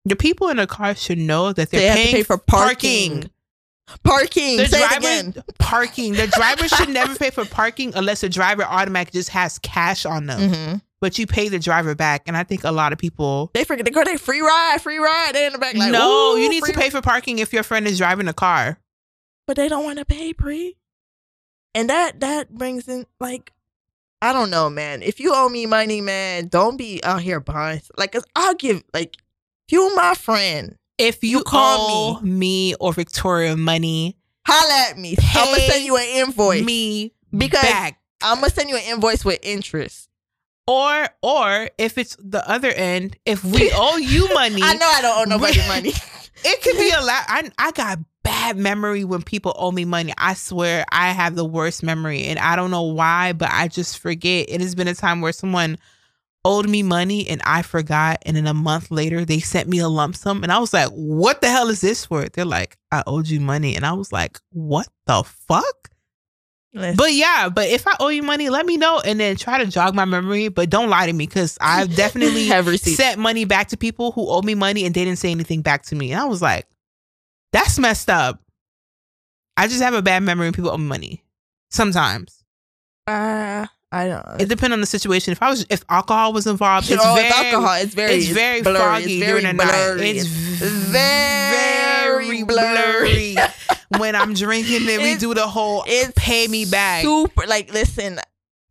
the 0.07 0.17
people 0.17 0.49
in 0.49 0.57
the 0.57 0.67
car 0.67 0.95
should 0.95 1.19
know 1.19 1.53
that 1.53 1.71
they're 1.71 1.81
They 1.81 1.87
have 1.87 1.97
to 1.97 2.03
paying 2.03 2.14
pay 2.17 2.23
for 2.25 2.38
parking. 2.38 3.11
parking. 3.12 3.31
The 3.87 4.66
Say 4.68 4.79
driver 4.79 4.97
again. 4.97 5.35
parking. 5.59 6.12
The 6.14 6.27
driver 6.27 6.68
should 6.68 6.88
never 6.88 7.14
pay 7.18 7.31
for 7.31 7.44
parking 7.44 7.92
unless 7.94 8.20
the 8.23 8.29
driver 8.29 8.64
automatically 8.64 9.18
just 9.18 9.31
has 9.31 9.59
cash 9.59 10.05
on 10.07 10.27
them. 10.27 10.53
hmm 10.53 10.75
But 11.01 11.18
you 11.18 11.27
pay 11.27 11.49
the 11.49 11.59
driver 11.59 11.94
back, 11.94 12.23
and 12.27 12.37
I 12.37 12.44
think 12.44 12.64
a 12.64 12.73
lot 12.73 12.92
of 12.92 12.99
people 12.99 13.51
They 13.55 13.64
forget 13.64 13.85
they 13.85 13.90
go 13.90 14.03
they 14.05 14.16
free 14.16 14.40
ride, 14.40 14.79
free 14.81 14.99
ride. 14.99 15.33
They 15.35 15.47
in 15.47 15.53
the 15.53 15.59
back 15.59 15.75
like 15.77 15.92
no, 15.92 16.37
you 16.37 16.49
need 16.49 16.64
to 16.64 16.73
pay 16.73 16.90
for 16.90 17.03
parking 17.03 17.38
if 17.38 17.53
your 17.53 17.62
friend 17.62 17.87
is 17.87 17.99
driving 17.99 18.29
a 18.29 18.33
car. 18.33 18.79
but 19.47 19.57
they 19.57 19.68
don't 19.68 19.85
want 19.85 19.99
to 19.99 20.05
pay 20.05 20.33
pre. 20.33 20.77
And 21.75 21.90
that 21.90 22.20
that 22.20 22.55
brings 22.55 22.88
in 22.88 23.07
like 23.20 23.53
I 24.23 24.33
don't 24.33 24.49
know, 24.49 24.70
man. 24.70 25.03
If 25.03 25.20
you 25.20 25.33
owe 25.35 25.51
me 25.51 25.66
money, 25.66 26.01
man, 26.01 26.49
don't 26.49 26.79
be 26.79 27.03
out 27.05 27.20
here 27.20 27.40
buying. 27.40 27.83
Like, 27.99 28.12
cause 28.12 28.25
I'll 28.35 28.55
give 28.55 28.83
like 28.94 29.16
if 29.68 29.73
you 29.73 29.94
my 29.94 30.14
friend, 30.14 30.77
If 30.99 31.23
you, 31.25 31.39
You 31.39 31.45
call 31.45 32.15
call 32.15 32.21
me. 32.23 32.75
or 32.81 32.93
Victoria 32.93 33.57
money, 33.57 34.17
holla 34.47 34.91
at 34.91 34.99
me. 34.99 35.17
I'm 35.35 35.47
gonna 35.47 35.61
send 35.61 35.85
you 35.85 35.97
an 35.97 36.05
invoice 36.05 36.65
me 36.65 37.13
because 37.37 37.63
back. 37.63 38.01
I'm 38.23 38.37
gonna 38.37 38.51
send 38.51 38.69
you 38.71 38.77
an 38.77 38.83
invoice 38.87 39.25
with 39.25 39.39
interest. 39.43 40.09
Or 40.67 41.09
or 41.23 41.69
if 41.79 41.99
it's 41.99 42.17
the 42.21 42.49
other 42.49 42.71
end, 42.71 43.17
if 43.27 43.45
we 43.45 43.71
owe 43.75 43.97
you 43.97 44.33
money, 44.35 44.63
I 44.63 44.75
know 44.75 44.87
I 44.87 45.03
don't 45.03 45.19
owe 45.21 45.31
nobody 45.37 45.59
money. 45.69 45.91
it 46.45 46.63
could 46.63 46.79
be 46.79 46.91
a 46.91 47.01
lot. 47.01 47.25
I 47.29 47.51
I 47.59 47.71
got 47.73 47.99
bad 48.23 48.57
memory 48.57 49.05
when 49.05 49.21
people 49.23 49.53
owe 49.59 49.73
me 49.73 49.85
money. 49.85 50.15
I 50.17 50.33
swear 50.35 50.85
I 50.91 51.11
have 51.11 51.35
the 51.35 51.45
worst 51.45 51.83
memory, 51.83 52.25
and 52.25 52.39
I 52.39 52.57
don't 52.57 52.71
know 52.71 52.83
why, 52.85 53.33
but 53.35 53.51
I 53.53 53.69
just 53.69 53.99
forget. 53.99 54.47
It 54.49 54.61
has 54.63 54.75
been 54.75 54.89
a 54.89 54.95
time 54.95 55.21
where 55.21 55.33
someone 55.33 55.77
owed 56.45 56.69
me 56.69 56.83
money 56.83 57.29
and 57.29 57.41
I 57.45 57.63
forgot, 57.63 58.19
and 58.27 58.37
then 58.37 58.47
a 58.47 58.55
month 58.55 58.91
later 58.91 59.25
they 59.25 59.41
sent 59.41 59.69
me 59.69 59.79
a 59.79 59.89
lump 59.89 60.17
sum, 60.17 60.43
and 60.43 60.53
I 60.53 60.59
was 60.59 60.73
like, 60.73 60.91
"What 60.91 61.41
the 61.41 61.49
hell 61.49 61.69
is 61.69 61.81
this 61.81 62.07
for?" 62.07 62.29
They're 62.29 62.45
like, 62.45 62.77
"I 62.93 63.03
owed 63.07 63.29
you 63.29 63.41
money," 63.41 63.77
and 63.77 63.85
I 63.87 63.93
was 63.93 64.13
like, 64.13 64.39
"What 64.51 64.89
the 65.07 65.23
fuck?" 65.25 65.91
Listen, 66.77 66.97
But 66.97 67.13
yeah, 67.15 67.49
but 67.51 67.69
if 67.69 67.87
I 67.87 67.95
owe 68.01 68.09
you 68.09 68.25
money, 68.25 68.49
let 68.51 68.67
me 68.67 68.77
know 68.77 68.99
and 68.99 69.21
then 69.21 69.37
try 69.37 69.59
to 69.59 69.67
jog 69.71 69.95
my 69.95 70.05
memory. 70.05 70.49
But 70.49 70.71
don't 70.71 70.91
lie 70.91 71.07
to 71.07 71.13
me 71.13 71.25
because 71.27 71.57
I've 71.61 71.95
definitely 71.97 72.49
have 72.49 72.67
receipts. 72.67 72.97
sent 72.97 73.21
money 73.21 73.45
back 73.45 73.69
to 73.69 73.77
people 73.77 74.11
who 74.11 74.29
owe 74.29 74.43
me 74.43 74.57
money 74.57 74.85
and 74.85 74.93
they 74.93 75.05
didn't 75.05 75.21
say 75.21 75.31
anything 75.31 75.63
back 75.63 75.85
to 75.85 75.95
me. 75.95 76.11
And 76.11 76.21
I 76.21 76.25
was 76.25 76.43
like, 76.43 76.67
that's 77.53 77.79
messed 77.79 78.11
up. 78.11 78.41
I 79.57 79.69
just 79.69 79.83
have 79.83 79.95
a 79.95 80.03
bad 80.03 80.25
memory 80.25 80.47
when 80.47 80.53
people 80.53 80.73
owe 80.73 80.77
me 80.77 80.85
money. 80.87 81.25
Sometimes. 81.71 82.43
Uh, 83.07 83.67
I 83.95 84.09
don't. 84.09 84.41
It 84.41 84.49
depends 84.49 84.73
on 84.73 84.81
the 84.81 84.87
situation. 84.87 85.33
If 85.33 85.41
I 85.43 85.51
was 85.51 85.65
if 85.71 85.85
alcohol 85.89 86.33
was 86.33 86.49
involved, 86.49 86.91
it's 86.91 87.03
oh, 87.05 87.15
very 87.15 87.29
it's 87.29 87.37
alcohol. 87.37 87.75
It's 87.75 87.95
very. 87.95 88.15
it's 88.15 88.27
very 88.27 88.61
blurry. 88.61 88.79
foggy 88.79 89.19
It's 89.19 89.25
very 89.25 89.41
during 89.43 89.57
the 89.57 89.65
blurry. 89.65 90.01
night. 90.01 90.17
It's 90.17 90.27
very 90.27 92.15
very 92.19 92.43
blurry. 92.43 93.35
blurry. 93.35 93.37
when 93.99 94.17
I'm 94.17 94.35
drinking, 94.35 94.87
then 94.87 95.01
we 95.03 95.15
do 95.17 95.33
the 95.35 95.47
whole 95.47 95.85
It's 95.87 96.13
pay 96.17 96.49
me 96.49 96.65
back. 96.65 97.03
Super. 97.03 97.47
Like, 97.47 97.73
listen, 97.73 98.19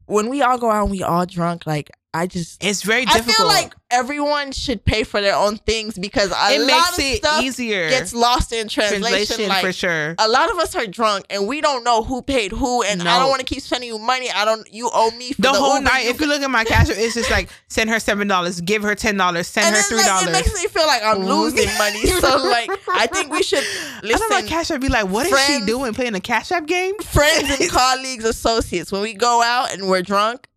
when 0.08 0.30
we 0.30 0.42
all 0.42 0.58
go 0.58 0.70
out 0.70 0.84
and 0.84 0.92
we 0.92 1.04
all 1.04 1.26
drunk, 1.26 1.66
like 1.66 1.90
I 2.16 2.28
just. 2.28 2.64
It's 2.64 2.84
very 2.84 3.06
difficult. 3.06 3.30
I 3.30 3.34
feel 3.38 3.48
like 3.48 3.74
everyone 3.90 4.52
should 4.52 4.84
pay 4.86 5.04
for 5.04 5.20
their 5.22 5.36
own 5.36 5.58
things 5.58 5.98
because 5.98 6.32
a 6.32 6.56
it 6.56 6.60
lot 6.62 6.68
makes 6.68 6.98
of 6.98 7.04
it 7.04 7.18
stuff 7.18 7.44
easier. 7.44 7.90
gets 7.90 8.14
lost 8.14 8.52
in 8.54 8.68
translation. 8.68 9.02
translation 9.26 9.50
like, 9.50 9.64
for 9.66 9.72
sure. 9.74 10.16
a 10.20 10.28
lot 10.28 10.52
of 10.52 10.58
us 10.58 10.76
are 10.76 10.86
drunk 10.88 11.26
and 11.30 11.48
we 11.48 11.62
don't 11.62 11.84
know 11.84 12.04
who 12.04 12.22
paid 12.22 12.52
who, 12.52 12.84
and 12.84 13.02
I 13.02 13.20
don't 13.20 13.30
want 13.30 13.40
to 13.40 13.46
keep 13.46 13.62
sending 13.64 13.90
you 13.90 13.98
money. 13.98 14.30
I 14.30 14.46
don't. 14.46 14.68
You 14.72 14.90
owe 14.94 15.12
me 15.12 15.34
for 15.34 15.42
The, 15.42 15.52
the, 15.52 15.58
whole 15.58 15.76
Uber. 15.76 15.86
night, 15.86 16.06
if 16.06 16.20
you 16.22 16.28
look 16.28 16.42
at 16.42 16.52
my 16.52 16.64
cash, 16.64 16.90
app, 16.90 16.98
it's 16.98 17.16
just 17.16 17.32
like 17.32 17.50
send 17.68 17.90
her 17.90 18.00
seven 18.00 18.28
dollars, 18.28 18.62
give 18.62 18.84
her 18.84 18.94
ten 18.96 19.18
dollars, 19.18 19.48
send 19.48 19.68
and 19.68 19.76
her 19.76 19.82
three 19.84 19.98
like, 19.98 20.06
dollars. 20.06 20.28
it 20.30 20.32
makes 20.34 20.54
me 20.54 20.68
feel 20.68 20.86
like 20.86 21.04
I'm 21.04 21.20
losing 21.26 21.70
money. 21.78 22.02
So 22.24 22.38
like, 22.38 22.70
I 22.90 23.08
think 23.08 23.32
we 23.32 23.44
should 23.44 23.60
I 23.64 24.00
know 24.04 24.08
listen. 24.10 24.28
my 24.30 24.42
cash 24.44 24.72
app 24.72 24.80
be 24.82 24.88
like, 24.88 25.08
what 25.10 25.26
is 25.28 25.46
she 25.46 25.66
doing? 25.66 25.94
Playing 25.94 26.16
a 26.16 26.20
cash 26.22 26.52
app 26.52 26.66
game? 26.68 26.98
friends 27.00 27.60
and 27.60 27.70
colleagues, 27.70 28.24
associates, 28.24 28.92
when 28.92 29.02
we 29.02 29.14
go 29.14 29.42
out 29.42 29.74
and 29.74 29.90
we're 29.90 30.02
drunk, 30.02 30.48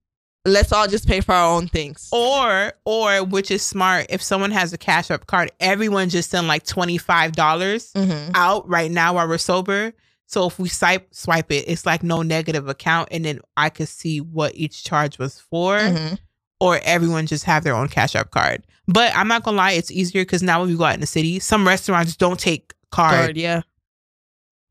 let's 0.46 0.72
all 0.72 0.86
just 0.86 1.06
pay 1.06 1.20
for 1.20 1.32
our 1.34 1.56
own 1.56 1.68
things. 1.68 2.08
Or, 2.12 2.72
or 2.84 3.24
which 3.24 3.50
is 3.50 3.62
smart, 3.62 4.06
if 4.08 4.22
someone 4.22 4.50
has 4.52 4.72
a 4.72 4.78
cash 4.78 5.10
app 5.10 5.26
card, 5.26 5.50
everyone 5.60 6.08
just 6.08 6.30
send 6.30 6.48
like 6.48 6.64
twenty 6.64 6.98
five 6.98 7.32
dollars 7.32 7.92
Mm-hmm. 7.94 8.30
out 8.34 8.68
right 8.68 8.90
now 8.90 9.14
while 9.14 9.28
we're 9.28 9.38
sober. 9.38 9.92
So 10.26 10.46
if 10.48 10.58
we 10.58 10.68
swipe 10.68 11.14
swipe 11.14 11.52
it, 11.52 11.64
it's 11.68 11.86
like 11.86 12.02
no 12.02 12.22
negative 12.22 12.68
account, 12.68 13.08
and 13.12 13.24
then 13.24 13.40
I 13.56 13.70
could 13.70 13.88
see 13.88 14.20
what 14.20 14.54
each 14.54 14.82
charge 14.84 15.18
was 15.18 15.38
for. 15.38 15.78
Mm-hmm. 15.78 16.14
or 16.58 16.80
everyone 16.84 17.26
just 17.26 17.44
have 17.44 17.62
their 17.64 17.74
own 17.74 17.88
cash 17.88 18.14
app 18.16 18.30
card. 18.30 18.64
But 18.88 19.14
I'm 19.14 19.28
not 19.28 19.42
gonna 19.42 19.56
lie, 19.56 19.72
it's 19.72 19.90
easier 19.90 20.22
because 20.22 20.42
now 20.42 20.60
when 20.60 20.70
we 20.70 20.76
go 20.76 20.84
out 20.84 20.94
in 20.94 21.00
the 21.00 21.06
city, 21.06 21.38
some 21.38 21.66
restaurants 21.66 22.16
don't 22.16 22.40
take 22.40 22.72
card. 22.90 23.14
Card, 23.14 23.36
yeah. 23.36 23.60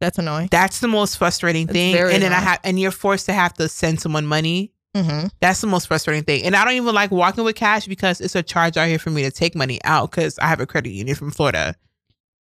That's 0.02 0.18
annoying. 0.18 0.50
That's 0.52 0.80
the 0.82 0.88
most 0.90 1.18
frustrating 1.18 1.68
thing. 1.68 1.96
And 1.96 2.22
then 2.22 2.34
I 2.34 2.40
have 2.40 2.60
and 2.64 2.80
you're 2.80 2.92
forced 2.92 3.28
to 3.28 3.34
have 3.34 3.54
to 3.56 3.70
send 3.70 4.02
someone 4.02 4.26
money. 4.26 4.74
Mm-hmm. 4.96 5.28
That's 5.42 5.62
the 5.62 5.68
most 5.68 5.88
frustrating 5.88 6.24
thing. 6.24 6.44
And 6.44 6.56
I 6.56 6.64
don't 6.64 6.76
even 6.76 6.96
like 6.96 7.12
walking 7.12 7.44
with 7.44 7.56
cash 7.56 7.86
because 7.86 8.22
it's 8.22 8.36
a 8.36 8.42
charge 8.42 8.78
out 8.78 8.88
here 8.88 8.98
for 8.98 9.10
me 9.10 9.24
to 9.24 9.32
take 9.32 9.56
money 9.56 9.80
out 9.84 10.10
because 10.12 10.40
I 10.40 10.48
have 10.48 10.62
a 10.62 10.66
credit 10.66 10.92
union 10.92 11.16
from 11.16 11.32
Florida. 11.32 11.76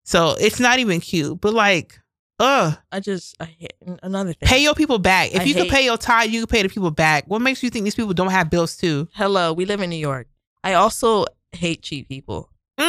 So 0.03 0.35
it's 0.39 0.59
not 0.59 0.79
even 0.79 0.99
cute. 0.99 1.39
But 1.39 1.53
like, 1.53 1.99
ugh, 2.39 2.75
I 2.91 2.99
just 2.99 3.35
I 3.39 3.45
hate 3.45 3.73
another 4.01 4.33
thing. 4.33 4.47
pay 4.47 4.63
your 4.63 4.73
people 4.73 4.97
back. 4.97 5.33
If 5.35 5.41
I 5.41 5.43
you 5.43 5.53
can 5.53 5.63
hate- 5.65 5.71
pay 5.71 5.85
your 5.85 5.97
tide, 5.97 6.31
you 6.31 6.41
can 6.41 6.47
pay 6.47 6.63
the 6.63 6.69
people 6.69 6.89
back. 6.91 7.25
What 7.27 7.41
makes 7.43 7.61
you 7.61 7.69
think 7.69 7.83
these 7.83 7.95
people 7.95 8.13
don't 8.13 8.31
have 8.31 8.49
bills 8.49 8.75
too? 8.75 9.07
Hello, 9.13 9.53
we 9.53 9.65
live 9.65 9.81
in 9.81 9.91
New 9.91 9.95
York. 9.97 10.27
I 10.63 10.73
also 10.73 11.25
hate 11.51 11.83
cheap 11.83 12.09
people. 12.09 12.49
Mm. 12.79 12.85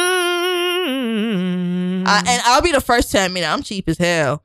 I, 2.07 2.23
and 2.27 2.41
I'll 2.45 2.61
be 2.61 2.71
the 2.71 2.81
first 2.81 3.11
to 3.11 3.25
admit 3.25 3.43
it, 3.43 3.47
I'm 3.47 3.63
cheap 3.63 3.87
as 3.87 3.97
hell. 3.97 4.43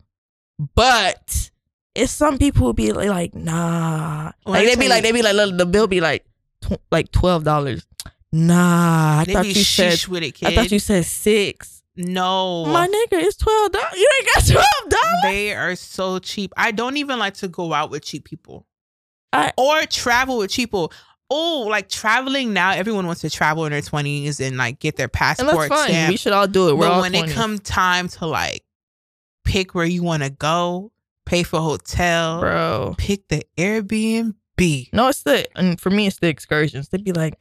But 0.75 1.51
it's 1.97 2.13
some 2.13 2.39
people 2.39 2.73
be 2.73 2.93
like, 2.93 3.09
like, 3.09 3.35
nah. 3.35 4.33
When 4.45 4.55
Like 4.55 4.67
they 4.67 4.77
be 4.77 4.89
like, 4.89 5.03
they 5.03 5.13
be 5.13 5.23
like, 5.23 5.35
look, 5.35 5.57
the 5.57 5.67
bill 5.67 5.87
be 5.87 6.01
like, 6.01 6.25
tw- 6.63 6.81
like 6.91 7.11
twelve 7.13 7.45
dollars. 7.45 7.87
Nah, 8.33 9.21
I 9.21 9.25
They 9.25 9.33
thought 9.33 9.43
be 9.45 9.49
you 9.51 9.55
said. 9.65 10.07
with 10.09 10.23
it. 10.23 10.43
I 10.45 10.55
thought 10.55 10.71
you 10.73 10.79
said 10.79 11.05
six. 11.07 11.83
no, 11.97 12.67
My 12.67 12.87
nigga, 12.87 13.23
it's 13.23 13.37
twelve 13.37 13.73
dollars. 13.73 13.93
You 13.97 14.09
ain't 14.19 14.29
got 14.35 14.47
twelve 14.47 14.91
dollars. 14.91 15.21
they 15.25 15.55
are 15.55 15.75
so 15.77 16.19
cheap. 16.19 16.53
I 16.57 16.71
don't 16.73 16.97
even 16.99 17.19
like 17.19 17.35
to 17.35 17.49
go 17.49 17.73
out 17.73 17.91
with 17.91 18.05
cheap 18.05 18.25
people 18.25 18.67
I- 19.33 19.53
or 19.57 19.83
travel 19.87 20.39
with 20.39 20.51
cheap 20.51 20.69
people. 20.71 20.93
Oh, 21.29 21.67
like 21.69 21.89
traveling 21.89 22.53
now, 22.53 22.71
everyone 22.73 23.07
wants 23.07 23.23
to 23.23 23.31
travel 23.31 23.65
in 23.65 23.73
their 23.73 23.83
twenties 23.83 24.39
and 24.41 24.57
like 24.57 24.79
get 24.79 24.97
their 24.97 25.09
passport 25.09 25.73
stamped. 25.73 26.11
We 26.11 26.17
should 26.17 26.33
all 26.33 26.47
do 26.47 26.69
it. 26.69 26.75
We're 26.77 26.89
but 26.89 27.01
when 27.01 27.13
20. 27.13 27.31
it 27.31 27.35
come 27.35 27.59
time 27.59 28.09
to 28.11 28.27
like 28.27 28.65
pick 29.45 29.75
where 29.75 29.85
you 29.87 30.03
want 30.05 30.23
to 30.23 30.31
go, 30.31 30.93
pay 31.27 31.43
for 31.43 31.61
hotel, 31.61 32.41
bro. 32.41 32.95
pick 32.97 33.29
the 33.29 33.45
Airbnb. 33.59 34.89
No, 34.93 35.09
it's 35.09 35.23
the 35.23 35.47
and 35.59 35.79
for 35.81 35.91
me, 35.91 36.07
it's 36.07 36.19
the 36.19 36.29
excursions. 36.29 36.89
They'd 36.89 37.05
be 37.05 37.13
like, 37.13 37.35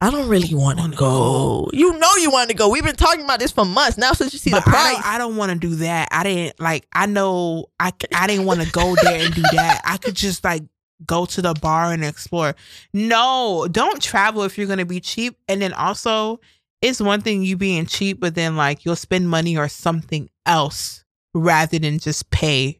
I 0.00 0.10
don't 0.10 0.28
really 0.28 0.54
want 0.54 0.78
to 0.78 0.82
Wanna 0.84 0.96
go. 0.96 1.70
You 1.72 1.98
know 1.98 2.10
you 2.18 2.30
want 2.30 2.50
to 2.50 2.56
go. 2.56 2.68
We've 2.68 2.84
been 2.84 2.96
talking 2.96 3.24
about 3.24 3.38
this 3.40 3.50
for 3.50 3.64
months 3.64 3.96
now. 3.98 4.12
Since 4.12 4.32
you 4.32 4.38
see 4.38 4.50
But 4.50 4.64
the 4.64 4.70
I 4.70 4.72
price, 4.72 4.94
don't, 4.94 5.06
I 5.06 5.18
don't 5.18 5.36
want 5.36 5.52
to 5.52 5.58
do 5.58 5.74
that. 5.76 6.08
I 6.10 6.22
didn't 6.22 6.60
like. 6.60 6.86
I 6.92 7.06
know. 7.06 7.66
I 7.80 7.92
I 8.14 8.26
didn't 8.26 8.46
want 8.46 8.60
to 8.62 8.70
go 8.70 8.94
there 9.02 9.24
and 9.24 9.34
do 9.34 9.42
that. 9.52 9.82
I 9.84 9.96
could 9.96 10.14
just 10.14 10.44
like 10.44 10.62
go 11.06 11.26
to 11.26 11.42
the 11.42 11.54
bar 11.54 11.92
and 11.92 12.04
explore. 12.04 12.54
No, 12.92 13.66
don't 13.70 14.02
travel 14.02 14.42
if 14.42 14.58
you're 14.58 14.66
gonna 14.66 14.84
be 14.84 15.00
cheap. 15.00 15.38
And 15.48 15.62
then 15.62 15.72
also, 15.72 16.40
it's 16.82 17.00
one 17.00 17.22
thing 17.22 17.42
you 17.42 17.56
being 17.56 17.86
cheap, 17.86 18.20
but 18.20 18.34
then 18.34 18.56
like 18.56 18.84
you'll 18.84 18.96
spend 18.96 19.28
money 19.28 19.56
or 19.56 19.68
something 19.68 20.28
else 20.44 21.04
rather 21.34 21.78
than 21.78 21.98
just 21.98 22.30
pay. 22.30 22.78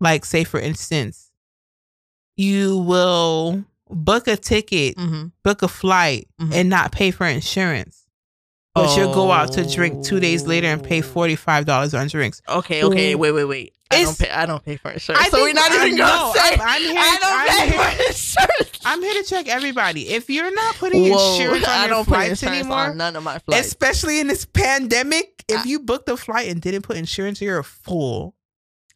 Like, 0.00 0.24
say 0.24 0.44
for 0.44 0.58
instance, 0.58 1.30
you 2.36 2.78
will 2.78 3.64
book 3.88 4.28
a 4.28 4.36
ticket, 4.36 4.98
hmm 4.98 5.26
book 5.44 5.62
a 5.62 5.68
flight, 5.68 6.28
Mhm. 6.40 6.54
and 6.54 6.68
not 6.70 6.92
pay 6.92 7.10
for 7.10 7.26
insurance. 7.26 8.06
But 8.74 8.96
you'll 8.96 9.12
go 9.12 9.30
out 9.32 9.52
to 9.54 9.68
drink 9.68 10.04
two 10.04 10.20
days 10.20 10.46
later 10.46 10.68
and 10.68 10.82
pay 10.82 11.00
Oh. 11.00 11.02
forty 11.02 11.36
five 11.36 11.66
dollars 11.66 11.92
on 11.92 12.06
drinks. 12.06 12.40
Okay, 12.48 12.84
okay, 12.84 13.12
Ooh. 13.14 13.18
wait, 13.18 13.32
wait, 13.32 13.44
wait. 13.44 13.72
I 13.92 14.04
don't 14.04 14.16
pay. 14.16 14.30
I 14.30 14.46
don't 14.46 14.64
pay 14.64 14.76
for 14.76 14.92
insurance. 14.92 15.24
I 15.26 15.28
so 15.30 15.42
we're 15.42 15.52
not 15.52 15.72
I 15.72 15.86
even 15.86 15.96
know, 15.98 16.06
gonna 16.06 16.32
say. 16.38 16.54
I'm, 16.54 16.60
I'm 16.60 16.80
here- 16.82 16.94
I 16.96 17.16
don't 17.20 17.32
I'm 17.32 17.48
pay 17.48 17.68
here- 17.76 17.96
for 17.96 18.06
insurance. 18.06 18.78
I'm 18.84 19.02
here 19.02 19.14
to 19.22 19.28
check 19.28 19.48
everybody. 19.48 20.08
If 20.10 20.30
you're 20.30 20.54
not 20.54 20.76
putting 20.78 21.10
Whoa, 21.10 21.32
insurance 21.34 21.64
on 21.66 21.70
I 21.70 21.86
your 21.88 22.04
flights 22.04 22.42
anymore, 22.44 22.76
on 22.78 22.96
none 22.96 23.16
of 23.16 23.24
my 23.24 23.40
flights. 23.40 23.66
especially 23.66 24.20
in 24.20 24.28
this 24.28 24.44
pandemic, 24.44 25.44
if 25.48 25.66
you 25.66 25.80
booked 25.80 26.08
a 26.08 26.16
flight 26.16 26.48
and 26.48 26.60
didn't 26.62 26.82
put 26.82 26.96
insurance, 26.96 27.40
you're 27.40 27.58
a 27.58 27.64
fool. 27.64 28.36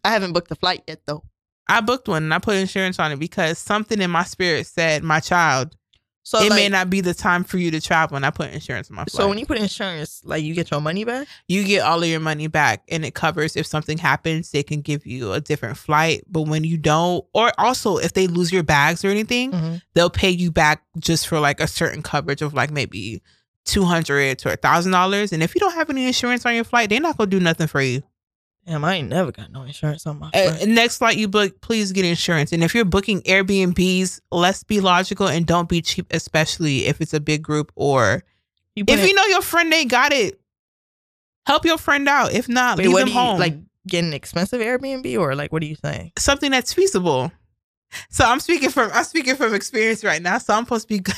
I 0.04 0.10
haven't 0.10 0.32
booked 0.32 0.48
the 0.50 0.56
flight 0.56 0.82
yet, 0.86 1.00
though. 1.06 1.24
I 1.66 1.80
booked 1.80 2.08
one 2.08 2.24
and 2.24 2.34
I 2.34 2.38
put 2.38 2.56
insurance 2.56 2.98
on 2.98 3.10
it 3.12 3.18
because 3.18 3.58
something 3.58 4.00
in 4.00 4.10
my 4.10 4.24
spirit 4.24 4.66
said, 4.66 5.02
"My 5.02 5.18
child, 5.20 5.74
So 6.22 6.38
it 6.40 6.50
like, 6.50 6.56
may 6.58 6.68
not 6.68 6.90
be 6.90 7.00
the 7.00 7.14
time 7.14 7.42
for 7.42 7.56
you 7.56 7.70
to 7.70 7.80
travel." 7.80 8.16
And 8.16 8.26
I 8.26 8.30
put 8.30 8.52
insurance 8.52 8.90
on 8.90 8.96
my 8.96 9.04
flight. 9.04 9.12
So 9.22 9.28
when 9.28 9.38
you 9.38 9.46
put 9.46 9.56
insurance, 9.58 10.20
like 10.24 10.44
you 10.44 10.52
get 10.54 10.70
your 10.70 10.82
money 10.82 11.04
back. 11.04 11.26
you 11.48 11.64
get 11.64 11.80
all 11.80 12.02
of 12.02 12.08
your 12.08 12.20
money 12.20 12.48
back 12.48 12.82
and 12.90 13.02
it 13.02 13.14
covers 13.14 13.56
if 13.56 13.66
something 13.66 13.96
happens 13.96 14.50
they 14.50 14.62
can 14.62 14.82
give 14.82 15.06
you 15.06 15.32
a 15.32 15.40
different 15.40 15.78
flight 15.78 16.22
but 16.30 16.42
when 16.42 16.64
you 16.64 16.76
don't 16.76 17.24
or 17.32 17.50
also 17.58 17.96
if 17.96 18.12
they 18.12 18.26
lose 18.26 18.52
your 18.52 18.62
bags 18.62 19.02
or 19.04 19.08
anything 19.08 19.52
Mm-hmm. 19.52 19.76
they'll 19.94 20.10
pay 20.10 20.30
you 20.30 20.50
back 20.50 20.82
just 20.98 21.26
for 21.28 21.40
like 21.40 21.60
a 21.60 21.66
certain 21.66 22.02
coverage 22.02 22.42
of 22.42 22.52
like 22.52 22.70
maybe 22.70 23.22
200 23.64 24.38
to 24.40 24.52
a 24.52 24.56
thousand 24.56 24.92
dollars 24.92 25.32
and 25.32 25.42
if 25.42 25.54
you 25.54 25.60
don't 25.60 25.72
have 25.74 25.88
any 25.88 26.06
insurance 26.06 26.44
on 26.44 26.54
your 26.54 26.64
flight 26.64 26.90
they're 26.90 27.00
not 27.00 27.16
gonna 27.16 27.30
do 27.30 27.40
nothing 27.40 27.66
for 27.66 27.80
you 27.80 28.02
Damn, 28.66 28.82
I 28.84 28.94
ain't 28.94 29.08
never 29.10 29.30
got 29.30 29.52
no 29.52 29.62
insurance 29.62 30.06
on 30.06 30.18
my 30.18 30.30
Uh, 30.32 30.56
next 30.66 30.98
flight 30.98 31.16
you 31.18 31.28
book 31.28 31.60
please 31.60 31.92
get 31.92 32.04
insurance 32.04 32.50
and 32.52 32.64
if 32.64 32.74
you're 32.74 32.84
booking 32.86 33.20
airbnbs 33.22 34.20
let's 34.32 34.64
be 34.64 34.80
logical 34.80 35.26
and 35.28 35.46
don't 35.46 35.68
be 35.68 35.82
cheap 35.82 36.06
especially 36.10 36.86
if 36.86 37.00
it's 37.02 37.12
a 37.12 37.20
big 37.20 37.42
group 37.42 37.70
or 37.76 38.22
You 38.74 38.84
if 38.88 39.00
in- 39.00 39.08
you 39.08 39.14
know 39.14 39.26
your 39.26 39.42
friend 39.42 39.70
they 39.70 39.84
got 39.84 40.12
it 40.12 40.40
help 41.46 41.66
your 41.66 41.76
friend 41.76 42.08
out 42.08 42.32
if 42.32 42.48
not 42.48 42.78
wait, 42.78 42.86
leave 42.88 42.96
them 42.96 43.08
you 43.08 43.14
home 43.14 43.38
like? 43.38 43.54
Get 43.86 44.02
an 44.02 44.14
expensive 44.14 44.62
Airbnb 44.62 45.18
or 45.18 45.34
like 45.34 45.52
what 45.52 45.62
are 45.62 45.66
you 45.66 45.76
saying? 45.76 46.12
something 46.18 46.50
that's 46.50 46.72
feasible. 46.72 47.30
So 48.08 48.24
I'm 48.24 48.40
speaking 48.40 48.70
from 48.70 48.90
I'm 48.94 49.04
speaking 49.04 49.36
from 49.36 49.52
experience 49.54 50.02
right 50.02 50.22
now. 50.22 50.38
So 50.38 50.54
I'm 50.54 50.64
supposed 50.64 50.88
to 50.88 50.98
be 51.02 51.12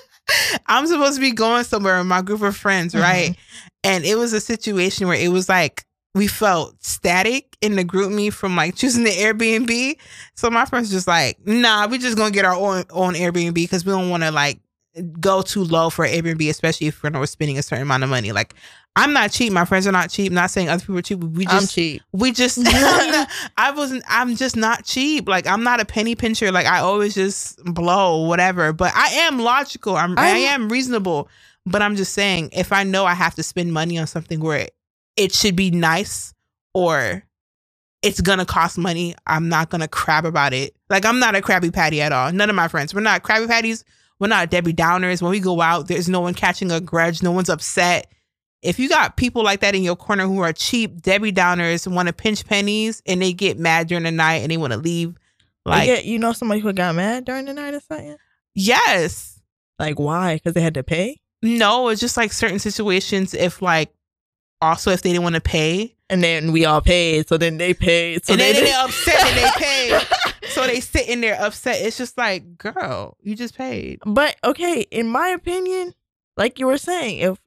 I'm 0.66 0.86
supposed 0.88 1.14
to 1.14 1.20
be 1.20 1.30
going 1.30 1.62
somewhere 1.64 1.98
with 1.98 2.06
my 2.08 2.20
group 2.22 2.42
of 2.42 2.56
friends, 2.56 2.94
right? 2.96 3.36
And 3.84 4.04
it 4.04 4.16
was 4.16 4.32
a 4.32 4.40
situation 4.40 5.06
where 5.06 5.16
it 5.16 5.28
was 5.28 5.48
like 5.48 5.84
we 6.14 6.26
felt 6.26 6.82
static 6.82 7.56
in 7.60 7.76
the 7.76 7.84
GroupMe 7.84 8.32
from 8.32 8.56
like 8.56 8.74
choosing 8.74 9.04
the 9.04 9.10
Airbnb. 9.10 9.96
So 10.34 10.50
my 10.50 10.64
friends 10.64 10.90
just 10.90 11.06
like, 11.06 11.38
nah, 11.46 11.86
we 11.86 11.98
just 11.98 12.16
gonna 12.16 12.32
get 12.32 12.44
our 12.44 12.54
own 12.54 12.84
own 12.90 13.14
Airbnb 13.14 13.54
because 13.54 13.84
we 13.84 13.92
don't 13.92 14.10
want 14.10 14.22
to 14.24 14.30
like 14.30 14.60
go 15.20 15.40
too 15.42 15.62
low 15.62 15.88
for 15.88 16.04
Airbnb, 16.06 16.48
especially 16.50 16.88
if 16.88 17.02
we're 17.02 17.10
not 17.10 17.28
spending 17.28 17.58
a 17.58 17.62
certain 17.62 17.82
amount 17.82 18.02
of 18.02 18.10
money. 18.10 18.32
Like 18.32 18.54
I'm 18.96 19.12
not 19.12 19.30
cheap. 19.30 19.52
My 19.52 19.64
friends 19.64 19.86
are 19.86 19.92
not 19.92 20.10
cheap. 20.10 20.32
Not 20.32 20.50
saying 20.50 20.68
other 20.68 20.80
people 20.80 20.98
are 20.98 21.02
cheap. 21.02 21.20
But 21.20 21.30
we 21.30 21.44
just 21.44 21.62
I'm 21.62 21.68
cheap. 21.68 22.02
we 22.12 22.32
just 22.32 22.58
I 22.64 23.72
wasn't 23.76 24.02
I'm 24.08 24.34
just 24.34 24.56
not 24.56 24.84
cheap. 24.84 25.28
Like 25.28 25.46
I'm 25.46 25.62
not 25.62 25.80
a 25.80 25.84
penny 25.84 26.16
pincher. 26.16 26.50
Like 26.50 26.66
I 26.66 26.80
always 26.80 27.14
just 27.14 27.62
blow 27.64 28.26
whatever. 28.26 28.72
But 28.72 28.92
I 28.96 29.06
am 29.12 29.38
logical. 29.38 29.96
I'm, 29.96 30.18
I 30.18 30.30
I'm- 30.30 30.62
am 30.62 30.68
reasonable. 30.68 31.28
But 31.66 31.82
I'm 31.82 31.94
just 31.94 32.14
saying 32.14 32.50
if 32.52 32.72
I 32.72 32.82
know 32.82 33.04
I 33.04 33.14
have 33.14 33.34
to 33.36 33.42
spend 33.42 33.72
money 33.72 33.96
on 33.98 34.06
something 34.08 34.40
where 34.40 34.68
it 35.20 35.32
should 35.32 35.56
be 35.56 35.70
nice 35.70 36.32
or 36.74 37.22
it's 38.02 38.20
gonna 38.20 38.46
cost 38.46 38.78
money, 38.78 39.14
I'm 39.26 39.48
not 39.48 39.70
gonna 39.70 39.88
crab 39.88 40.24
about 40.24 40.52
it. 40.52 40.74
Like 40.88 41.04
I'm 41.04 41.18
not 41.18 41.34
a 41.34 41.42
crabby 41.42 41.70
patty 41.70 42.00
at 42.00 42.12
all. 42.12 42.32
None 42.32 42.48
of 42.50 42.56
my 42.56 42.68
friends. 42.68 42.94
We're 42.94 43.00
not 43.00 43.22
crabby 43.22 43.46
patties. 43.46 43.84
We're 44.18 44.28
not 44.28 44.50
Debbie 44.50 44.74
Downers. 44.74 45.22
When 45.22 45.30
we 45.30 45.40
go 45.40 45.60
out, 45.60 45.88
there's 45.88 46.08
no 46.08 46.20
one 46.20 46.34
catching 46.34 46.70
a 46.70 46.80
grudge. 46.80 47.22
No 47.22 47.32
one's 47.32 47.48
upset 47.48 48.12
if 48.62 48.78
you 48.78 48.88
got 48.88 49.16
people 49.16 49.42
like 49.42 49.60
that 49.60 49.74
in 49.74 49.82
your 49.82 49.96
corner 49.96 50.26
who 50.26 50.40
are 50.40 50.52
cheap 50.52 51.00
Debbie 51.00 51.32
Downers, 51.32 51.90
want 51.90 52.08
to 52.08 52.12
pinch 52.12 52.44
pennies, 52.46 53.02
and 53.06 53.22
they 53.22 53.32
get 53.32 53.58
mad 53.58 53.88
during 53.88 54.04
the 54.04 54.10
night 54.10 54.36
and 54.36 54.50
they 54.50 54.56
want 54.56 54.72
to 54.72 54.78
leave, 54.78 55.16
like 55.64 55.88
yeah, 55.88 56.00
you 56.00 56.18
know 56.18 56.32
somebody 56.32 56.60
who 56.60 56.72
got 56.72 56.94
mad 56.94 57.24
during 57.24 57.46
the 57.46 57.54
night 57.54 57.74
or 57.74 57.80
something? 57.80 58.16
yes, 58.54 59.40
Like 59.78 59.98
why? 59.98 60.34
Because 60.34 60.54
they 60.54 60.60
had 60.60 60.74
to 60.74 60.82
pay, 60.82 61.20
no, 61.42 61.88
it's 61.88 62.00
just 62.00 62.16
like 62.16 62.32
certain 62.32 62.58
situations. 62.58 63.34
If 63.34 63.62
like 63.62 63.92
also 64.62 64.90
if 64.90 65.02
they 65.02 65.10
didn't 65.10 65.22
want 65.24 65.34
to 65.36 65.40
pay, 65.40 65.94
and 66.08 66.22
then 66.22 66.52
we 66.52 66.64
all 66.64 66.80
paid, 66.80 67.28
so 67.28 67.38
then 67.38 67.56
they 67.58 67.72
paid, 67.74 68.24
so 68.24 68.32
and 68.34 68.40
they 68.40 68.52
then 68.52 68.64
they 68.64 68.70
didn't- 68.70 68.84
upset 68.84 69.26
and 69.26 69.36
they 69.38 69.50
paid, 69.64 70.06
so 70.50 70.66
they 70.66 70.80
sit 70.80 71.08
in 71.08 71.20
there 71.20 71.40
upset. 71.40 71.80
It's 71.80 71.96
just 71.96 72.16
like, 72.18 72.58
girl, 72.58 73.16
you 73.22 73.34
just 73.36 73.56
paid. 73.56 74.00
But 74.04 74.36
okay, 74.44 74.80
in 74.90 75.06
my 75.08 75.28
opinion, 75.28 75.94
like 76.36 76.58
you 76.58 76.66
were 76.66 76.78
saying, 76.78 77.18
if 77.18 77.38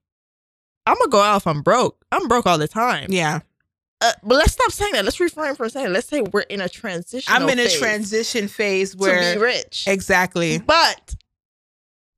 I'm 0.86 0.96
gonna 0.98 1.10
go 1.10 1.22
out 1.22 1.38
if 1.38 1.48
I'm 1.48 1.62
broke, 1.62 2.04
I'm 2.12 2.28
broke 2.28 2.46
all 2.46 2.58
the 2.58 2.68
time. 2.68 3.08
Yeah, 3.10 3.40
Uh, 4.02 4.12
but 4.24 4.36
let's 4.36 4.52
stop 4.54 4.72
saying 4.72 4.92
that. 4.94 5.06
Let's 5.06 5.20
refrain 5.20 5.56
for 5.56 5.66
a 5.66 5.70
second. 5.70 5.94
Let's 5.94 6.08
say 6.08 6.22
we're 6.22 6.42
in 6.42 6.60
a 6.62 6.68
transition. 6.70 7.34
I'm 7.34 7.48
in 7.50 7.60
a 7.60 7.70
transition 7.70 8.48
phase 8.50 8.96
where 8.96 9.34
to 9.34 9.40
be 9.40 9.44
rich. 9.46 9.86
exactly. 9.88 10.58
But 10.60 11.16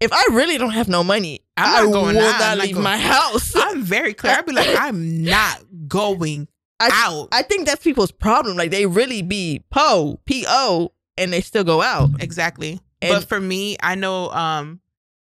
if 0.06 0.14
I 0.14 0.24
really 0.32 0.58
don't 0.58 0.72
have 0.72 0.88
no 0.88 1.04
money, 1.04 1.42
I'm 1.58 1.68
I 1.76 1.84
not 1.84 1.92
going 1.94 2.16
will 2.16 2.24
out. 2.24 2.34
I'm 2.36 2.40
not 2.40 2.58
not 2.58 2.66
leave 2.66 2.76
going- 2.76 2.84
my 2.84 2.98
house. 2.98 3.54
I'm 3.58 3.82
very 3.82 4.14
clear. 4.14 4.34
I'd 4.38 4.46
be 4.46 4.54
like, 4.54 4.76
I'm 4.80 5.24
not 5.24 5.64
going 5.88 6.48
I, 6.80 6.90
out. 6.94 7.30
I 7.32 7.42
think 7.42 7.66
that's 7.66 7.84
people's 7.84 8.12
problem. 8.12 8.58
Like 8.58 8.72
they 8.72 8.86
really 8.86 9.22
be 9.22 9.64
po 9.72 10.20
po, 10.26 10.92
and 11.18 11.32
they 11.34 11.42
still 11.42 11.64
go 11.64 11.82
out. 11.82 12.10
Exactly. 12.20 12.80
And- 13.02 13.14
but 13.14 13.28
for 13.28 13.40
me, 13.40 13.78
I 13.84 13.96
know 13.96 14.30
um 14.32 14.80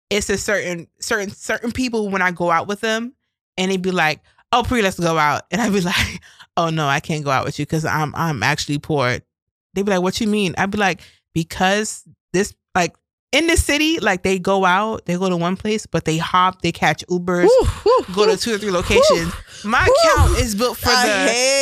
it's 0.09 0.29
a 0.29 0.37
certain 0.37 0.87
certain 0.99 1.29
certain 1.29 1.71
people 1.71 2.09
when 2.09 2.21
I 2.21 2.31
go 2.31 2.51
out 2.51 2.67
with 2.67 2.81
them 2.81 3.13
and 3.57 3.71
they'd 3.71 3.81
be 3.81 3.91
like, 3.91 4.19
"Oh, 4.51 4.63
pre, 4.65 4.81
let's 4.81 4.99
go 4.99 5.17
out," 5.17 5.43
and 5.51 5.61
I'd 5.61 5.71
be 5.73 5.81
like, 5.93 6.21
"Oh 6.57 6.69
no, 6.69 6.87
I 6.87 6.99
can't 6.99 7.23
go 7.23 7.31
out 7.31 7.45
with 7.45 7.57
you 7.59 7.65
because 7.65 7.85
I'm 7.85 8.13
I'm 8.15 8.43
actually 8.43 8.77
poor." 8.79 9.17
They'd 9.73 9.85
be 9.85 9.91
like, 9.91 10.01
"What 10.01 10.19
you 10.19 10.27
mean?" 10.27 10.53
I'd 10.57 10.69
be 10.71 10.77
like, 10.77 11.01
"Because 11.33 12.03
this 12.33 12.53
like." 12.75 12.93
In 13.31 13.47
the 13.47 13.55
city, 13.55 13.99
like 13.99 14.23
they 14.23 14.37
go 14.39 14.65
out, 14.65 15.05
they 15.05 15.15
go 15.17 15.29
to 15.29 15.37
one 15.37 15.55
place, 15.55 15.85
but 15.85 16.03
they 16.03 16.17
hop, 16.17 16.61
they 16.61 16.73
catch 16.73 17.05
Ubers, 17.07 17.43
Whew, 17.45 17.65
whew, 17.83 18.05
go 18.13 18.25
to 18.25 18.35
two 18.35 18.53
or 18.55 18.57
three 18.57 18.71
locations. 18.71 19.33
My 19.63 19.85
Whew. 19.85 20.11
account 20.13 20.39
is 20.39 20.53
built 20.53 20.77
for 20.77 20.89
I 20.89 21.05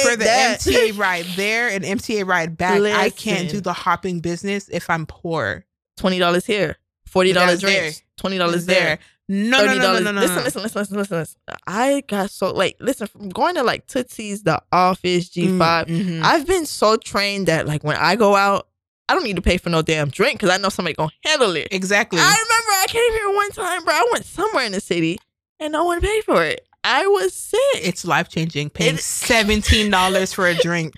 the 0.04 0.10
for 0.10 0.16
the 0.18 0.24
that. 0.24 0.60
MTA 0.62 0.98
ride 0.98 1.26
there 1.36 1.68
and 1.70 1.84
MTA 1.84 2.26
ride 2.26 2.58
back. 2.58 2.82
I 2.82 3.10
can't 3.12 3.50
do 3.50 3.62
the 3.62 3.74
hopping 3.74 4.20
business 4.20 4.68
if 4.70 4.90
I'm 4.90 5.06
poor. 5.06 5.66
Twenty 5.98 6.18
dollars 6.18 6.46
here, 6.46 6.78
forty 7.06 7.34
dollars 7.34 7.62
there. 7.62 7.92
twenty 8.18 8.38
dollars 8.40 8.66
there. 8.66 8.98
No, 9.32 9.64
no, 9.64 9.76
no, 9.78 10.00
no, 10.00 10.00
no, 10.00 10.12
no. 10.12 10.22
listen, 10.22 10.36
no. 10.38 10.42
listen, 10.44 10.64
listen, 10.64 10.80
listen, 10.80 10.98
listen, 10.98 11.18
listen. 11.20 11.40
I 11.68 12.02
got 12.08 12.32
so 12.32 12.52
like 12.52 12.78
listen 12.80 13.06
from 13.06 13.30
going 13.30 13.54
to 13.56 13.64
like 13.64 13.86
Tootsie's, 13.86 14.42
the 14.42 14.60
Office, 14.72 15.30
G 15.30 15.56
5 15.56 15.86
Mm, 15.86 16.04
mhm. 16.04 16.24
I've 16.24 16.48
been 16.48 16.66
so 16.66 16.98
trained 16.98 17.46
that 17.48 17.68
like 17.68 17.84
when 17.84 17.96
I 17.96 18.16
go 18.16 18.36
out, 18.36 18.69
I 19.10 19.13
don't 19.13 19.24
need 19.24 19.36
to 19.38 19.41
pay 19.41 19.58
for 19.58 19.69
no 19.69 19.82
damn 19.82 20.10
drink 20.10 20.39
because 20.39 20.50
I 20.54 20.58
know 20.62 20.69
somebody 20.69 20.93
gonna 20.93 21.12
handle 21.26 21.56
it. 21.56 21.67
Exactly. 21.72 22.19
I 22.22 22.24
remember 22.24 22.72
I 22.72 22.86
came 22.88 23.12
here 23.12 23.36
one 23.36 23.50
time, 23.52 23.84
bro. 23.84 23.93
I 23.93 24.08
went 24.13 24.24
somewhere 24.26 24.65
in 24.65 24.72
the 24.72 24.80
city 24.80 25.17
and 25.60 25.74
no 25.74 25.84
one 25.84 26.00
paid 26.00 26.24
for 26.24 26.43
it. 26.45 26.65
I 26.84 27.08
was 27.08 27.34
sick. 27.34 27.60
it's 27.76 28.06
life 28.06 28.30
changing. 28.30 28.69
Paying 28.69 28.95
It- 28.95 29.00
seventeen 29.04 29.89
dollars 29.91 30.32
for 30.32 30.48
a 30.48 30.54
drink, 30.56 30.93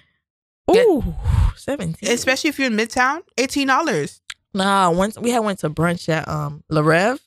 Ooh, 0.69 1.15
seventeen. 1.55 2.11
especially 2.11 2.49
if 2.49 2.59
you're 2.59 2.67
in 2.67 2.75
Midtown. 2.77 3.21
Eighteen 3.37 3.67
dollars. 3.67 4.21
Nah, 4.53 4.91
once 4.91 5.17
we 5.17 5.31
had 5.31 5.39
went 5.39 5.59
to 5.59 5.69
brunch 5.69 6.09
at 6.09 6.27
um 6.27 6.63
La 6.69 6.81
Rev, 6.81 7.19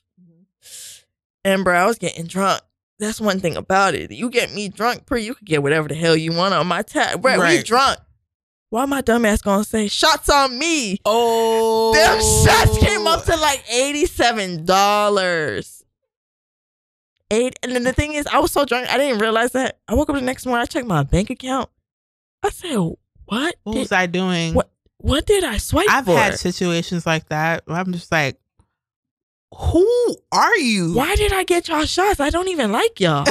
and 1.43 1.63
bro, 1.63 1.75
I 1.75 1.85
was 1.85 1.97
getting 1.97 2.25
drunk. 2.25 2.61
That's 2.99 3.19
one 3.19 3.39
thing 3.41 3.57
about 3.57 3.93
it. 3.93 4.11
You 4.11 4.29
get 4.29 4.53
me 4.53 4.69
drunk, 4.69 5.05
pre, 5.05 5.23
you 5.23 5.35
could 5.35 5.47
get 5.47 5.61
whatever 5.61 5.87
the 5.89 5.95
hell 5.95 6.15
you 6.15 6.31
want 6.31 6.53
on 6.53 6.65
my 6.67 6.81
tab. 6.81 7.21
Bro, 7.21 7.33
we 7.33 7.39
Right. 7.41 7.65
drunk. 7.65 7.97
Why 8.75 8.83
my 8.83 8.99
dumb 8.99 9.23
ass 9.23 9.41
gonna 9.41 9.63
say 9.63 9.87
shots 9.87 10.27
on 10.27 10.59
me? 10.59 10.99
Oh, 11.05 11.93
Them 11.93 12.19
shots 12.45 12.77
came 12.85 13.07
up 13.07 13.23
to 13.23 13.37
like 13.37 13.63
eighty-seven 13.71 14.65
dollars. 14.65 15.85
Eight, 17.31 17.57
and 17.63 17.71
then 17.71 17.85
the 17.85 17.93
thing 17.93 18.15
is, 18.15 18.27
I 18.27 18.39
was 18.39 18.51
so 18.51 18.65
drunk, 18.65 18.89
I 18.93 18.97
didn't 18.97 19.19
realize 19.19 19.53
that. 19.53 19.79
I 19.87 19.93
woke 19.93 20.09
up 20.09 20.15
the 20.17 20.21
next 20.21 20.45
morning, 20.45 20.63
I 20.63 20.65
checked 20.65 20.87
my 20.87 21.03
bank 21.03 21.29
account. 21.29 21.69
I 22.43 22.49
said, 22.49 22.75
"What? 22.75 23.55
What 23.63 23.73
did, 23.75 23.79
was 23.79 23.93
I 23.93 24.07
doing? 24.07 24.53
what- 24.53 24.69
what 24.97 25.25
did 25.25 25.45
I 25.45 25.55
swipe 25.55 25.85
for? 25.85 25.91
I've 25.93 26.05
for? 26.05 26.17
had 26.17 26.37
situations 26.37 27.05
like 27.05 27.29
that. 27.29 27.65
where 27.67 27.77
I'm 27.77 27.93
just 27.93 28.11
like, 28.11 28.37
who 29.57 30.17
are 30.33 30.57
you? 30.57 30.95
Why 30.95 31.15
did 31.15 31.31
I 31.31 31.45
get 31.45 31.69
y'all 31.69 31.85
shots? 31.85 32.19
I 32.19 32.29
don't 32.29 32.49
even 32.49 32.73
like 32.73 32.99
y'all. 32.99 33.25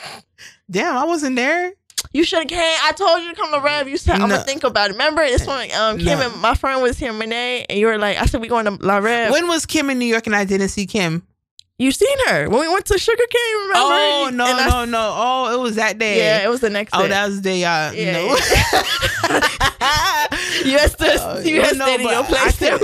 Damn, 0.70 0.96
I 0.96 1.04
wasn't 1.04 1.36
there. 1.36 1.74
You 2.14 2.24
should 2.24 2.40
have 2.40 2.48
came. 2.48 2.76
I 2.84 2.92
told 2.92 3.22
you 3.22 3.30
to 3.30 3.34
come 3.34 3.52
to 3.52 3.60
Rev. 3.60 3.88
You 3.88 3.96
said 3.96 4.16
I'm 4.16 4.28
No. 4.28 4.34
gonna 4.36 4.44
think 4.44 4.64
about 4.64 4.90
it. 4.90 4.92
Remember 4.92 5.24
this 5.26 5.46
one? 5.46 5.70
Um, 5.72 5.96
Kim 5.98 6.18
No. 6.18 6.30
and 6.30 6.40
my 6.42 6.54
friend 6.54 6.82
was 6.82 6.98
here, 6.98 7.10
Monet, 7.12 7.64
and 7.70 7.78
you 7.78 7.86
were 7.86 7.96
like, 7.98 8.18
I 8.20 8.26
said 8.26 8.40
we 8.42 8.48
going 8.48 8.66
to 8.66 8.72
La 8.84 8.98
Rev. 8.98 9.32
When 9.32 9.48
was 9.48 9.64
Kim 9.66 9.88
in 9.90 9.98
New 9.98 10.06
York 10.06 10.26
and 10.26 10.36
I 10.36 10.44
didn't 10.44 10.68
see 10.68 10.86
Kim? 10.86 11.26
you 11.78 11.90
seen 11.90 12.16
her 12.28 12.48
when 12.48 12.60
we 12.60 12.68
went 12.68 12.84
to 12.86 12.98
Sugar 12.98 13.24
Cane? 13.28 13.54
Remember? 13.62 13.78
Oh 13.80 14.30
no, 14.32 14.44
I- 14.44 14.68
no, 14.68 14.84
no. 14.84 15.12
Oh, 15.16 15.58
it 15.58 15.62
was 15.62 15.74
that 15.76 15.98
day. 15.98 16.18
Yeah, 16.18 16.44
it 16.44 16.48
was 16.48 16.60
the 16.60 16.70
next 16.70 16.92
day. 16.92 16.98
Oh, 16.98 17.02
day. 17.02 17.08
that 17.08 17.26
was 17.26 17.36
the 17.36 17.42
day. 17.42 17.64
Uh, 17.64 17.92
Yeah, 17.92 18.12
no. 18.22 18.22
you 20.64 20.78
had 20.78 20.96
to. 20.98 21.16
Oh, 21.20 21.38
you 21.40 21.60
had 21.62 21.76
no, 21.78 21.94
in 21.94 22.00
your 22.02 22.12
I 22.12 22.22
place. 22.22 22.58
couldn't- 22.58 22.82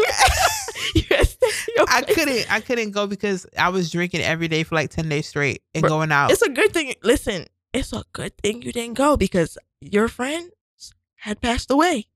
you 0.95 1.03
had 1.11 1.29
stayed 1.29 1.51
in 1.79 1.85
I 1.89 2.01
couldn't. 2.03 2.53
I 2.53 2.61
couldn't 2.61 2.91
go 2.93 3.07
because 3.07 3.47
I 3.59 3.69
was 3.69 3.91
drinking 3.91 4.23
every 4.23 4.49
day 4.49 4.63
for 4.65 4.75
like 4.75 4.91
ten 4.91 5.09
days 5.09 5.29
straight 5.29 5.63
and 5.75 5.83
Bro, 5.83 5.91
going 5.91 6.13
out. 6.13 6.31
It's 6.33 6.43
a 6.43 6.49
good 6.49 6.73
thing. 6.73 6.95
Listen, 7.03 7.47
it's 7.73 7.93
a 7.93 8.05
good 8.13 8.37
thing 8.39 8.63
you 8.63 8.73
didn't 8.73 8.95
go 8.95 9.17
because 9.17 9.59
your 9.81 10.09
friends 10.09 10.51
had 11.17 11.41
passed 11.41 11.71
away. 11.71 12.07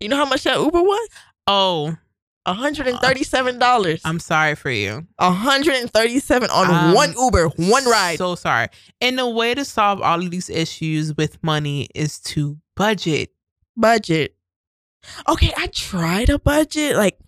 You 0.00 0.08
know 0.08 0.16
how 0.16 0.26
much 0.26 0.44
that 0.44 0.58
Uber 0.58 0.82
was? 0.82 1.08
oh, 1.46 1.96
hundred 2.46 2.86
and 2.88 2.98
Oh. 3.02 3.08
$137. 3.08 4.00
I'm 4.04 4.20
sorry 4.20 4.54
for 4.54 4.70
you. 4.70 5.06
hundred 5.18 5.74
and 5.76 5.90
thirty-seven 5.92 6.48
on 6.50 6.70
Um, 6.70 6.94
one 6.94 7.12
Uber, 7.18 7.48
one 7.56 7.84
ride. 7.86 8.18
So 8.18 8.34
sorry. 8.34 8.68
And 9.00 9.18
the 9.18 9.28
way 9.28 9.54
to 9.54 9.64
solve 9.64 10.00
all 10.00 10.22
of 10.22 10.30
these 10.30 10.48
issues 10.50 11.16
with 11.16 11.42
money 11.42 11.88
is 11.94 12.18
to 12.20 12.58
budget. 12.76 13.30
budget. 13.76 14.36
Okay, 15.28 15.52
I 15.56 15.66
tried 15.68 16.30
a 16.30 16.38
budget. 16.38 16.96
Like, 16.96 17.18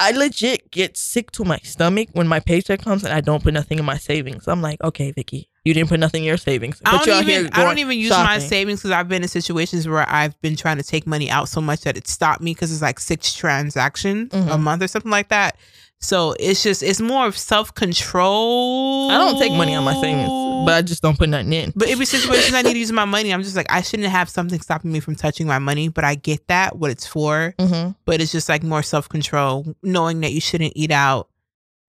I 0.00 0.10
legit 0.12 0.70
get 0.70 0.96
sick 0.96 1.30
to 1.32 1.44
my 1.44 1.58
stomach 1.58 2.08
when 2.12 2.26
my 2.28 2.40
paycheck 2.40 2.80
comes 2.82 3.04
and 3.04 3.12
I 3.14 3.20
don't 3.20 3.42
put 3.42 3.54
nothing 3.54 3.78
in 3.78 3.84
my 3.84 3.96
savings. 3.96 4.46
I'm 4.48 4.60
like, 4.62 4.82
okay, 4.82 5.10
Vicky, 5.12 5.48
you 5.64 5.72
didn't 5.74 5.88
put 5.88 5.98
nothing 6.00 6.22
in 6.22 6.26
your 6.26 6.36
savings. 6.36 6.80
I 6.84 6.98
don't 7.04 7.08
even. 7.28 7.50
I 7.52 7.64
don't 7.64 7.78
even 7.78 7.98
use 7.98 8.10
my 8.10 8.38
savings 8.38 8.80
because 8.80 8.90
I've 8.90 9.08
been 9.08 9.22
in 9.22 9.28
situations 9.28 9.88
where 9.88 10.08
I've 10.08 10.38
been 10.42 10.56
trying 10.56 10.76
to 10.76 10.82
take 10.82 11.06
money 11.06 11.30
out 11.30 11.48
so 11.48 11.60
much 11.60 11.80
that 11.82 11.96
it 11.96 12.06
stopped 12.06 12.40
me 12.42 12.52
because 12.52 12.70
it's 12.72 12.82
like 12.82 13.00
six 13.00 13.32
transactions 13.32 14.32
a 14.32 14.36
Mhm. 14.36 14.60
month 14.60 14.82
or 14.82 14.88
something 14.88 15.10
like 15.10 15.28
that. 15.28 15.56
So 16.00 16.34
it's 16.38 16.62
just 16.62 16.82
it's 16.82 17.00
more 17.00 17.26
of 17.26 17.38
self 17.38 17.72
control. 17.74 19.10
I 19.10 19.16
don't 19.16 19.38
take 19.38 19.52
money 19.52 19.74
on 19.74 19.84
my 19.84 19.94
savings, 19.94 20.30
but 20.66 20.74
I 20.74 20.82
just 20.82 21.02
don't 21.02 21.16
put 21.18 21.30
nothing 21.30 21.52
in. 21.54 21.72
But 21.74 21.88
every 21.88 22.04
situations 22.04 22.52
I 22.54 22.60
need 22.62 22.74
to 22.74 22.78
use 22.78 22.92
my 22.92 23.06
money, 23.06 23.32
I'm 23.32 23.42
just 23.42 23.56
like 23.56 23.70
I 23.72 23.80
shouldn't 23.80 24.08
have 24.10 24.28
something 24.28 24.60
stopping 24.60 24.92
me 24.92 25.00
from 25.00 25.14
touching 25.14 25.46
my 25.46 25.58
money. 25.58 25.88
But 25.88 26.04
I 26.04 26.14
get 26.16 26.46
that 26.48 26.76
what 26.76 26.90
it's 26.90 27.06
for. 27.06 27.54
hmm 27.58 27.90
But 28.04 28.20
it's 28.20 28.32
just 28.32 28.50
like 28.50 28.62
more 28.62 28.82
self 28.82 29.08
control, 29.08 29.74
knowing 29.82 30.20
that 30.20 30.32
you 30.32 30.40
shouldn't 30.42 30.74
eat 30.76 30.90
out. 30.90 31.28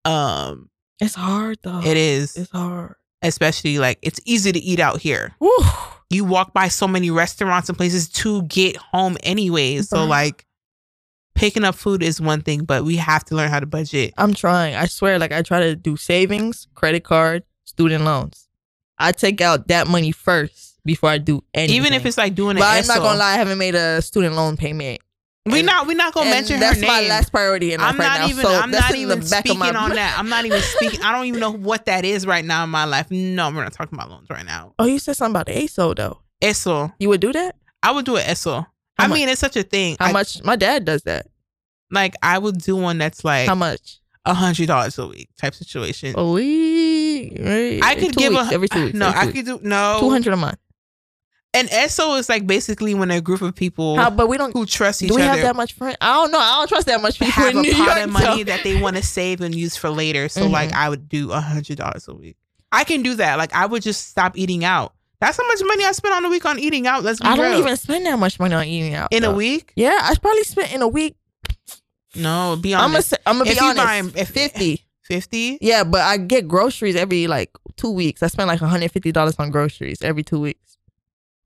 Um, 0.06 0.70
It's 1.00 1.14
hard 1.14 1.58
though. 1.62 1.80
it 1.84 1.96
is 1.98 2.36
It's 2.36 2.50
hard. 2.50 2.94
Especially 3.22 3.78
like 3.78 3.98
it's 4.02 4.20
easy 4.24 4.52
to 4.52 4.58
eat 4.58 4.80
out 4.80 5.00
here. 5.00 5.34
Woo. 5.40 5.50
You 6.10 6.24
walk 6.24 6.52
by 6.52 6.68
so 6.68 6.86
many 6.86 7.10
restaurants 7.10 7.68
and 7.68 7.76
places 7.76 8.08
to 8.10 8.42
get 8.44 8.76
home 8.76 9.16
anyways. 9.22 9.88
So 9.88 9.98
Bruh. 9.98 10.08
like 10.08 10.46
picking 11.34 11.64
up 11.64 11.74
food 11.74 12.02
is 12.02 12.20
one 12.20 12.42
thing, 12.42 12.64
but 12.64 12.84
we 12.84 12.96
have 12.96 13.24
to 13.26 13.34
learn 13.34 13.50
how 13.50 13.60
to 13.60 13.66
budget. 13.66 14.14
I'm 14.16 14.34
trying. 14.34 14.74
I 14.74 14.86
swear, 14.86 15.18
like 15.18 15.32
I 15.32 15.42
try 15.42 15.60
to 15.60 15.76
do 15.76 15.96
savings, 15.96 16.68
credit 16.74 17.04
card, 17.04 17.44
student 17.64 18.04
loans. 18.04 18.48
I 18.98 19.12
take 19.12 19.40
out 19.40 19.68
that 19.68 19.88
money 19.88 20.12
first 20.12 20.78
before 20.84 21.10
I 21.10 21.18
do 21.18 21.44
anything. 21.52 21.76
Even 21.76 21.92
if 21.92 22.06
it's 22.06 22.16
like 22.16 22.34
doing 22.34 22.56
but 22.56 22.64
I'm 22.64 22.86
not 22.86 22.98
gonna 22.98 23.18
lie, 23.18 23.32
I 23.32 23.36
haven't 23.36 23.58
made 23.58 23.74
a 23.74 24.00
student 24.00 24.34
loan 24.34 24.56
payment. 24.56 25.00
We 25.46 25.60
And- 25.60 25.66
not 25.66 25.86
we 25.86 25.94
not 25.94 26.12
gonna 26.12 26.28
mention 26.30 26.58
that's 26.60 26.80
her 26.80 26.86
my 26.86 27.02
last 27.08 27.30
priority 27.30 27.72
in 27.72 27.80
my 27.80 27.86
life 27.86 27.94
I'm 27.94 28.00
right 28.00 28.06
not 28.08 28.20
now. 28.20 28.26
even. 28.28 28.44
so 28.44 28.54
I'm 28.60 28.70
not 28.70 28.94
even 28.94 29.22
speaking 29.22 29.58
my 29.58 29.70
on 29.72 29.90
that. 29.90 30.16
I'm 30.18 30.28
not 30.28 30.44
even 30.44 30.60
speaking. 30.60 31.02
I 31.02 31.12
don't 31.12 31.26
even 31.26 31.38
know 31.40 31.52
what 31.52 31.86
that 31.86 32.04
is 32.04 32.26
right 32.26 32.44
now 32.44 32.64
in 32.64 32.70
my 32.70 32.84
life. 32.84 33.10
No, 33.10 33.48
we're 33.50 33.62
not 33.62 33.72
talking 33.72 33.96
about 33.96 34.10
loans 34.10 34.28
right 34.28 34.44
now. 34.44 34.74
Oh, 34.78 34.86
you 34.86 34.98
said 34.98 35.16
something 35.16 35.32
about 35.40 35.46
ASO 35.46 35.94
though. 35.96 36.20
ESO. 36.42 36.92
You 36.98 37.08
would 37.10 37.20
do 37.20 37.32
that? 37.32 37.54
I 37.82 37.92
would 37.92 38.04
do 38.04 38.16
an 38.16 38.24
ESO. 38.26 38.66
I 38.98 39.06
mean, 39.08 39.28
it's 39.28 39.40
such 39.40 39.56
a 39.56 39.62
thing. 39.62 39.96
How 40.00 40.06
I- 40.06 40.12
much? 40.12 40.42
My 40.42 40.56
dad 40.56 40.84
does 40.84 41.02
that. 41.02 41.26
Like, 41.90 42.14
I 42.22 42.38
would 42.38 42.58
do 42.58 42.74
one 42.74 42.98
that's 42.98 43.24
like 43.24 43.46
How 43.46 43.54
much? 43.54 44.00
a 44.24 44.34
hundred 44.34 44.66
dollars 44.66 44.98
a 44.98 45.06
week 45.06 45.28
type 45.40 45.54
situation. 45.54 46.14
A 46.18 46.26
week. 46.28 47.36
right? 47.38 47.80
I 47.82 47.94
could 47.94 48.12
Two 48.12 48.18
give 48.20 48.32
weeks, 48.32 48.50
a 48.50 48.54
every 48.54 48.68
two 48.68 48.84
weeks. 48.86 48.94
No, 48.98 49.12
I 49.14 49.26
two 49.26 49.32
could 49.32 49.44
do 49.46 49.60
no. 49.62 49.98
Two 50.00 50.10
hundred 50.10 50.32
a 50.32 50.36
month. 50.36 50.58
An 51.56 51.68
ESO 51.70 52.14
is 52.14 52.28
like 52.28 52.46
basically 52.46 52.94
when 52.94 53.10
a 53.10 53.20
group 53.20 53.40
of 53.42 53.54
people 53.54 53.96
How? 53.96 54.10
But 54.10 54.28
we 54.28 54.36
don't. 54.36 54.52
who 54.52 54.66
trust 54.66 55.02
each 55.02 55.10
other. 55.10 55.18
Do 55.18 55.22
we 55.24 55.28
other 55.28 55.38
have 55.40 55.46
that 55.48 55.56
much 55.56 55.72
friend? 55.72 55.96
I 56.00 56.12
don't 56.14 56.30
know. 56.30 56.38
I 56.38 56.56
don't 56.58 56.68
trust 56.68 56.86
that 56.86 57.00
much 57.02 57.18
people 57.18 57.32
have 57.32 57.52
in 57.52 57.58
a 57.58 57.62
New 57.62 57.72
pot 57.72 57.86
York. 57.96 57.98
of 58.06 58.10
money 58.10 58.38
so- 58.40 58.44
that 58.44 58.62
they 58.62 58.80
want 58.80 58.96
to 58.96 59.02
save 59.02 59.40
and 59.40 59.54
use 59.54 59.76
for 59.76 59.90
later. 59.90 60.28
So 60.28 60.42
Mhm. 60.42 60.50
like 60.50 60.72
I 60.72 60.88
would 60.88 61.08
do 61.08 61.32
a 61.32 61.40
hundred 61.40 61.78
dollars 61.78 62.06
a 62.08 62.14
week. 62.14 62.36
I 62.72 62.84
can 62.84 63.02
do 63.02 63.14
that. 63.14 63.38
Like 63.38 63.54
I 63.54 63.66
would 63.66 63.82
just 63.82 64.08
stop 64.10 64.36
eating 64.36 64.64
out. 64.64 64.92
That's 65.20 65.38
how 65.38 65.46
much 65.46 65.60
money 65.64 65.84
I 65.84 65.92
spend 65.92 66.12
on 66.14 66.24
a 66.26 66.28
week 66.28 66.44
on 66.44 66.58
eating 66.58 66.86
out. 66.86 67.02
Let's 67.02 67.20
be 67.20 67.26
I 67.26 67.36
don't 67.36 67.50
real. 67.50 67.60
even 67.60 67.76
spend 67.78 68.04
that 68.04 68.18
much 68.18 68.38
money 68.38 68.54
on 68.54 68.64
eating 68.66 68.92
out 68.94 69.10
in 69.12 69.24
a 69.24 69.32
week. 69.32 69.72
Yeah, 69.74 69.98
I 70.02 70.14
probably 70.20 70.42
spent 70.44 70.72
in 70.74 70.82
a 70.82 70.88
week. 70.88 71.16
No, 72.14 72.56
be 72.60 72.74
I'm 72.74 72.80
gonna. 72.82 72.94
honest. 72.94 73.14
I'm 73.26 73.38
gonna 73.38 73.50
be 73.50 73.58
honest. 73.58 74.14
buy- 74.14 74.20
if- 74.20 74.28
Fifty. 74.28 74.82
Fifty. 75.02 75.58
Yeah, 75.60 75.84
but 75.84 76.00
I 76.00 76.16
get 76.16 76.48
groceries 76.48 76.96
every 76.96 77.26
like 77.28 77.50
two 77.76 77.90
weeks. 77.90 78.22
I 78.22 78.26
spend 78.26 78.48
like 78.48 78.60
150 78.60 79.12
dollars 79.12 79.36
on 79.38 79.50
groceries 79.50 80.02
every 80.02 80.22
two 80.24 80.40
weeks. 80.40 80.75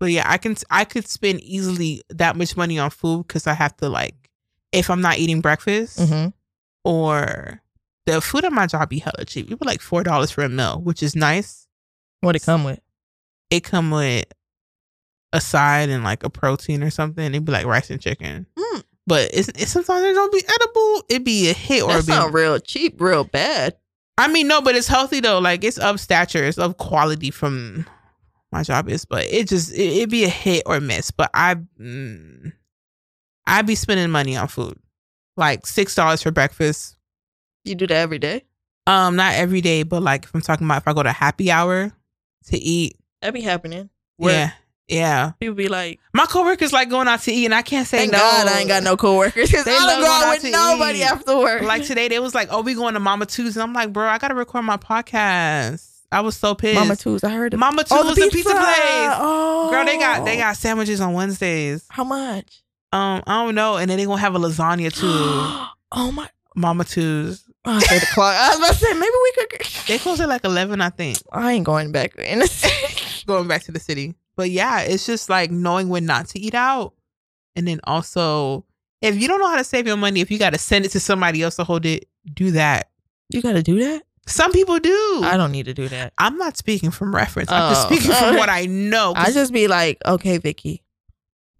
But 0.00 0.10
yeah, 0.10 0.24
I 0.26 0.38
can. 0.38 0.56
I 0.70 0.84
could 0.84 1.06
spend 1.06 1.40
easily 1.42 2.02
that 2.10 2.34
much 2.36 2.56
money 2.56 2.78
on 2.78 2.90
food 2.90 3.28
because 3.28 3.46
I 3.46 3.52
have 3.52 3.76
to 3.76 3.88
like 3.88 4.16
if 4.72 4.88
I'm 4.90 5.00
not 5.02 5.18
eating 5.18 5.40
breakfast 5.40 5.98
Mm-hmm. 5.98 6.28
or 6.84 7.60
the 8.06 8.20
food 8.20 8.44
at 8.44 8.52
my 8.52 8.66
job 8.66 8.88
be 8.88 8.98
hella 8.98 9.24
cheap. 9.26 9.46
It 9.46 9.50
would 9.50 9.58
be 9.60 9.66
like 9.66 9.80
four 9.80 10.02
dollars 10.02 10.30
for 10.30 10.42
a 10.42 10.48
meal, 10.48 10.80
which 10.80 11.02
is 11.02 11.14
nice. 11.14 11.66
What 12.20 12.34
it 12.34 12.42
come 12.42 12.64
with? 12.64 12.80
It 13.50 13.60
come 13.64 13.90
with 13.90 14.24
a 15.32 15.40
side 15.40 15.88
and 15.90 16.02
like 16.02 16.24
a 16.24 16.30
protein 16.30 16.82
or 16.82 16.90
something. 16.90 17.24
It'd 17.24 17.44
be 17.44 17.52
like 17.52 17.66
rice 17.66 17.90
and 17.90 18.00
chicken. 18.00 18.46
Mm. 18.58 18.82
But 19.06 19.30
it's, 19.34 19.48
it's 19.48 19.70
sometimes 19.72 20.04
it 20.04 20.14
don't 20.14 20.32
be 20.32 20.42
edible. 20.48 21.04
It'd 21.08 21.24
be 21.24 21.50
a 21.50 21.52
hit 21.52 21.82
or 21.82 21.92
That's 21.94 22.06
be. 22.06 22.12
not 22.12 22.32
real 22.32 22.58
cheap, 22.58 23.00
real 23.00 23.24
bad. 23.24 23.76
I 24.18 24.28
mean, 24.28 24.48
no, 24.48 24.60
but 24.60 24.74
it's 24.76 24.86
healthy 24.88 25.20
though. 25.20 25.38
Like 25.40 25.62
it's 25.64 25.78
of 25.78 25.98
stature, 26.00 26.44
it's 26.44 26.58
of 26.58 26.76
quality 26.78 27.30
from 27.30 27.86
my 28.52 28.62
job 28.62 28.88
is, 28.88 29.04
but 29.04 29.24
it 29.24 29.48
just 29.48 29.72
it, 29.72 29.78
it'd 29.98 30.10
be 30.10 30.24
a 30.24 30.28
hit 30.28 30.62
or 30.66 30.80
miss. 30.80 31.10
But 31.10 31.30
I, 31.34 31.56
mm, 31.80 32.52
I'd 33.46 33.66
be 33.66 33.74
spending 33.74 34.10
money 34.10 34.36
on 34.36 34.48
food, 34.48 34.78
like 35.36 35.66
six 35.66 35.94
dollars 35.94 36.22
for 36.22 36.30
breakfast. 36.30 36.96
You 37.64 37.74
do 37.74 37.86
that 37.86 37.96
every 37.96 38.18
day. 38.18 38.44
Um, 38.86 39.16
not 39.16 39.34
every 39.34 39.60
day, 39.60 39.82
but 39.82 40.02
like 40.02 40.24
if 40.24 40.34
I'm 40.34 40.40
talking 40.40 40.66
about 40.66 40.78
if 40.82 40.88
I 40.88 40.92
go 40.92 41.02
to 41.02 41.12
happy 41.12 41.50
hour 41.50 41.92
to 42.46 42.56
eat, 42.58 42.96
That 43.22 43.34
be 43.34 43.40
happening. 43.42 43.90
Yeah, 44.18 44.50
yeah. 44.88 45.32
People 45.38 45.54
be 45.54 45.68
like, 45.68 46.00
My 46.12 46.26
coworkers 46.26 46.72
like 46.72 46.90
going 46.90 47.06
out 47.06 47.20
to 47.22 47.32
eat, 47.32 47.44
and 47.44 47.54
I 47.54 47.62
can't 47.62 47.86
say 47.86 47.98
"Thank 47.98 48.12
no. 48.12 48.18
God 48.18 48.48
I 48.48 48.58
ain't 48.60 48.68
got 48.68 48.82
no 48.82 48.96
coworkers 48.96 49.54
I 49.54 49.62
They 49.62 49.78
love 49.78 49.88
don't 49.88 50.00
go 50.00 50.06
going 50.06 50.22
out 50.22 50.42
with 50.42 50.52
nobody 50.52 50.98
eat. 51.00 51.04
after 51.04 51.38
work." 51.38 51.62
Like 51.62 51.84
today, 51.84 52.08
they 52.08 52.18
was 52.18 52.34
like, 52.34 52.48
"Oh, 52.50 52.62
we 52.62 52.74
going 52.74 52.94
to 52.94 53.00
Mama 53.00 53.26
Tuesday." 53.26 53.60
I'm 53.60 53.72
like, 53.74 53.92
"Bro, 53.92 54.08
I 54.08 54.18
gotta 54.18 54.34
record 54.34 54.62
my 54.64 54.76
podcast." 54.78 55.86
I 56.12 56.20
was 56.20 56.36
so 56.36 56.54
pissed. 56.54 56.78
Mama 56.78 56.96
Too's. 56.96 57.22
I 57.24 57.30
heard 57.30 57.54
it. 57.54 57.56
Mama 57.56 57.84
Oh, 57.90 58.14
Tuesday 58.14 58.30
pizza, 58.30 58.50
place. 58.50 58.64
Oh, 59.18 59.68
Girl, 59.70 59.84
they 59.84 59.98
got 59.98 60.24
they 60.24 60.36
got 60.36 60.56
sandwiches 60.56 61.00
on 61.00 61.12
Wednesdays. 61.12 61.84
how 61.88 62.04
much? 62.04 62.62
Um, 62.92 63.22
I 63.26 63.44
don't 63.44 63.54
know, 63.54 63.76
and 63.76 63.88
then 63.90 63.98
they 63.98 64.04
gonna 64.04 64.20
have 64.20 64.34
a 64.34 64.38
lasagna 64.38 64.92
too. 64.92 65.06
oh 65.92 66.12
my! 66.12 66.28
Mama 66.56 66.84
Tues. 66.84 67.44
Oh, 67.64 67.72
I 67.72 67.78
said 67.80 68.00
the 68.00 68.06
clock. 68.06 68.34
I 68.36 68.48
was 68.48 68.58
about 68.58 68.72
to 68.72 68.74
say 68.78 68.92
maybe 68.94 69.12
we 69.22 69.32
could. 69.32 69.60
They 69.86 69.98
close 69.98 70.20
at 70.20 70.28
like 70.28 70.44
eleven, 70.44 70.80
I 70.80 70.90
think. 70.90 71.18
I 71.32 71.52
ain't 71.52 71.64
going 71.64 71.92
back 71.92 72.16
in 72.16 72.40
the 72.40 72.46
city. 72.46 72.96
Going 73.26 73.46
back 73.46 73.62
to 73.64 73.72
the 73.72 73.78
city, 73.78 74.14
but 74.34 74.50
yeah, 74.50 74.80
it's 74.80 75.04
just 75.06 75.28
like 75.28 75.50
knowing 75.50 75.88
when 75.90 76.06
not 76.06 76.26
to 76.30 76.40
eat 76.40 76.54
out, 76.54 76.94
and 77.54 77.68
then 77.68 77.78
also 77.84 78.64
if 79.02 79.20
you 79.20 79.28
don't 79.28 79.40
know 79.40 79.48
how 79.48 79.56
to 79.56 79.64
save 79.64 79.86
your 79.86 79.96
money, 79.96 80.20
if 80.20 80.30
you 80.30 80.38
got 80.38 80.50
to 80.50 80.58
send 80.58 80.84
it 80.84 80.90
to 80.92 81.00
somebody 81.00 81.42
else 81.42 81.56
to 81.56 81.64
hold 81.64 81.86
it, 81.86 82.08
do 82.34 82.50
that. 82.52 82.90
You 83.28 83.40
got 83.42 83.52
to 83.52 83.62
do 83.62 83.78
that. 83.84 84.02
Some 84.30 84.52
people 84.52 84.78
do. 84.78 85.20
I 85.24 85.36
don't 85.36 85.52
need 85.52 85.66
to 85.66 85.74
do 85.74 85.88
that. 85.88 86.12
I'm 86.18 86.36
not 86.36 86.56
speaking 86.56 86.90
from 86.90 87.14
reference. 87.14 87.50
I'm 87.50 87.72
just 87.74 87.86
Oh. 87.86 87.94
speaking 87.94 88.12
from 88.12 88.36
what 88.36 88.48
I 88.48 88.66
know. 88.66 89.12
I 89.16 89.30
just 89.32 89.52
be 89.52 89.66
like, 89.68 89.98
okay, 90.06 90.38
Vicky, 90.38 90.82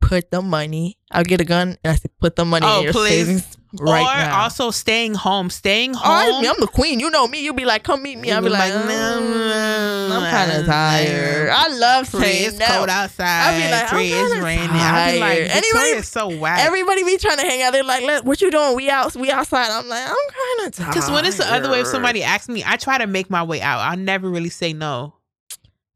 put 0.00 0.30
the 0.30 0.40
money. 0.42 0.96
I'll 1.11 1.24
get 1.24 1.40
a 1.40 1.44
gun 1.44 1.76
and 1.83 1.90
I 1.92 1.96
said, 1.96 2.11
put 2.20 2.37
the 2.37 2.44
money 2.44 2.66
Oh, 2.68 2.78
in 2.78 2.85
your 2.85 2.92
please. 2.92 3.26
savings 3.26 3.56
right 3.78 4.00
or 4.02 4.26
now. 4.28 4.40
also 4.42 4.70
staying 4.70 5.14
home. 5.14 5.50
Staying 5.50 5.94
Oh, 5.94 5.98
home. 5.98 6.44
I, 6.44 6.48
am 6.48 6.56
the 6.59 6.66
queen. 6.66 6.98
You 7.00 7.11
know 7.11 7.26
me. 7.28 7.42
You 7.44 7.52
be 7.52 7.64
like, 7.64 7.83
come 7.85 8.02
meet 8.02 8.18
me. 8.18 8.33
I'll 8.33 8.42
be 8.42 8.48
like, 8.48 8.72
like, 8.74 8.85
"Mm, 8.85 10.11
I'm 10.11 10.22
"Mm, 10.22 10.30
kind 10.30 10.52
of 10.52 10.66
tired. 10.66 11.50
I 11.50 11.68
love 11.68 12.06
saying 12.09 12.48
it's 12.48 12.59
no. 12.59 12.66
cold 12.66 12.88
outside. 12.88 13.26
I'll 13.26 13.61
be 13.61 13.70
like, 13.70 13.83
I'm 13.85 13.88
Three, 13.90 14.12
it's 14.12 14.37
raining. 14.44 14.68
I 14.70 15.12
be 15.12 15.18
like. 15.20 15.38
Anybody- 15.38 15.61
Victoria's 15.61 16.09
so 16.09 16.37
whack. 16.38 16.61
Everybody 16.64 17.04
be 17.04 17.16
trying 17.18 17.37
to 17.38 17.44
hang 17.44 17.62
out. 17.62 17.72
They're 17.72 17.85
like, 17.85 18.02
"Let- 18.02 18.24
what 18.24 18.40
you 18.42 18.50
doing? 18.50 18.74
We 18.76 18.90
out. 18.90 19.14
We 19.14 19.30
outside. 19.30 19.70
I'm 19.70 19.88
like, 19.88 20.02
I'm 20.09 20.14
kind 20.14 20.66
of 20.68 20.74
tired. 20.74 20.88
Because 20.94 21.11
when 21.11 21.24
it's 21.24 21.37
the 21.38 21.52
other 21.52 21.70
way, 21.70 21.80
if 21.80 21.87
somebody 21.87 22.22
asks 22.22 22.48
me, 22.48 22.62
I 22.66 22.76
try 22.76 22.98
to 22.98 23.06
make 23.06 23.30
my 23.30 23.42
way 23.42 23.61
out. 23.62 23.80
I 23.80 23.94
never 23.94 24.28
really 24.28 24.50
say 24.50 24.72
no. 24.72 25.14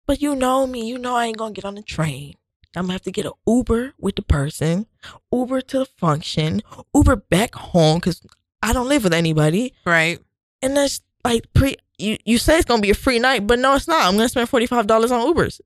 But 0.06 0.20
you 0.20 0.36
know 0.36 0.66
me. 0.66 0.86
You 0.86 0.98
know 0.98 1.16
I 1.16 1.26
ain't 1.26 1.36
gonna 1.38 1.52
get 1.54 1.64
on 1.64 1.74
the 1.74 1.82
train. 1.82 2.34
I'm 2.76 2.84
gonna 2.84 2.94
have 2.94 3.02
to 3.02 3.12
get 3.12 3.26
an 3.26 3.32
Uber 3.46 3.94
with 3.98 4.16
the 4.16 4.22
person, 4.22 4.86
Uber 5.32 5.60
to 5.62 5.78
the 5.80 5.86
function, 5.86 6.62
Uber 6.94 7.16
back 7.16 7.54
home 7.54 7.98
because 7.98 8.20
I 8.62 8.72
don't 8.72 8.88
live 8.88 9.04
with 9.04 9.14
anybody. 9.14 9.74
Right. 9.84 10.18
And 10.62 10.76
that's 10.76 11.00
like 11.24 11.52
pre. 11.54 11.76
You 11.98 12.16
you 12.24 12.38
say 12.38 12.56
it's 12.56 12.64
gonna 12.64 12.82
be 12.82 12.90
a 12.90 12.94
free 12.94 13.18
night, 13.18 13.46
but 13.46 13.58
no, 13.58 13.74
it's 13.76 13.86
not. 13.86 14.04
I'm 14.04 14.16
gonna 14.16 14.28
spend 14.28 14.48
forty 14.48 14.66
five 14.66 14.86
dollars 14.86 15.12
on 15.12 15.32
Ubers. 15.32 15.60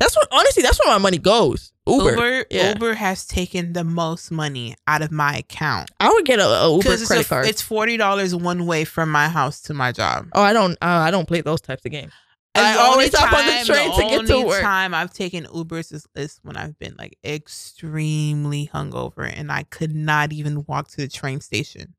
That's 0.00 0.16
what 0.16 0.26
honestly. 0.32 0.62
That's 0.62 0.80
where 0.80 0.92
my 0.92 0.98
money 0.98 1.18
goes. 1.18 1.72
Uber. 1.86 2.10
Uber, 2.10 2.46
yeah. 2.50 2.72
Uber 2.72 2.94
has 2.94 3.26
taken 3.26 3.74
the 3.74 3.84
most 3.84 4.30
money 4.30 4.74
out 4.86 5.02
of 5.02 5.12
my 5.12 5.36
account. 5.36 5.90
I 6.00 6.10
would 6.10 6.24
get 6.24 6.38
a, 6.38 6.46
a 6.46 6.70
Uber 6.72 6.82
credit 6.82 7.02
it's, 7.02 7.10
a- 7.10 7.24
card. 7.24 7.46
it's 7.46 7.62
forty 7.62 7.96
dollars 7.96 8.34
one 8.34 8.66
way 8.66 8.84
from 8.84 9.10
my 9.10 9.28
house 9.28 9.60
to 9.62 9.74
my 9.74 9.92
job. 9.92 10.28
oh, 10.34 10.42
I 10.42 10.52
don't. 10.52 10.72
Uh, 10.82 10.86
I 10.86 11.10
don't 11.10 11.28
play 11.28 11.42
those 11.42 11.60
types 11.60 11.84
of 11.84 11.92
games. 11.92 12.12
I 12.54 12.76
always 12.76 13.14
hop 13.16 13.32
on 13.32 13.46
the 13.46 13.64
train 13.64 13.90
to 13.92 14.00
get 14.02 14.26
to 14.26 14.34
only 14.34 14.44
work. 14.44 14.62
time 14.62 14.92
I've 14.92 15.12
taken 15.12 15.44
Ubers 15.46 15.92
is, 15.92 16.06
is 16.16 16.40
when 16.42 16.56
I've 16.56 16.78
been 16.78 16.94
like 16.98 17.16
extremely 17.24 18.68
hungover 18.72 19.32
and 19.32 19.52
I 19.52 19.64
could 19.64 19.94
not 19.94 20.32
even 20.32 20.64
walk 20.66 20.88
to 20.88 20.96
the 20.96 21.08
train 21.08 21.40
station. 21.40 21.94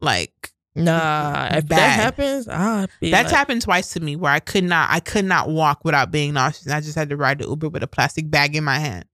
Like 0.00 0.52
Nah, 0.74 1.48
if 1.52 1.68
that 1.68 1.98
happens, 1.98 2.46
I'll 2.48 2.86
be 3.00 3.10
that's 3.10 3.30
like, 3.30 3.36
happened 3.36 3.62
twice 3.62 3.94
to 3.94 4.00
me 4.00 4.14
where 4.14 4.30
I 4.30 4.40
could 4.40 4.64
not 4.64 4.90
I 4.90 5.00
could 5.00 5.24
not 5.24 5.48
walk 5.48 5.84
without 5.84 6.10
being 6.10 6.34
nauseous. 6.34 6.70
I 6.70 6.80
just 6.80 6.94
had 6.94 7.08
to 7.08 7.16
ride 7.16 7.38
the 7.38 7.48
Uber 7.48 7.70
with 7.70 7.82
a 7.82 7.86
plastic 7.86 8.30
bag 8.30 8.54
in 8.54 8.62
my 8.62 8.78
hand. 8.78 9.06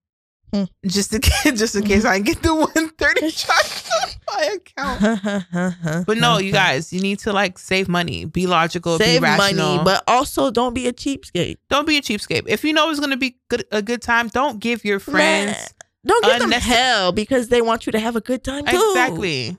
Hmm. 0.53 0.65
Just 0.85 1.15
in 1.15 1.21
case, 1.23 1.59
just 1.59 1.77
in 1.77 1.85
case 1.85 2.05
I 2.05 2.19
get 2.19 2.43
the 2.43 2.55
one 2.75 2.89
thirty 2.91 3.31
charge 3.31 4.12
on 4.33 4.39
my 4.39 5.65
account. 5.83 6.07
But 6.07 6.19
no, 6.19 6.39
you 6.39 6.53
guys, 6.53 6.93
you 6.93 7.01
need 7.01 7.19
to 7.21 7.33
like 7.33 7.59
save 7.59 7.89
money, 7.89 8.25
be 8.25 8.47
logical, 8.47 8.99
save 8.99 9.21
be 9.21 9.25
rational. 9.25 9.77
money, 9.77 9.85
but 9.85 10.05
also 10.07 10.51
don't 10.51 10.75
be 10.75 10.87
a 10.87 10.93
cheapskate. 10.93 11.57
don't 11.69 11.87
be 11.87 11.97
a 11.99 12.03
cheapskate. 12.03 12.43
If 12.47 12.65
you 12.65 12.73
know 12.73 12.91
it's 12.91 13.01
gonna 13.01 13.17
be 13.17 13.37
good, 13.49 13.65
a 13.71 13.83
good 13.83 14.03
time, 14.03 14.29
don't 14.29 14.59
give 14.61 14.85
your 14.85 14.99
friends 15.01 15.57
Man, 15.57 15.67
don't 16.07 16.25
give 16.25 16.39
them 16.41 16.51
Unnecess- 16.51 16.61
hell 16.63 17.13
because 17.13 17.49
they 17.49 17.63
want 17.63 17.87
you 17.87 17.93
to 17.93 17.99
have 18.01 18.17
a 18.17 18.21
good 18.21 18.43
time 18.45 18.65
too. 18.67 18.77
exactly. 18.91 19.57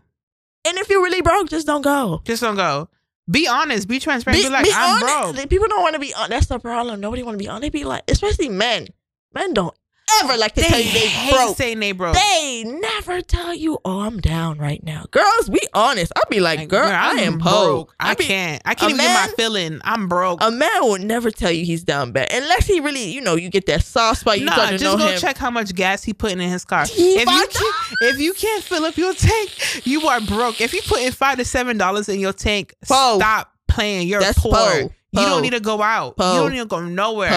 And 0.66 0.78
if 0.78 0.90
you're 0.90 1.04
really 1.04 1.22
broke, 1.22 1.50
just 1.50 1.68
don't 1.68 1.82
go. 1.82 2.22
Just 2.26 2.42
don't 2.42 2.56
go. 2.56 2.88
Be 3.30 3.48
honest. 3.48 3.88
Be 3.88 4.00
transparent. 4.00 4.44
Be, 4.44 4.50
like, 4.50 4.66
I'm 4.74 5.04
honest. 5.04 5.36
broke. 5.36 5.50
People 5.50 5.68
don't 5.68 5.82
want 5.82 5.94
to 5.96 6.00
be 6.00 6.14
on. 6.14 6.30
That's 6.30 6.48
the 6.48 6.60
problem. 6.60 7.00
Nobody 7.02 7.22
want 7.24 7.36
to 7.36 7.44
be 7.44 7.50
on. 7.50 7.62
They 7.62 7.70
be 7.70 7.84
like, 7.84 8.04
especially 8.10 8.48
men. 8.50 8.88
Men 9.34 9.54
don't 9.54 9.76
ever 10.22 10.38
like 10.38 10.54
to 10.56 10.62
They 10.62 10.68
tell 10.68 10.80
you 10.80 10.92
they 10.92 11.08
hate 11.08 11.32
broke. 11.34 11.58
saying 11.58 11.80
they 11.80 11.92
broke. 11.92 12.16
They 12.16 12.64
never 12.66 13.22
tell 13.22 13.54
you, 13.54 13.80
"Oh, 13.84 14.02
I'm 14.02 14.20
down 14.20 14.58
right 14.58 14.84
now." 14.84 15.06
Girls, 15.12 15.50
be 15.50 15.60
honest. 15.74 16.12
I'll 16.16 16.24
be 16.30 16.40
like, 16.40 16.60
Like, 16.60 16.68
"Girl, 16.70 16.84
girl, 16.86 16.92
I 16.96 17.12
I'm 17.24 17.38
broke. 17.38 17.44
broke." 17.44 17.96
I 18.00 18.14
be- 18.16 18.26
can't. 18.26 18.62
I 18.66 18.76
can't 18.76 18.92
even 18.94 19.04
get 19.06 19.14
my 19.30 19.34
feeling. 19.36 19.82
I'm 19.84 20.08
broke. 20.08 20.40
A 20.44 20.52
man 20.52 20.82
will 20.82 21.00
never 21.00 21.32
tell 21.32 21.52
you 21.52 21.66
he's 21.66 21.84
down 21.84 22.12
bad 22.12 22.30
unless 22.32 22.66
he 22.68 22.80
really, 22.80 23.12
you 23.12 23.22
know, 23.22 23.36
you 23.36 23.50
get 23.50 23.66
that 23.68 23.84
soft 23.84 24.22
spot. 24.22 24.40
You 24.40 24.46
nah, 24.46 24.72
just 24.72 24.84
go 24.84 24.98
him. 24.98 25.20
check 25.20 25.38
how 25.38 25.50
much 25.50 25.74
gas 25.74 26.04
he 26.04 26.14
putting 26.14 26.40
in 26.42 26.50
his 26.50 26.66
car. 26.66 26.86
He 26.86 27.16
If 27.16 27.30
you 27.30 27.48
can't, 27.48 27.76
if 28.14 28.20
you 28.20 28.34
can't 28.34 28.64
fill 28.64 28.86
up 28.86 28.98
your 28.98 29.14
tank, 29.14 29.86
you 29.86 30.08
are 30.08 30.22
broke. 30.22 30.62
If 30.62 30.74
you 30.74 30.82
put 30.84 31.02
in 31.02 31.12
five 31.12 31.38
to 31.38 31.46
seven 31.46 31.78
dollars 31.78 32.10
in 32.10 32.20
your 32.20 32.34
tank, 32.34 32.74
Po. 32.88 33.18
stop 33.18 33.52
playing. 33.68 34.08
You're 34.08 34.20
That's 34.22 34.40
poor. 34.40 34.54
po. 34.54 34.90
You 35.16 35.22
don't 35.22 35.44
need 35.44 35.54
to 35.54 35.60
go 35.60 35.80
out. 35.82 36.18
Po. 36.18 36.34
You 36.34 36.40
don't 36.42 36.52
need 36.54 36.60
to 36.60 36.66
go 36.66 36.80
nowhere. 36.82 37.30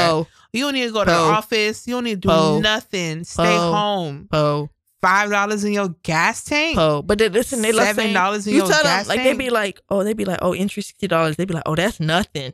Po, 0.53 0.59
You 0.59 0.65
don't 0.65 0.75
need 0.75 0.87
to 0.87 0.93
go 0.93 1.05
to 1.05 1.11
the 1.11 1.17
office. 1.17 1.87
You 1.87 1.95
don't 1.95 2.05
need 2.05 2.23
to 2.23 2.29
do 2.29 2.29
Po. 2.29 2.61
nothing. 2.61 3.25
Stay 3.25 3.43
Po. 3.45 3.73
home. 3.73 4.29
po, 4.31 4.71
Five 5.03 5.31
dollars 5.31 5.63
in 5.65 5.73
your 5.73 5.91
gas 6.03 6.43
tank. 6.45 6.77
po. 6.77 7.03
But 7.03 7.19
they, 7.19 7.29
listen, 7.29 7.63
they 7.63 7.73
love 7.73 7.87
seven 7.87 8.13
dollars 8.13 8.47
in 8.47 8.53
you 8.55 8.61
your 8.61 8.67
tell 8.69 8.83
them 8.83 8.87
gas 8.99 9.09
like 9.09 9.19
they 9.19 9.25
tank. 9.25 9.39
be 9.39 9.51
like, 9.51 9.81
oh, 9.91 10.03
they'd 10.03 10.17
be 10.17 10.25
like, 10.25 10.39
oh, 10.43 10.53
entry 10.53 10.83
sixty 10.83 11.07
dollars. 11.07 11.37
They'd 11.37 11.47
be 11.49 11.55
like, 11.55 11.63
oh, 11.67 11.75
that's 11.77 12.01
nothing. 12.01 12.53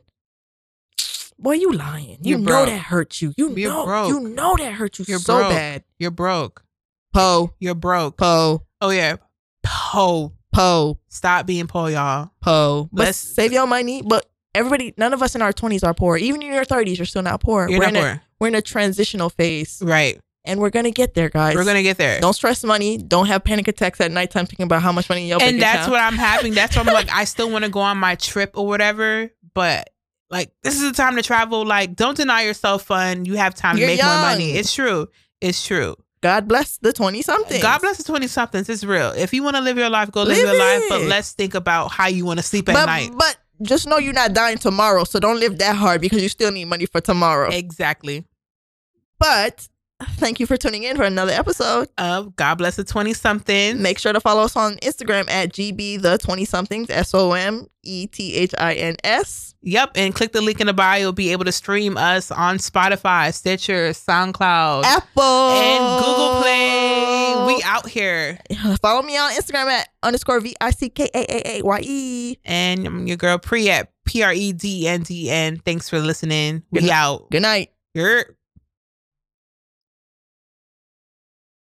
boy, 1.39 1.53
you 1.53 1.71
lying. 1.73 2.17
You 2.21 2.31
You're 2.31 2.39
know 2.39 2.45
broke. 2.45 2.67
that 2.67 2.77
hurt 2.79 3.21
you. 3.21 3.33
You 3.37 3.55
You're 3.55 3.71
know, 3.71 3.85
broke. 3.85 4.09
you 4.09 4.19
know 4.21 4.55
that 4.57 4.73
hurt 4.73 4.99
you 4.99 5.05
You're 5.07 5.19
so 5.19 5.37
broke. 5.37 5.49
bad. 5.49 5.83
You're 5.99 6.11
broke. 6.11 6.63
Po, 7.13 7.53
You're 7.59 7.75
broke. 7.75 8.17
po, 8.17 8.63
Oh 8.81 8.89
yeah. 8.89 9.15
Po. 9.63 10.33
po, 10.53 10.99
Stop 11.09 11.45
being 11.47 11.67
poor, 11.67 11.89
y'all. 11.89 12.29
po. 12.41 12.89
But 12.91 13.05
Let's- 13.05 13.17
save 13.17 13.51
your 13.53 13.67
money. 13.67 14.01
But 14.01 14.25
everybody, 14.55 14.93
none 14.97 15.13
of 15.13 15.21
us 15.21 15.35
in 15.35 15.41
our 15.41 15.53
twenties 15.53 15.83
are 15.83 15.93
poor. 15.93 16.17
Even 16.17 16.41
in 16.41 16.53
your 16.53 16.65
thirties, 16.65 16.97
you're 16.99 17.05
still 17.05 17.21
not 17.21 17.41
poor. 17.41 17.69
You're 17.69 17.79
we're 17.79 17.91
not 17.91 17.95
in 17.95 18.03
a, 18.03 18.21
we're 18.39 18.47
in 18.47 18.55
a 18.55 18.61
transitional 18.61 19.29
phase, 19.29 19.81
Right. 19.83 20.19
and 20.45 20.59
we're 20.59 20.69
gonna 20.69 20.91
get 20.91 21.13
there, 21.13 21.29
guys. 21.29 21.55
We're 21.55 21.65
gonna 21.65 21.83
get 21.83 21.97
there. 21.97 22.19
don't 22.19 22.33
stress 22.33 22.63
money. 22.63 22.97
Don't 22.97 23.27
have 23.27 23.43
panic 23.43 23.67
attacks 23.67 23.99
at 24.01 24.11
nighttime 24.11 24.45
thinking 24.45 24.65
about 24.65 24.81
how 24.81 24.91
much 24.91 25.09
money 25.09 25.27
your 25.27 25.41
and 25.41 25.61
that's 25.61 25.87
what 25.87 25.99
I'm 25.99 26.15
having. 26.15 26.53
That's 26.53 26.75
what 26.75 26.87
I'm 26.87 26.93
like. 26.93 27.09
I 27.13 27.25
still 27.25 27.49
want 27.49 27.65
to 27.65 27.69
go 27.69 27.79
on 27.79 27.97
my 27.97 28.15
trip 28.15 28.57
or 28.57 28.67
whatever, 28.67 29.29
but 29.53 29.89
like 30.29 30.51
this 30.63 30.75
is 30.75 30.81
the 30.81 30.93
time 30.93 31.15
to 31.15 31.21
travel. 31.21 31.65
Like, 31.65 31.95
don't 31.95 32.17
deny 32.17 32.43
yourself 32.43 32.83
fun. 32.83 33.25
You 33.25 33.35
have 33.35 33.55
time 33.55 33.77
You're 33.77 33.87
to 33.87 33.95
make 33.95 34.03
more 34.03 34.15
money. 34.15 34.51
It's 34.51 34.73
true. 34.73 35.07
It's 35.41 35.65
true. 35.65 35.95
God 36.21 36.47
bless 36.47 36.77
the 36.77 36.93
twenty 36.93 37.21
something. 37.21 37.61
God 37.61 37.81
bless 37.81 37.97
the 37.97 38.03
twenty 38.03 38.27
somethings. 38.27 38.69
It's 38.69 38.83
real. 38.83 39.11
If 39.11 39.33
you 39.33 39.43
want 39.43 39.57
to 39.57 39.61
live 39.61 39.77
your 39.77 39.89
life, 39.89 40.09
go 40.09 40.23
live, 40.23 40.37
Live 40.37 40.47
your 40.47 40.57
life. 40.57 40.83
But 40.89 41.01
let's 41.01 41.33
think 41.33 41.53
about 41.53 41.91
how 41.91 42.07
you 42.07 42.25
want 42.25 42.39
to 42.39 42.43
sleep 42.43 42.69
at 42.69 42.73
but, 42.73 42.85
night. 42.85 43.11
But 43.15 43.35
just 43.63 43.87
know 43.87 43.97
you're 43.97 44.13
not 44.13 44.33
dying 44.33 44.57
tomorrow, 44.57 45.03
so 45.03 45.19
don't 45.19 45.39
live 45.39 45.57
that 45.57 45.75
hard 45.75 46.01
because 46.01 46.21
you 46.21 46.29
still 46.29 46.51
need 46.51 46.65
money 46.65 46.85
for 46.85 47.01
tomorrow. 47.01 47.49
Exactly. 47.49 48.25
But 49.19 49.67
thank 50.01 50.39
you 50.39 50.45
for 50.45 50.57
tuning 50.57 50.83
in 50.83 50.97
for 50.97 51.03
another 51.03 51.31
episode. 51.31 51.89
Of 51.97 52.35
God 52.35 52.55
bless 52.55 52.75
the 52.75 52.83
twenty 52.83 53.13
something. 53.13 53.81
Make 53.81 53.99
sure 53.99 54.13
to 54.13 54.19
follow 54.19 54.43
us 54.43 54.55
on 54.55 54.75
Instagram 54.77 55.29
at 55.29 55.53
GB 55.53 56.01
the 56.01 56.17
20 56.17 56.45
somethings, 56.45 56.89
S 56.89 57.13
O 57.13 57.31
M 57.33 57.67
E 57.83 58.07
T 58.07 58.35
H 58.35 58.53
I 58.57 58.73
N 58.73 58.95
S. 59.03 59.55
Yep, 59.61 59.91
and 59.95 60.13
click 60.13 60.33
the 60.33 60.41
link 60.41 60.59
in 60.59 60.67
the 60.67 60.73
bio. 60.73 60.99
You'll 60.99 61.13
be 61.13 61.31
able 61.31 61.45
to 61.45 61.51
stream 61.53 61.97
us 61.97 62.31
on 62.31 62.57
Spotify, 62.57 63.33
Stitcher, 63.33 63.91
SoundCloud, 63.91 64.83
Apple 64.83 65.23
and 65.23 66.03
Google 66.03 66.41
Play. 66.41 67.12
We 67.47 67.61
out 67.63 67.89
here. 67.89 68.39
follow 68.81 69.01
me 69.01 69.17
on 69.17 69.31
Instagram 69.33 69.65
at 69.65 69.89
underscore 70.01 70.39
V 70.39 70.55
I 70.61 70.71
C 70.71 70.89
K 70.89 71.09
A 71.13 71.19
A 71.19 71.57
A 71.59 71.61
Y 71.63 71.79
E. 71.83 72.37
And 72.45 72.85
I'm 72.87 73.07
your 73.07 73.17
girl 73.17 73.37
Pre 73.37 73.69
at 73.69 73.91
P 74.05 74.23
R 74.23 74.33
E 74.33 74.53
D 74.53 74.87
N 74.87 75.01
D 75.03 75.29
N. 75.29 75.57
Thanks 75.65 75.89
for 75.89 75.99
listening. 75.99 76.63
We 76.71 76.81
Good- 76.81 76.89
out. 76.89 77.29
Good 77.31 77.41
night. 77.41 77.71
You're 77.93 78.25